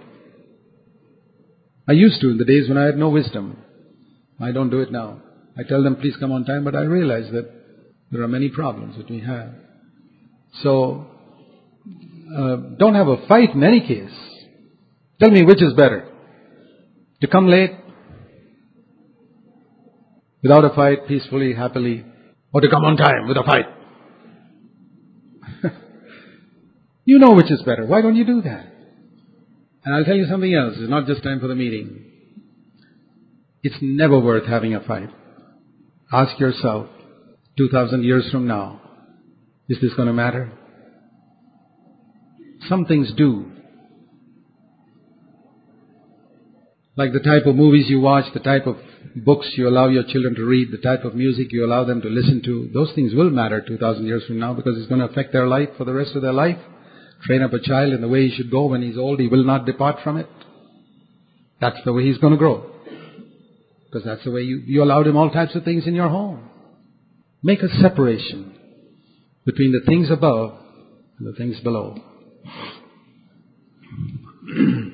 I 1.89 1.93
used 1.93 2.21
to 2.21 2.31
in 2.31 2.39
the 2.39 2.45
days 2.45 2.69
when 2.69 2.79
I 2.79 2.85
had 2.85 2.97
no 2.97 3.09
wisdom. 3.09 3.59
I 4.41 4.53
don't 4.53 4.71
do 4.71 4.81
it 4.81 4.93
now. 4.93 5.21
I 5.59 5.65
tell 5.69 5.83
them, 5.83 5.97
please 5.97 6.15
come 6.21 6.33
on 6.33 6.45
time, 6.45 6.65
but 6.65 6.75
I 6.75 6.83
realize 6.83 7.31
that 7.33 7.51
there 8.11 8.23
are 8.23 8.29
many 8.29 8.49
problems 8.49 8.97
that 8.97 9.11
we 9.11 9.21
have. 9.21 9.51
So, 10.63 11.07
uh, 12.37 12.57
don't 12.79 12.95
have 12.95 13.09
a 13.09 13.27
fight 13.27 13.55
in 13.55 13.65
any 13.65 13.81
case. 13.81 14.15
Tell 15.21 15.31
me 15.31 15.45
which 15.45 15.63
is 15.63 15.73
better. 15.75 16.09
To 17.21 17.27
come 17.27 17.49
late, 17.49 17.73
without 20.43 20.65
a 20.65 20.75
fight, 20.75 21.09
peacefully, 21.09 21.55
happily, 21.55 22.05
or 22.53 22.61
to 22.61 22.69
come 22.69 22.85
on 22.85 22.97
time 22.97 23.29
with 23.29 23.37
a 23.37 23.43
fight. 23.43 23.67
you 27.05 27.19
know 27.19 27.33
which 27.33 27.51
is 27.51 27.63
better. 27.63 27.85
Why 27.87 28.03
don't 28.03 28.17
you 28.17 28.25
do 28.25 28.43
that? 28.43 28.67
And 29.85 29.95
I'll 29.95 30.05
tell 30.05 30.17
you 30.17 30.27
something 30.27 30.53
else. 30.55 30.75
It's 30.77 30.91
not 30.91 31.07
just 31.07 31.23
time 31.23 31.41
for 31.41 31.47
the 31.47 31.55
meeting. 31.55 32.05
It's 33.63 33.77
never 33.81 34.19
worth 34.19 34.47
having 34.47 34.75
a 34.75 34.81
fight. 34.81 35.11
Ask 36.13 36.39
yourself, 36.39 36.89
2000 37.59 38.05
years 38.05 38.31
from 38.31 38.47
now, 38.47 38.81
is 39.69 39.79
this 39.81 39.93
going 39.95 40.09
to 40.09 40.15
matter? 40.15 40.53
Some 42.69 42.87
things 42.87 43.13
do. 43.17 43.51
Like 46.97 47.13
the 47.13 47.21
type 47.21 47.47
of 47.47 47.55
movies 47.55 47.87
you 47.89 48.01
watch, 48.01 48.25
the 48.33 48.41
type 48.41 48.67
of 48.67 48.77
books 49.17 49.49
you 49.57 49.69
allow 49.69 49.89
your 49.89 50.05
children 50.05 50.35
to 50.35 50.45
read, 50.45 50.71
the 50.71 50.79
type 50.79 51.05
of 51.05 51.15
music 51.15 51.53
you 51.53 51.65
allow 51.65 51.85
them 51.85 52.01
to 52.03 52.09
listen 52.09 52.43
to, 52.45 52.71
those 52.73 52.93
things 52.95 53.15
will 53.15 53.31
matter 53.31 53.61
2000 53.61 54.07
years 54.07 54.25
from 54.27 54.39
now 54.39 54.55
because 54.55 54.77
it's 54.79 54.89
going 54.89 55.01
to 55.01 55.09
affect 55.09 55.33
their 55.33 55.47
life 55.47 55.69
for 55.77 55.85
the 55.85 55.93
rest 55.93 56.15
of 56.15 56.23
their 56.23 56.33
life. 56.33 56.59
Train 57.25 57.43
up 57.43 57.53
a 57.53 57.61
child 57.61 57.93
in 57.93 58.01
the 58.01 58.09
way 58.09 58.29
he 58.29 58.37
should 58.37 58.51
go 58.51 58.67
when 58.67 58.83
he's 58.83 58.97
old, 58.97 59.21
he 59.21 59.29
will 59.29 59.45
not 59.45 59.67
depart 59.67 59.97
from 60.05 60.17
it. 60.17 60.29
That's 61.61 61.79
the 61.85 61.93
way 61.93 62.05
he's 62.05 62.19
going 62.19 62.33
to 62.33 62.39
grow. 62.39 62.71
Because 63.87 64.05
that's 64.05 64.25
the 64.25 64.31
way 64.31 64.43
you, 64.43 64.63
you 64.67 64.83
allowed 64.83 65.07
him 65.07 65.17
all 65.17 65.31
types 65.31 65.55
of 65.55 65.65
things 65.65 65.87
in 65.87 65.95
your 65.95 66.09
home. 66.09 66.49
Make 67.43 67.63
a 67.63 67.69
separation 67.81 68.55
between 69.45 69.73
the 69.73 69.81
things 69.87 70.11
above 70.11 70.59
and 71.19 71.27
the 71.27 71.33
things 71.37 71.59
below. 71.61 71.97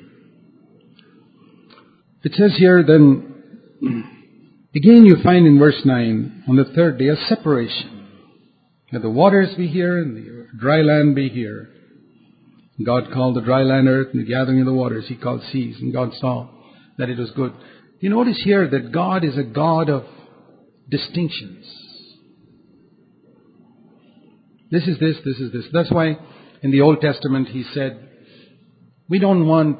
it 2.23 2.33
says 2.33 2.53
here 2.57 2.83
then, 2.83 3.34
again 3.81 5.05
you 5.05 5.17
find 5.23 5.45
in 5.45 5.59
verse 5.59 5.81
9, 5.83 6.43
on 6.47 6.55
the 6.55 6.65
third 6.75 6.97
day, 6.97 7.07
a 7.07 7.17
separation. 7.27 8.07
Let 8.91 9.01
the 9.01 9.09
waters 9.09 9.53
be 9.55 9.67
here 9.67 9.97
and 9.97 10.15
the 10.15 10.47
dry 10.59 10.81
land 10.81 11.15
be 11.15 11.29
here. 11.29 11.69
God 12.85 13.11
called 13.13 13.35
the 13.35 13.41
dry 13.41 13.63
land 13.63 13.87
earth 13.87 14.09
and 14.13 14.21
the 14.21 14.29
gathering 14.29 14.59
of 14.59 14.65
the 14.65 14.73
waters 14.73 15.05
he 15.07 15.15
called 15.15 15.41
seas, 15.51 15.77
and 15.79 15.93
God 15.93 16.11
saw 16.19 16.49
that 16.97 17.09
it 17.09 17.17
was 17.17 17.31
good. 17.31 17.53
You 17.99 18.09
notice 18.09 18.41
here 18.43 18.67
that 18.67 18.91
God 18.91 19.23
is 19.23 19.37
a 19.37 19.43
God 19.43 19.89
of 19.89 20.05
distinctions. 20.89 21.65
This 24.71 24.83
is 24.87 24.99
this, 24.99 25.15
this 25.23 25.37
is 25.37 25.51
this. 25.53 25.65
That's 25.71 25.91
why 25.91 26.17
in 26.61 26.71
the 26.71 26.81
Old 26.81 26.99
Testament 26.99 27.47
he 27.49 27.63
said, 27.73 28.09
we 29.07 29.19
don't 29.19 29.47
want 29.47 29.79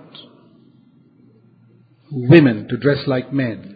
women 2.12 2.68
to 2.70 2.78
dress 2.78 3.06
like 3.08 3.34
men 3.34 3.75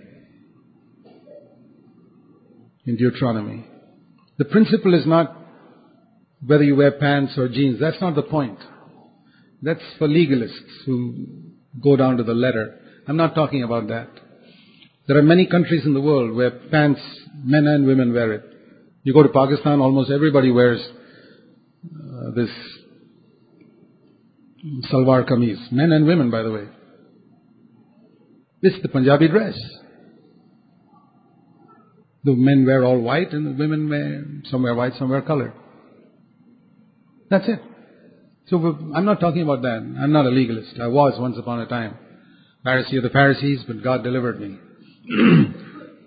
in 2.86 2.96
Deuteronomy. 2.96 3.66
The 4.38 4.46
principle 4.46 4.94
is 4.94 5.06
not 5.06 5.36
whether 6.46 6.64
you 6.64 6.76
wear 6.76 6.92
pants 6.92 7.34
or 7.38 7.50
jeans. 7.50 7.80
That's 7.80 8.00
not 8.02 8.16
the 8.16 8.24
point. 8.24 8.58
That's 9.62 9.82
for 9.98 10.08
legalists 10.08 10.86
who 10.86 11.26
go 11.84 11.96
down 11.96 12.18
to 12.18 12.24
the 12.24 12.34
letter. 12.34 12.80
I'm 13.08 13.18
not 13.18 13.36
talking 13.36 13.64
about 13.64 13.88
that. 13.90 14.10
There 15.08 15.18
are 15.18 15.24
many 15.24 15.48
countries 15.48 15.84
in 15.86 15.94
the 15.94 16.02
world 16.02 16.36
where 16.36 16.52
pants, 16.52 17.02
men 17.44 17.66
and 17.68 17.86
women 17.86 18.14
wear 18.14 18.34
it. 18.34 18.44
You 19.04 19.14
go 19.14 19.24
to 19.24 19.30
Pakistan, 19.30 19.80
almost 19.80 20.12
everybody 20.12 20.52
wears 20.52 20.80
uh, 21.86 22.32
this 22.36 22.50
salwar 24.92 25.28
kameez. 25.28 25.72
Men 25.72 25.92
and 25.92 26.06
women, 26.06 26.30
by 26.30 26.44
the 26.44 26.52
way. 26.52 26.68
This 28.62 28.74
is 28.74 28.82
the 28.82 28.90
Punjabi 28.90 29.30
dress. 29.30 29.58
The 32.24 32.34
men 32.36 32.66
wear 32.66 32.84
all 32.84 33.00
white 33.00 33.32
and 33.32 33.46
the 33.46 33.52
women 33.52 33.90
wear, 33.90 34.26
some 34.50 34.64
wear 34.64 34.76
white, 34.76 34.94
some 35.00 35.10
wear 35.10 35.22
colored. 35.22 35.54
That's 37.30 37.48
it. 37.48 37.62
So 38.48 38.58
I'm 38.96 39.06
not 39.06 39.20
talking 39.20 39.44
about 39.44 39.62
that. 39.62 39.78
I'm 40.02 40.12
not 40.12 40.26
a 40.26 40.30
legalist. 40.30 40.80
I 40.82 40.88
was 40.88 41.20
once 41.20 41.38
upon 41.38 41.60
a 41.60 41.68
time. 41.68 41.98
Pharisee 42.66 42.98
of 42.98 43.04
the 43.04 43.10
Pharisees, 43.10 43.64
but 43.68 43.84
God 43.84 44.04
delivered 44.04 44.42
me. 44.42 44.58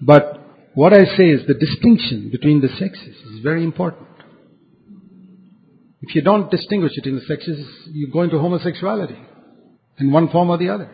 but 0.02 0.40
what 0.74 0.92
I 0.92 1.04
say 1.16 1.30
is 1.30 1.46
the 1.46 1.54
distinction 1.54 2.30
between 2.30 2.60
the 2.60 2.68
sexes 2.68 3.16
is 3.32 3.42
very 3.42 3.64
important. 3.64 4.08
If 6.02 6.14
you 6.14 6.22
don't 6.22 6.50
distinguish 6.50 6.94
between 6.96 7.14
the 7.14 7.24
sexes, 7.26 7.64
you 7.92 8.10
go 8.12 8.22
into 8.22 8.38
homosexuality 8.38 9.18
in 9.98 10.10
one 10.12 10.28
form 10.30 10.50
or 10.50 10.58
the 10.58 10.68
other. 10.68 10.90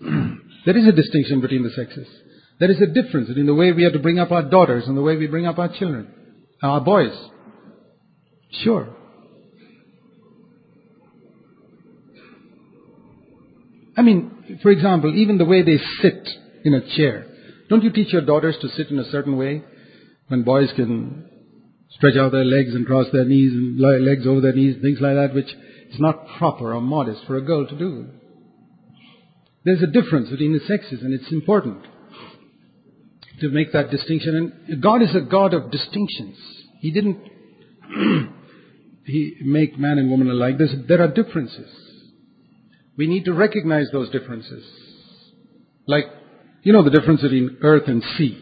there 0.64 0.76
is 0.76 0.86
a 0.86 0.92
distinction 0.92 1.40
between 1.40 1.64
the 1.64 1.70
sexes. 1.70 2.06
There 2.60 2.70
is 2.70 2.80
a 2.82 2.86
difference 2.86 3.28
between 3.28 3.46
the 3.46 3.54
way 3.54 3.72
we 3.72 3.84
have 3.84 3.94
to 3.94 3.98
bring 3.98 4.18
up 4.18 4.30
our 4.30 4.42
daughters 4.42 4.84
and 4.86 4.94
the 4.94 5.00
way 5.00 5.16
we 5.16 5.26
bring 5.26 5.46
up 5.46 5.58
our 5.58 5.72
children, 5.78 6.12
our 6.62 6.82
boys. 6.82 7.16
Sure. 8.62 8.94
I 13.96 14.02
mean, 14.02 14.58
for 14.62 14.70
example, 14.70 15.14
even 15.16 15.38
the 15.38 15.46
way 15.46 15.62
they 15.62 15.78
sit 16.02 16.28
in 16.62 16.74
a 16.74 16.96
chair. 16.96 17.26
Don't 17.70 17.82
you 17.82 17.90
teach 17.92 18.12
your 18.12 18.22
daughters 18.22 18.56
to 18.60 18.68
sit 18.68 18.90
in 18.90 18.98
a 18.98 19.10
certain 19.10 19.38
way 19.38 19.64
when 20.28 20.42
boys 20.42 20.68
can 20.76 21.30
stretch 21.92 22.16
out 22.16 22.32
their 22.32 22.44
legs 22.44 22.74
and 22.74 22.86
cross 22.86 23.06
their 23.10 23.24
knees 23.24 23.52
and 23.52 23.80
legs 23.80 24.26
over 24.26 24.42
their 24.42 24.52
knees, 24.52 24.76
things 24.82 24.98
like 25.00 25.14
that, 25.14 25.34
which 25.34 25.46
is 25.46 25.98
not 25.98 26.26
proper 26.36 26.74
or 26.74 26.82
modest 26.82 27.24
for 27.26 27.36
a 27.36 27.42
girl 27.42 27.66
to 27.66 27.78
do. 27.78 28.06
There's 29.64 29.82
a 29.82 29.86
difference 29.86 30.28
between 30.28 30.52
the 30.52 30.60
sexes 30.66 31.00
and 31.02 31.14
it's 31.14 31.32
important 31.32 31.86
to 33.40 33.48
make 33.48 33.72
that 33.72 33.90
distinction. 33.90 34.52
And 34.68 34.82
God 34.82 35.02
is 35.02 35.14
a 35.14 35.20
God 35.20 35.54
of 35.54 35.70
distinctions. 35.70 36.36
He 36.80 36.90
didn't 36.90 37.18
he 39.04 39.36
make 39.42 39.78
man 39.78 39.98
and 39.98 40.10
woman 40.10 40.30
alike. 40.30 40.58
There's, 40.58 40.74
there 40.88 41.02
are 41.02 41.08
differences. 41.08 41.70
We 42.96 43.06
need 43.06 43.24
to 43.24 43.32
recognize 43.32 43.86
those 43.92 44.10
differences. 44.10 44.64
Like, 45.86 46.04
you 46.62 46.72
know 46.72 46.84
the 46.84 46.90
difference 46.90 47.22
between 47.22 47.58
earth 47.62 47.84
and 47.86 48.02
sea, 48.16 48.38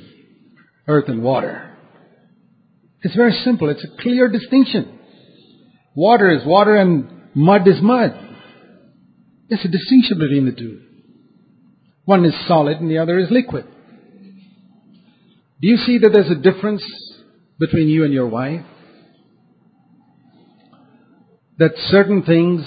earth 0.87 1.09
and 1.09 1.23
water. 1.23 1.77
It's 3.03 3.15
very 3.15 3.33
simple. 3.45 3.69
It's 3.69 3.85
a 3.85 4.03
clear 4.03 4.29
distinction. 4.29 4.99
Water 5.95 6.31
is 6.31 6.45
water 6.45 6.77
and 6.77 7.09
mud 7.35 7.67
is 7.69 7.81
mud. 7.81 8.13
There's 9.49 9.65
a 9.65 9.69
distinction 9.69 10.19
between 10.19 10.47
the 10.47 10.53
two. 10.53 10.83
One 12.05 12.25
is 12.25 12.35
solid 12.47 12.79
and 12.79 12.91
the 12.91 12.99
other 12.99 13.19
is 13.19 13.31
liquid. 13.31 13.67
Do 15.61 15.69
you 15.69 15.77
see 15.79 15.99
that 15.99 16.11
there's 16.13 16.31
a 16.31 16.37
difference 16.37 16.83
between 17.59 17.89
you 17.89 18.05
and 18.05 18.13
your 18.13 18.29
wife? 18.29 18.65
That 21.59 21.73
certain 21.91 22.23
things 22.23 22.65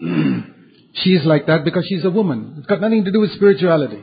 She's 1.02 1.24
like 1.24 1.46
that 1.46 1.64
because 1.64 1.84
she's 1.88 2.04
a 2.04 2.10
woman. 2.10 2.54
It's 2.58 2.66
got 2.66 2.80
nothing 2.80 3.04
to 3.04 3.10
do 3.10 3.20
with 3.20 3.32
spirituality. 3.32 4.02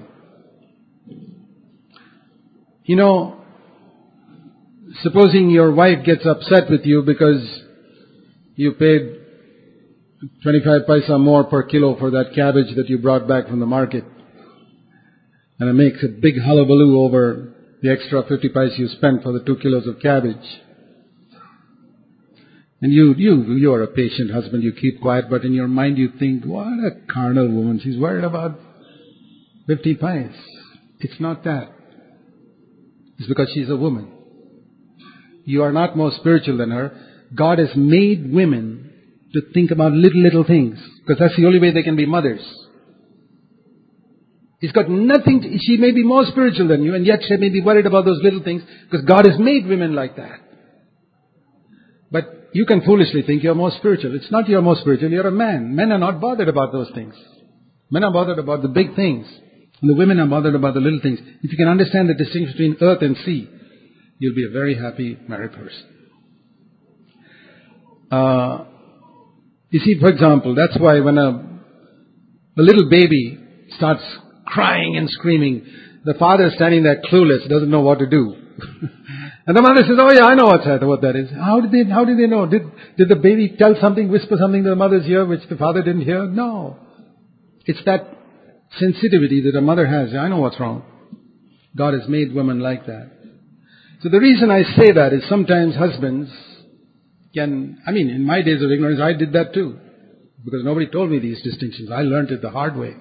You 2.84 2.96
know, 2.98 3.42
supposing 5.02 5.50
your 5.50 5.74
wife 5.74 6.04
gets 6.06 6.26
upset 6.26 6.70
with 6.70 6.86
you 6.86 7.04
because 7.04 7.42
you 8.56 8.74
paid 8.74 9.20
25 10.44 10.82
paisa 10.88 11.18
more 11.18 11.46
per 11.46 11.64
kilo 11.64 11.98
for 11.98 12.12
that 12.12 12.34
cabbage 12.36 12.76
that 12.76 12.90
you 12.90 12.98
brought 12.98 13.28
back 13.28 13.48
from 13.48 13.62
the 13.62 13.66
market. 13.66 14.04
And 15.60 15.70
it 15.70 15.74
makes 15.74 16.04
a 16.04 16.10
big 16.10 16.36
hullabaloo 16.42 17.00
over 17.00 17.54
the 17.82 17.92
extra 17.92 18.24
50 18.24 18.50
paisa 18.50 18.78
you 18.78 18.88
spent 18.88 19.24
for 19.24 19.32
the 19.32 19.44
two 19.44 19.56
kilos 19.58 19.88
of 19.88 20.00
cabbage. 20.00 20.36
And 22.82 22.92
you, 22.92 23.14
you, 23.16 23.54
you 23.56 23.74
are 23.74 23.84
a 23.84 23.88
patient 23.88 24.32
husband, 24.32 24.64
you 24.64 24.74
keep 24.74 25.02
quiet, 25.02 25.30
but 25.30 25.44
in 25.44 25.54
your 25.54 25.68
mind 25.68 25.98
you 25.98 26.12
think, 26.18 26.46
what 26.46 26.66
a 26.66 26.92
carnal 27.12 27.48
woman, 27.48 27.80
she's 27.84 27.98
worried 27.98 28.24
about 28.24 28.60
50 29.68 29.96
pies. 29.96 30.34
It's 31.00 31.20
not 31.20 31.44
that. 31.44 31.70
It's 33.20 33.28
because 33.28 33.52
she's 33.54 33.70
a 33.70 33.76
woman. 33.76 34.12
You 35.46 35.64
are 35.64 35.72
not 35.72 35.96
more 35.96 36.12
spiritual 36.12 36.58
than 36.58 36.72
her. 36.72 36.92
God 37.36 37.60
has 37.60 37.70
made 37.76 38.32
women 38.32 38.92
to 39.34 39.42
think 39.54 39.72
about 39.72 39.94
little, 39.94 40.22
little 40.22 40.44
things, 40.44 40.80
because 41.02 41.20
that's 41.20 41.36
the 41.36 41.46
only 41.46 41.60
way 41.60 41.72
they 41.72 41.84
can 41.84 41.96
be 41.96 42.06
mothers. 42.06 42.42
He's 44.62 44.72
got 44.72 44.88
nothing, 44.90 45.42
to, 45.42 45.58
she 45.60 45.78
may 45.78 45.92
be 45.92 46.04
more 46.04 46.24
spiritual 46.26 46.68
than 46.68 46.84
you, 46.84 46.94
and 46.94 47.04
yet 47.04 47.22
she 47.28 47.36
may 47.36 47.50
be 47.50 47.62
worried 47.62 47.88
about 47.88 48.06
those 48.06 48.22
little 48.22 48.44
things, 48.44 48.62
because 48.90 49.04
God 49.06 49.26
has 49.26 49.40
made 49.40 49.66
women 49.66 49.96
like 49.96 50.16
that. 50.18 50.40
But 52.12 52.50
you 52.54 52.68
can 52.68 52.82
foolishly 52.82 53.24
think 53.24 53.42
you're 53.42 53.56
more 53.56 53.72
spiritual. 53.72 54.16
It's 54.16 54.32
not 54.32 54.48
you're 54.48 54.62
more 54.62 54.76
spiritual, 54.76 55.10
you're 55.10 55.28
a 55.28 55.32
man. 55.32 55.76
Men 55.76 55.92
are 55.92 55.98
not 55.98 56.22
bothered 56.22 56.48
about 56.48 56.72
those 56.72 56.92
things. 56.94 57.16
Men 57.90 58.04
are 58.04 58.14
bothered 58.14 58.38
about 58.38 58.62
the 58.62 58.68
big 58.68 58.96
things. 58.96 59.26
And 59.82 59.90
the 59.90 59.96
women 59.96 60.20
are 60.20 60.28
bothered 60.28 60.54
about 60.54 60.76
the 60.76 60.80
little 60.80 61.00
things. 61.02 61.20
If 61.42 61.52
you 61.52 61.58
can 61.58 61.68
understand 61.68 62.10
the 62.10 62.14
distinction 62.14 62.52
between 62.52 62.78
earth 62.82 63.02
and 63.02 63.18
sea, 63.26 63.50
you'll 64.20 64.36
be 64.36 64.46
a 64.46 64.52
very 64.52 64.76
happy 64.76 65.18
married 65.28 65.54
person. 65.54 65.84
Uh, 68.12 68.66
you 69.72 69.80
see, 69.80 70.00
for 70.00 70.10
example, 70.10 70.54
that's 70.54 70.78
why 70.78 71.00
when 71.00 71.18
a, 71.18 71.30
a 72.60 72.62
little 72.62 72.88
baby 72.92 73.40
starts 73.78 74.04
crying 74.52 74.98
and 74.98 75.10
screaming, 75.10 75.66
the 76.06 76.14
father 76.16 76.48
is 76.48 76.56
standing 76.56 76.84
there 76.84 77.02
clueless, 77.12 77.48
doesn't 77.50 77.70
know 77.70 77.82
what 77.82 78.00
to 78.00 78.08
do. 78.08 78.36
and 79.48 79.58
the 79.58 79.62
mother 79.62 79.82
says, 79.82 79.98
"Oh 79.98 80.12
yeah, 80.12 80.26
I 80.26 80.36
know 80.36 80.46
what 80.46 80.64
that, 80.66 80.86
what 80.86 81.02
that 81.02 81.16
is." 81.16 81.30
How 81.32 81.62
did 81.62 81.72
they? 81.72 81.90
How 81.90 82.06
did 82.06 82.20
they 82.20 82.28
know? 82.28 82.46
Did 82.46 82.64
did 82.98 83.10
the 83.10 83.16
baby 83.16 83.56
tell 83.58 83.76
something, 83.80 84.10
whisper 84.10 84.36
something 84.40 84.64
to 84.64 84.70
the 84.70 84.76
mother's 84.76 85.06
ear 85.08 85.26
which 85.26 85.48
the 85.50 85.56
father 85.56 85.82
didn't 85.82 86.02
hear? 86.02 86.28
No. 86.28 86.78
It's 87.66 87.84
that 87.86 88.18
sensitivity 88.80 89.42
that 89.42 89.58
a 89.58 89.62
mother 89.62 89.86
has. 89.86 90.14
I 90.14 90.28
know 90.28 90.40
what's 90.40 90.60
wrong. 90.60 90.84
God 91.76 91.94
has 91.94 92.08
made 92.08 92.34
women 92.34 92.60
like 92.60 92.86
that. 92.86 93.12
So 94.02 94.10
the 94.10 94.20
reason 94.20 94.50
I 94.50 94.64
say 94.64 94.92
that 94.94 95.14
is 95.14 95.28
sometimes 95.30 95.76
husbands 95.76 96.30
can, 97.34 97.78
I 97.86 97.92
mean, 97.92 98.10
in 98.10 98.26
my 98.26 98.42
days 98.42 98.62
of 98.62 98.72
ignorance, 98.72 99.00
I 99.00 99.14
did 99.14 99.34
that 99.34 99.54
too. 99.54 99.78
Because 100.44 100.64
nobody 100.64 100.88
told 100.88 101.12
me 101.12 101.20
these 101.20 101.42
distinctions. 101.44 101.92
I 101.92 102.02
learned 102.02 102.32
it 102.32 102.42
the 102.42 102.50
hard 102.50 102.76
way. 102.76 102.96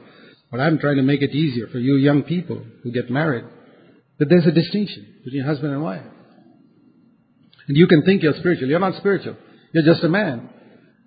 But 0.51 0.61
I'm 0.61 0.79
trying 0.79 0.97
to 0.97 1.03
make 1.03 1.23
it 1.23 1.31
easier 1.31 1.69
for 1.69 1.79
you 1.79 1.97
young 1.97 2.23
people 2.23 2.63
who 2.83 2.93
get 2.93 3.11
married. 3.11 3.45
That 4.19 4.29
there's 4.29 4.47
a 4.47 4.53
distinction 4.53 5.21
between 5.25 5.45
husband 5.45 5.73
and 5.73 5.83
wife. 5.83 6.03
And 7.69 7.77
you 7.77 7.87
can 7.87 8.03
think 8.03 8.23
you're 8.23 8.35
spiritual. 8.35 8.69
You're 8.69 8.81
not 8.81 8.97
spiritual. 8.97 9.37
You're 9.73 9.85
just 9.85 10.05
a 10.05 10.09
man. 10.09 10.51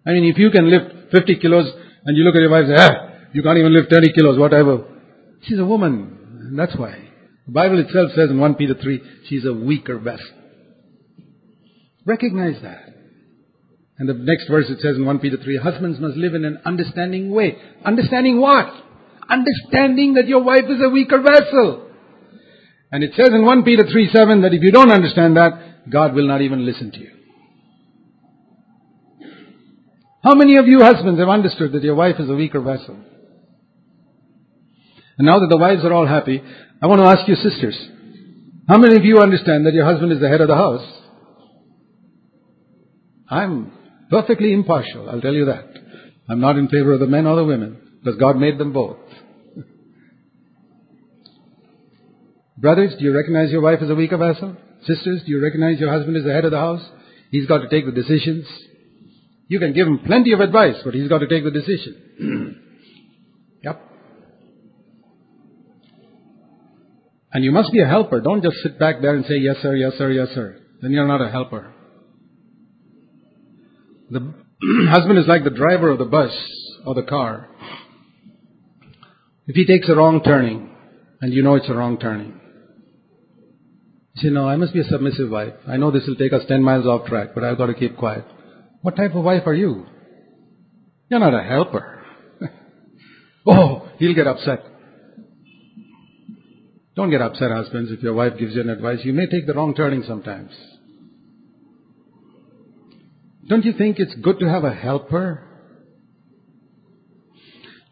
I 0.06 0.12
mean, 0.12 0.26
if 0.26 0.38
you 0.38 0.50
can 0.50 0.70
lift 0.70 1.12
50 1.12 1.36
kilos 1.36 1.72
and 2.06 2.18
you 2.18 2.24
look 2.24 2.36
at 2.36 2.41
your 2.41 2.50
wife 2.50 2.66
and 2.68 2.78
say, 2.78 2.84
ah, 2.84 3.30
you 3.34 3.44
can't 3.44 3.58
even 3.58 3.74
lift 3.74 3.91
30 3.91 4.14
kilos, 4.14 4.39
whatever. 4.39 4.86
She's 5.44 5.60
a 5.60 5.66
woman. 5.66 6.20
And 6.39 6.60
that's 6.60 6.76
why. 6.76 7.10
The 7.46 7.52
Bible 7.52 7.80
itself 7.80 8.12
says 8.16 8.30
in 8.30 8.39
1 8.39 8.56
Peter 8.56 8.76
3, 8.82 9.02
she's 9.28 9.46
a 9.46 9.54
weaker 9.54 9.98
vessel. 10.00 10.26
Recognize 12.06 12.62
that. 12.62 12.94
And 13.98 14.10
the 14.10 14.14
next 14.14 14.48
verse 14.48 14.66
it 14.70 14.80
says 14.82 14.96
in 14.96 15.06
1 15.06 15.20
Peter 15.20 15.38
3, 15.38 15.58
husbands 15.58 16.00
must 16.00 16.18
live 16.18 16.34
in 16.34 16.46
an 16.46 16.62
understanding 16.66 17.32
way. 17.32 17.58
Understanding 17.86 18.39
what? 18.39 18.68
Understanding 19.30 20.16
that 20.16 20.28
your 20.28 20.44
wife 20.44 20.66
is 20.70 20.82
a 20.84 20.90
weaker 20.90 21.22
vessel. 21.22 21.90
And 22.92 23.04
it 23.04 23.12
says 23.16 23.30
in 23.30 23.46
1 23.46 23.64
Peter 23.64 23.84
3 23.92 24.10
7 24.14 24.42
that 24.42 24.54
if 24.54 24.62
you 24.62 24.72
don't 24.72 24.92
understand 24.92 25.38
that, 25.38 25.90
God 25.90 26.14
will 26.14 26.28
not 26.28 26.42
even 26.42 26.66
listen 26.66 26.92
to 26.92 27.00
you. 27.00 27.10
How 30.24 30.36
many 30.36 30.56
of 30.58 30.68
you 30.68 30.80
husbands 30.80 31.20
have 31.20 31.28
understood 31.28 31.74
that 31.74 31.84
your 31.84 31.96
wife 31.96 32.16
is 32.20 32.30
a 32.30 32.36
weaker 32.36 32.62
vessel? 32.62 32.96
And 35.18 35.26
now 35.26 35.40
that 35.40 35.48
the 35.50 35.58
wives 35.58 35.84
are 35.84 35.92
all 35.92 36.08
happy, 36.08 36.42
I 36.82 36.88
want 36.88 37.02
to 37.02 37.08
ask 37.08 37.28
you 37.28 37.36
sisters, 37.36 37.78
how 38.68 38.78
many 38.78 38.96
of 38.96 39.04
you 39.04 39.20
understand 39.20 39.66
that 39.66 39.74
your 39.74 39.86
husband 39.86 40.12
is 40.12 40.22
the 40.22 40.30
head 40.30 40.42
of 40.42 40.48
the 40.48 40.56
house? 40.56 41.02
I'm 43.30 43.72
perfectly 44.10 44.54
impartial, 44.54 45.10
I'll 45.10 45.22
tell 45.22 45.34
you 45.34 45.46
that. 45.46 45.66
I'm 46.30 46.40
not 46.40 46.58
in 46.58 46.70
favor 46.70 46.94
of 46.94 47.00
the 47.00 47.08
men 47.08 47.28
or 47.28 47.36
the 47.36 47.44
women, 47.44 48.00
because 48.02 48.20
God 48.20 48.38
made 48.38 48.58
them 48.58 48.72
both. 48.72 48.98
Brothers, 52.64 52.95
do 52.97 53.03
you 53.03 53.14
recognize 53.14 53.51
your 53.51 53.59
wife 53.59 53.80
as 53.82 53.89
a 53.89 53.95
weaker 53.95 54.16
vessel? 54.16 54.55
Sisters, 54.86 55.22
do 55.26 55.32
you 55.32 55.43
recognize 55.43 55.82
your 55.82 55.91
husband 55.91 56.16
as 56.16 56.24
the 56.24 56.32
head 56.32 56.45
of 56.45 56.51
the 56.51 56.57
house? 56.57 56.82
He's 57.30 57.45
got 57.45 57.57
to 57.57 57.68
take 57.68 57.86
the 57.86 57.91
decisions. 57.91 58.47
You 59.49 59.59
can 59.59 59.74
give 59.74 59.86
him 59.86 59.99
plenty 59.99 60.32
of 60.32 60.39
advice, 60.39 60.78
but 60.86 60.93
he's 60.93 61.09
got 61.09 61.18
to 61.18 61.28
take 61.28 61.43
the 61.43 61.51
decision. 61.51 62.61
yep. 63.66 63.82
And 67.34 67.43
you 67.43 67.51
must 67.51 67.74
be 67.74 67.82
a 67.82 67.86
helper. 67.86 68.22
Don't 68.22 68.41
just 68.41 68.55
sit 68.64 68.80
back 68.80 69.01
there 69.01 69.14
and 69.14 69.26
say, 69.26 69.36
yes, 69.39 69.57
sir, 69.61 69.76
yes, 69.76 69.95
sir, 69.97 70.11
yes, 70.11 70.30
sir. 70.34 70.57
Then 70.82 70.91
you're 70.91 71.05
not 71.05 71.22
a 71.22 71.30
helper. 71.30 71.74
The 74.09 74.34
husband 74.89 75.20
is 75.20 75.28
like 75.28 75.43
the 75.43 75.49
driver 75.49 75.89
of 75.89 75.97
the 75.97 76.05
bus 76.05 76.32
or 76.86 76.95
the 76.95 77.03
car. 77.03 77.49
If 79.47 79.57
he 79.57 79.66
takes 79.66 79.89
a 79.89 79.95
wrong 79.95 80.24
turning, 80.24 80.70
and 81.20 81.34
you 81.34 81.43
know 81.43 81.55
it's 81.55 81.68
a 81.68 81.74
wrong 81.74 81.97
turning, 81.99 82.39
you 84.16 84.22
say, 84.22 84.30
no, 84.30 84.47
I 84.47 84.55
must 84.55 84.74
be 84.74 84.82
a 84.82 84.84
submissive 84.84 85.30
wife. 85.30 85.53
I 85.68 85.78
know 85.78 85.91
this 85.91 86.03
will 86.07 86.16
take 86.16 86.34
us 86.34 86.43
10 86.47 86.61
miles 86.61 86.86
off 86.86 87.07
track, 87.07 87.30
but 87.34 87.43
I've 87.43 87.57
got 87.57 87.68
to 87.68 87.74
keep 87.74 87.97
quiet. 87.97 88.26
What 88.82 88.95
type 88.95 89.16
of 89.16 89.24
wife 89.24 89.43
are 89.45 89.53
you? 89.53 89.86
You're 91.09 91.20
not 91.20 91.34
a 91.34 91.43
helper. 91.43 92.03
oh, 93.47 93.89
he'll 93.97 94.14
get 94.14 94.28
upset. 94.28 94.64
Don't 96.95 97.09
get 97.09 97.22
upset, 97.22 97.49
husbands, 97.49 97.91
if 97.91 98.03
your 98.03 98.14
wife 98.14 98.34
gives 98.38 98.53
you 98.53 98.61
an 98.61 98.70
advice. 98.70 98.99
You 99.03 99.14
may 99.14 99.26
take 99.26 99.47
the 99.47 99.53
wrong 99.53 99.74
turning 99.74 100.03
sometimes. 100.07 100.51
Don't 103.47 103.66
you 103.66 103.74
think 103.74 103.97
it's 103.99 104.14
good 104.16 104.39
to 104.39 104.49
have 104.49 104.64
a 104.64 104.74
helper? 104.74 105.47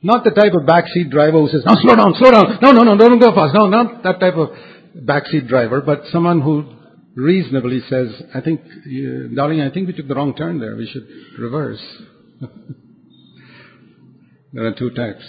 Not 0.04 0.24
the 0.24 0.32
type 0.32 0.54
of 0.54 0.68
backseat 0.68 1.10
driver 1.10 1.40
who 1.40 1.50
says, 1.50 1.64
no, 1.66 1.76
slow 1.82 1.96
down, 1.96 2.14
slow 2.18 2.32
down. 2.32 2.60
No, 2.62 2.72
no, 2.72 2.84
no, 2.84 2.98
don't 2.98 3.20
go 3.20 3.34
fast. 3.34 3.54
No, 3.54 3.68
not 3.68 4.04
that 4.04 4.20
type 4.20 4.36
of 4.36 4.50
backseat 4.96 5.48
driver, 5.48 5.82
but 5.82 6.04
someone 6.12 6.42
who 6.42 6.66
reasonably 7.16 7.82
says, 7.90 8.10
I 8.34 8.42
think, 8.42 8.62
uh, 8.62 9.36
darling, 9.36 9.62
I 9.62 9.70
think 9.72 9.88
we 9.88 9.94
took 9.94 10.08
the 10.08 10.16
wrong 10.16 10.36
turn 10.36 10.60
there. 10.60 10.76
We 10.76 10.88
should 10.88 11.08
reverse. 11.40 11.82
there 14.54 14.66
are 14.66 14.74
two 14.74 14.92
types. 14.92 15.24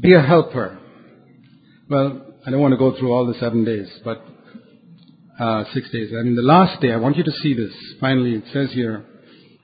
Be 0.00 0.14
a 0.14 0.22
helper. 0.22 0.78
Well, 1.88 2.34
I 2.46 2.50
don't 2.50 2.60
want 2.60 2.72
to 2.72 2.78
go 2.78 2.98
through 2.98 3.12
all 3.12 3.26
the 3.26 3.38
seven 3.38 3.64
days, 3.64 3.88
but 4.04 4.24
uh, 5.38 5.64
six 5.72 5.90
days. 5.90 6.10
And 6.12 6.28
in 6.28 6.36
the 6.36 6.42
last 6.42 6.80
day, 6.80 6.92
I 6.92 6.96
want 6.96 7.16
you 7.16 7.24
to 7.24 7.32
see 7.42 7.54
this. 7.54 7.72
Finally, 8.00 8.34
it 8.34 8.44
says 8.52 8.72
here, 8.72 9.04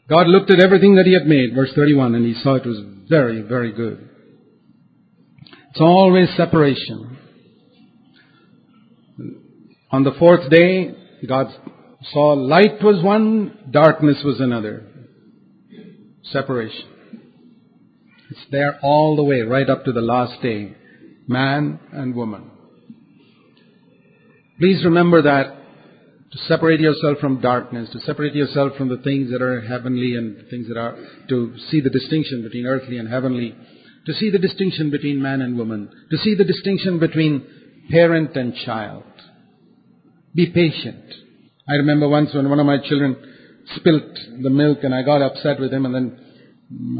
God 0.08 0.26
looked 0.26 0.50
at 0.50 0.62
everything 0.62 0.96
that 0.96 1.06
He 1.06 1.12
had 1.12 1.26
made, 1.26 1.54
verse 1.54 1.70
31, 1.74 2.14
and 2.14 2.26
He 2.26 2.34
saw 2.42 2.56
it 2.56 2.66
was 2.66 2.80
very, 3.08 3.42
very 3.42 3.72
good. 3.72 4.08
It's 5.70 5.80
always 5.80 6.28
separation. 6.36 7.18
On 9.92 10.04
the 10.04 10.12
fourth 10.18 10.48
day, 10.48 10.94
God 11.28 11.48
saw 12.12 12.32
light 12.32 12.82
was 12.82 13.04
one, 13.04 13.68
darkness 13.70 14.22
was 14.24 14.40
another. 14.40 14.86
Separation. 16.22 16.88
It's 18.30 18.40
there 18.50 18.78
all 18.82 19.16
the 19.16 19.22
way, 19.22 19.42
right 19.42 19.68
up 19.68 19.84
to 19.84 19.92
the 19.92 20.00
last 20.00 20.40
day. 20.40 20.74
Man 21.28 21.78
and 21.92 22.14
woman. 22.14 22.50
Please 24.58 24.82
remember 24.82 25.20
that 25.22 25.58
to 26.32 26.38
separate 26.48 26.80
yourself 26.80 27.18
from 27.18 27.42
darkness, 27.42 27.90
to 27.92 28.00
separate 28.00 28.34
yourself 28.34 28.72
from 28.78 28.88
the 28.88 28.96
things 28.96 29.30
that 29.30 29.42
are 29.42 29.60
heavenly 29.60 30.16
and 30.16 30.48
things 30.48 30.68
that 30.68 30.78
are, 30.78 30.96
to 31.28 31.54
see 31.70 31.82
the 31.82 31.90
distinction 31.90 32.42
between 32.42 32.64
earthly 32.64 32.96
and 32.96 33.08
heavenly, 33.10 33.54
to 34.06 34.14
see 34.14 34.30
the 34.30 34.38
distinction 34.38 34.90
between 34.90 35.20
man 35.20 35.42
and 35.42 35.58
woman, 35.58 35.90
to 36.10 36.16
see 36.16 36.34
the 36.34 36.44
distinction 36.44 36.98
between 36.98 37.46
parent 37.90 38.34
and 38.36 38.54
child. 38.64 39.04
Be 40.34 40.46
patient. 40.46 41.04
I 41.68 41.74
remember 41.74 42.08
once 42.08 42.34
when 42.34 42.48
one 42.48 42.60
of 42.60 42.66
my 42.66 42.78
children 42.78 43.16
spilt 43.76 44.18
the 44.42 44.50
milk 44.50 44.78
and 44.82 44.94
I 44.94 45.02
got 45.02 45.22
upset 45.22 45.60
with 45.60 45.72
him 45.72 45.86
and 45.86 45.94
then 45.94 46.18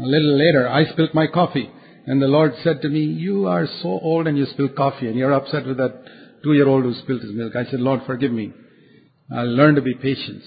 a 0.01 0.07
little 0.07 0.37
later 0.37 0.67
I 0.67 0.85
spilt 0.85 1.13
my 1.13 1.27
coffee 1.27 1.69
and 2.05 2.21
the 2.21 2.27
Lord 2.27 2.53
said 2.63 2.81
to 2.81 2.89
me, 2.89 2.99
you 2.99 3.47
are 3.47 3.65
so 3.81 3.87
old 3.87 4.27
and 4.27 4.37
you 4.37 4.45
spill 4.47 4.69
coffee 4.69 5.07
and 5.07 5.17
you're 5.17 5.33
upset 5.33 5.65
with 5.65 5.77
that 5.77 6.03
two-year-old 6.43 6.83
who 6.83 6.93
spilt 6.93 7.21
his 7.21 7.33
milk. 7.33 7.55
I 7.55 7.65
said, 7.65 7.79
Lord, 7.79 8.01
forgive 8.05 8.31
me. 8.31 8.51
I'll 9.33 9.47
learn 9.47 9.75
to 9.75 9.81
be 9.81 9.95
patient. 9.95 10.43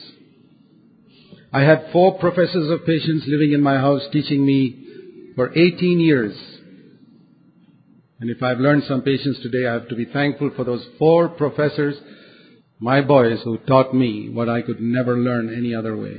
I 1.53 1.63
had 1.63 1.89
four 1.93 2.19
professors 2.19 2.71
of 2.71 2.85
patience 2.85 3.25
living 3.27 3.53
in 3.53 3.63
my 3.63 3.77
house 3.77 4.03
teaching 4.13 4.45
me 4.45 5.33
for 5.35 5.51
18 5.57 6.01
years. 6.01 6.37
And 8.21 8.31
if 8.31 8.43
I've 8.43 8.59
learned 8.59 8.85
some 8.85 9.03
patience 9.03 9.39
today, 9.43 9.67
I 9.67 9.75
have 9.75 9.89
to 9.89 9.97
be 9.97 10.05
thankful 10.05 10.51
for 10.55 10.65
those 10.65 10.85
four 10.99 11.31
professors, 11.31 11.97
my 12.79 13.01
boys, 13.01 13.41
who 13.45 13.59
taught 13.59 13.95
me 13.95 14.29
what 14.31 14.49
I 14.49 14.63
could 14.63 14.81
never 14.81 15.17
learn 15.17 15.53
any 15.55 15.75
other 15.75 15.97
way. 15.97 16.17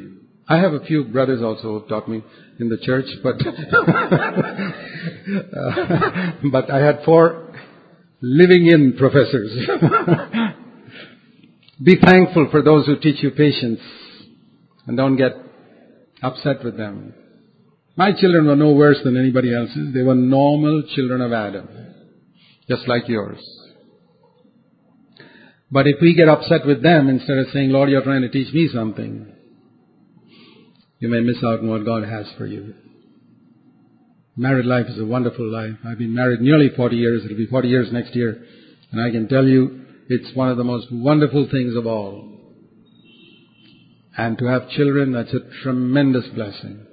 I 0.50 0.58
have 0.58 0.74
a 0.74 0.80
few 0.86 1.04
brothers 1.04 1.42
also 1.42 1.80
who 1.80 1.88
taught 1.88 2.08
me 2.08 2.24
in 2.60 2.70
the 2.70 2.78
church, 2.78 3.06
but 3.22 3.36
uh, 5.56 6.32
but 6.52 6.72
I 6.72 6.80
had 6.80 7.04
four 7.04 7.54
living 8.22 8.68
in 8.68 8.96
professors. 8.98 9.52
Be 11.84 11.98
thankful 12.04 12.48
for 12.50 12.62
those 12.62 12.86
who 12.88 12.98
teach 13.00 13.22
you 13.22 13.32
patience 13.32 13.80
and 14.88 14.98
don't 14.98 15.18
get 15.18 15.34
upset 16.24 16.64
with 16.64 16.78
them. 16.78 17.14
My 17.96 18.12
children 18.14 18.48
were 18.48 18.56
no 18.56 18.72
worse 18.72 18.98
than 19.04 19.18
anybody 19.18 19.54
else's. 19.54 19.94
They 19.94 20.02
were 20.02 20.16
normal 20.16 20.84
children 20.96 21.22
of 21.22 21.34
Adam, 21.34 21.68
just 22.70 22.88
like 22.88 23.08
yours. 23.08 23.40
But 25.70 25.88
if 25.88 25.98
we 26.02 26.16
get 26.16 26.30
upset 26.30 26.66
with 26.66 26.82
them 26.82 27.10
instead 27.10 27.38
of 27.38 27.48
saying, 27.52 27.72
Lord, 27.72 27.90
you're 27.90 28.04
trying 28.04 28.22
to 28.22 28.30
teach 28.30 28.54
me 28.54 28.70
something, 28.74 29.34
you 31.00 31.10
may 31.10 31.20
miss 31.20 31.38
out 31.44 31.60
on 31.60 31.70
what 31.70 31.86
God 31.86 32.04
has 32.04 32.26
for 32.38 32.46
you. 32.46 32.74
Married 34.36 34.66
life 34.66 34.86
is 34.88 35.00
a 35.00 35.06
wonderful 35.06 35.52
life. 35.52 35.78
I've 35.86 35.98
been 35.98 36.14
married 36.14 36.42
nearly 36.42 36.70
40 36.76 36.96
years. 36.96 37.26
It'll 37.26 37.38
be 37.38 37.48
40 37.48 37.68
years 37.68 37.88
next 37.92 38.16
year. 38.16 38.44
And 38.92 39.02
I 39.02 39.12
can 39.12 39.28
tell 39.28 39.46
you, 39.46 39.86
it's 40.10 40.36
one 40.36 40.50
of 40.50 40.58
the 40.58 40.64
most 40.64 40.88
wonderful 40.92 41.48
things 41.52 41.76
of 41.76 41.86
all. 41.86 42.34
And 44.16 44.38
to 44.38 44.46
have 44.46 44.70
children, 44.70 45.12
that's 45.12 45.34
a 45.34 45.64
tremendous 45.64 46.28
blessing. 46.34 46.86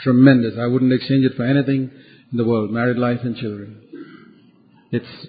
Tremendous. 0.00 0.54
I 0.58 0.66
wouldn't 0.66 0.92
exchange 0.92 1.24
it 1.24 1.36
for 1.36 1.44
anything 1.44 1.90
in 2.32 2.38
the 2.38 2.44
world. 2.44 2.70
Married 2.70 2.98
life 2.98 3.20
and 3.22 3.36
children. 3.36 3.82
It's 4.90 5.26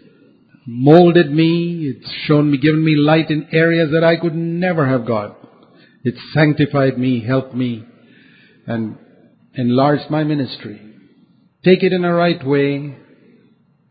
molded 0.70 1.32
me. 1.32 1.96
It's 1.96 2.12
shown 2.26 2.52
me, 2.52 2.58
given 2.58 2.84
me 2.84 2.96
light 2.96 3.30
in 3.30 3.48
areas 3.52 3.90
that 3.92 4.04
I 4.04 4.18
could 4.18 4.36
never 4.36 4.88
have 4.88 5.06
got. 5.06 5.38
It's 6.04 6.20
sanctified 6.34 6.98
me, 6.98 7.26
helped 7.26 7.54
me, 7.56 7.84
and 8.68 8.98
enlarged 9.56 10.10
my 10.10 10.24
ministry. 10.24 10.80
Take 11.66 11.84
it 11.84 11.92
in 11.92 12.06
a 12.06 12.14
right 12.14 12.46
way, 12.46 12.96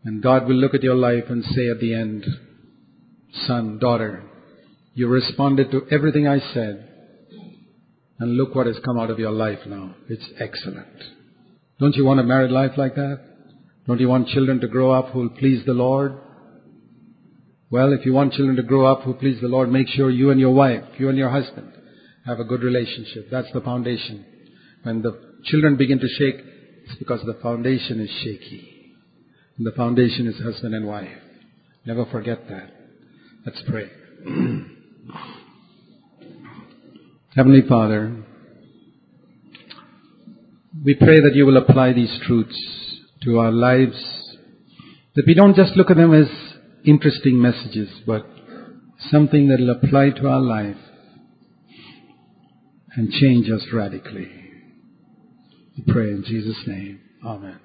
and 0.03 0.23
God 0.23 0.47
will 0.47 0.55
look 0.55 0.73
at 0.73 0.81
your 0.83 0.95
life 0.95 1.25
and 1.29 1.43
say 1.43 1.69
at 1.69 1.79
the 1.79 1.93
end, 1.93 2.25
son, 3.45 3.77
daughter, 3.79 4.23
you 4.95 5.07
responded 5.07 5.71
to 5.71 5.85
everything 5.91 6.27
I 6.27 6.39
said, 6.53 6.87
and 8.19 8.35
look 8.35 8.55
what 8.55 8.67
has 8.67 8.77
come 8.83 8.97
out 8.97 9.11
of 9.11 9.19
your 9.19 9.31
life 9.31 9.59
now. 9.67 9.95
It's 10.09 10.27
excellent. 10.39 11.03
Don't 11.79 11.95
you 11.95 12.05
want 12.05 12.19
a 12.19 12.23
married 12.23 12.51
life 12.51 12.71
like 12.75 12.95
that? 12.95 13.19
Don't 13.85 13.99
you 13.99 14.09
want 14.09 14.29
children 14.29 14.59
to 14.61 14.67
grow 14.67 14.91
up 14.91 15.09
who 15.09 15.19
will 15.19 15.29
please 15.29 15.65
the 15.65 15.73
Lord? 15.73 16.17
Well, 17.71 17.93
if 17.93 18.03
you 18.03 18.13
want 18.13 18.33
children 18.33 18.55
to 18.55 18.63
grow 18.63 18.91
up 18.91 19.03
who 19.03 19.13
please 19.13 19.39
the 19.41 19.47
Lord, 19.47 19.71
make 19.71 19.87
sure 19.89 20.09
you 20.09 20.31
and 20.31 20.39
your 20.39 20.55
wife, 20.55 20.83
you 20.97 21.07
and 21.09 21.17
your 21.17 21.29
husband, 21.29 21.71
have 22.25 22.39
a 22.39 22.43
good 22.43 22.63
relationship. 22.63 23.27
That's 23.29 23.51
the 23.53 23.61
foundation. 23.61 24.25
When 24.81 25.03
the 25.03 25.35
children 25.43 25.77
begin 25.77 25.99
to 25.99 26.07
shake, 26.07 26.43
it's 26.85 26.97
because 26.97 27.21
the 27.25 27.37
foundation 27.43 27.99
is 27.99 28.09
shaky. 28.23 28.95
And 29.57 29.67
the 29.67 29.71
foundation 29.73 30.25
is 30.25 30.41
husband 30.41 30.73
and 30.73 30.87
wife. 30.87 31.15
Never 31.85 32.07
forget 32.07 32.47
that. 32.49 32.71
Let's 33.45 33.61
pray. 33.69 33.91
Heavenly 37.35 37.61
Father, 37.69 38.23
we 40.83 40.95
pray 40.95 41.21
that 41.21 41.35
you 41.35 41.45
will 41.45 41.57
apply 41.57 41.93
these 41.93 42.19
truths 42.25 42.57
to 43.23 43.37
our 43.37 43.51
lives, 43.51 43.95
that 45.15 45.27
we 45.27 45.35
don't 45.35 45.55
just 45.55 45.75
look 45.75 45.91
at 45.91 45.97
them 45.97 46.15
as 46.15 46.27
interesting 46.85 47.41
messages, 47.41 47.89
but 48.05 48.25
something 49.11 49.47
that 49.47 49.59
will 49.59 49.71
apply 49.71 50.09
to 50.11 50.27
our 50.27 50.41
life 50.41 50.77
and 52.95 53.11
change 53.11 53.49
us 53.49 53.65
radically. 53.71 54.29
We 55.77 55.93
pray 55.93 56.09
in 56.09 56.23
Jesus' 56.25 56.57
name. 56.67 56.99
Amen. 57.25 57.59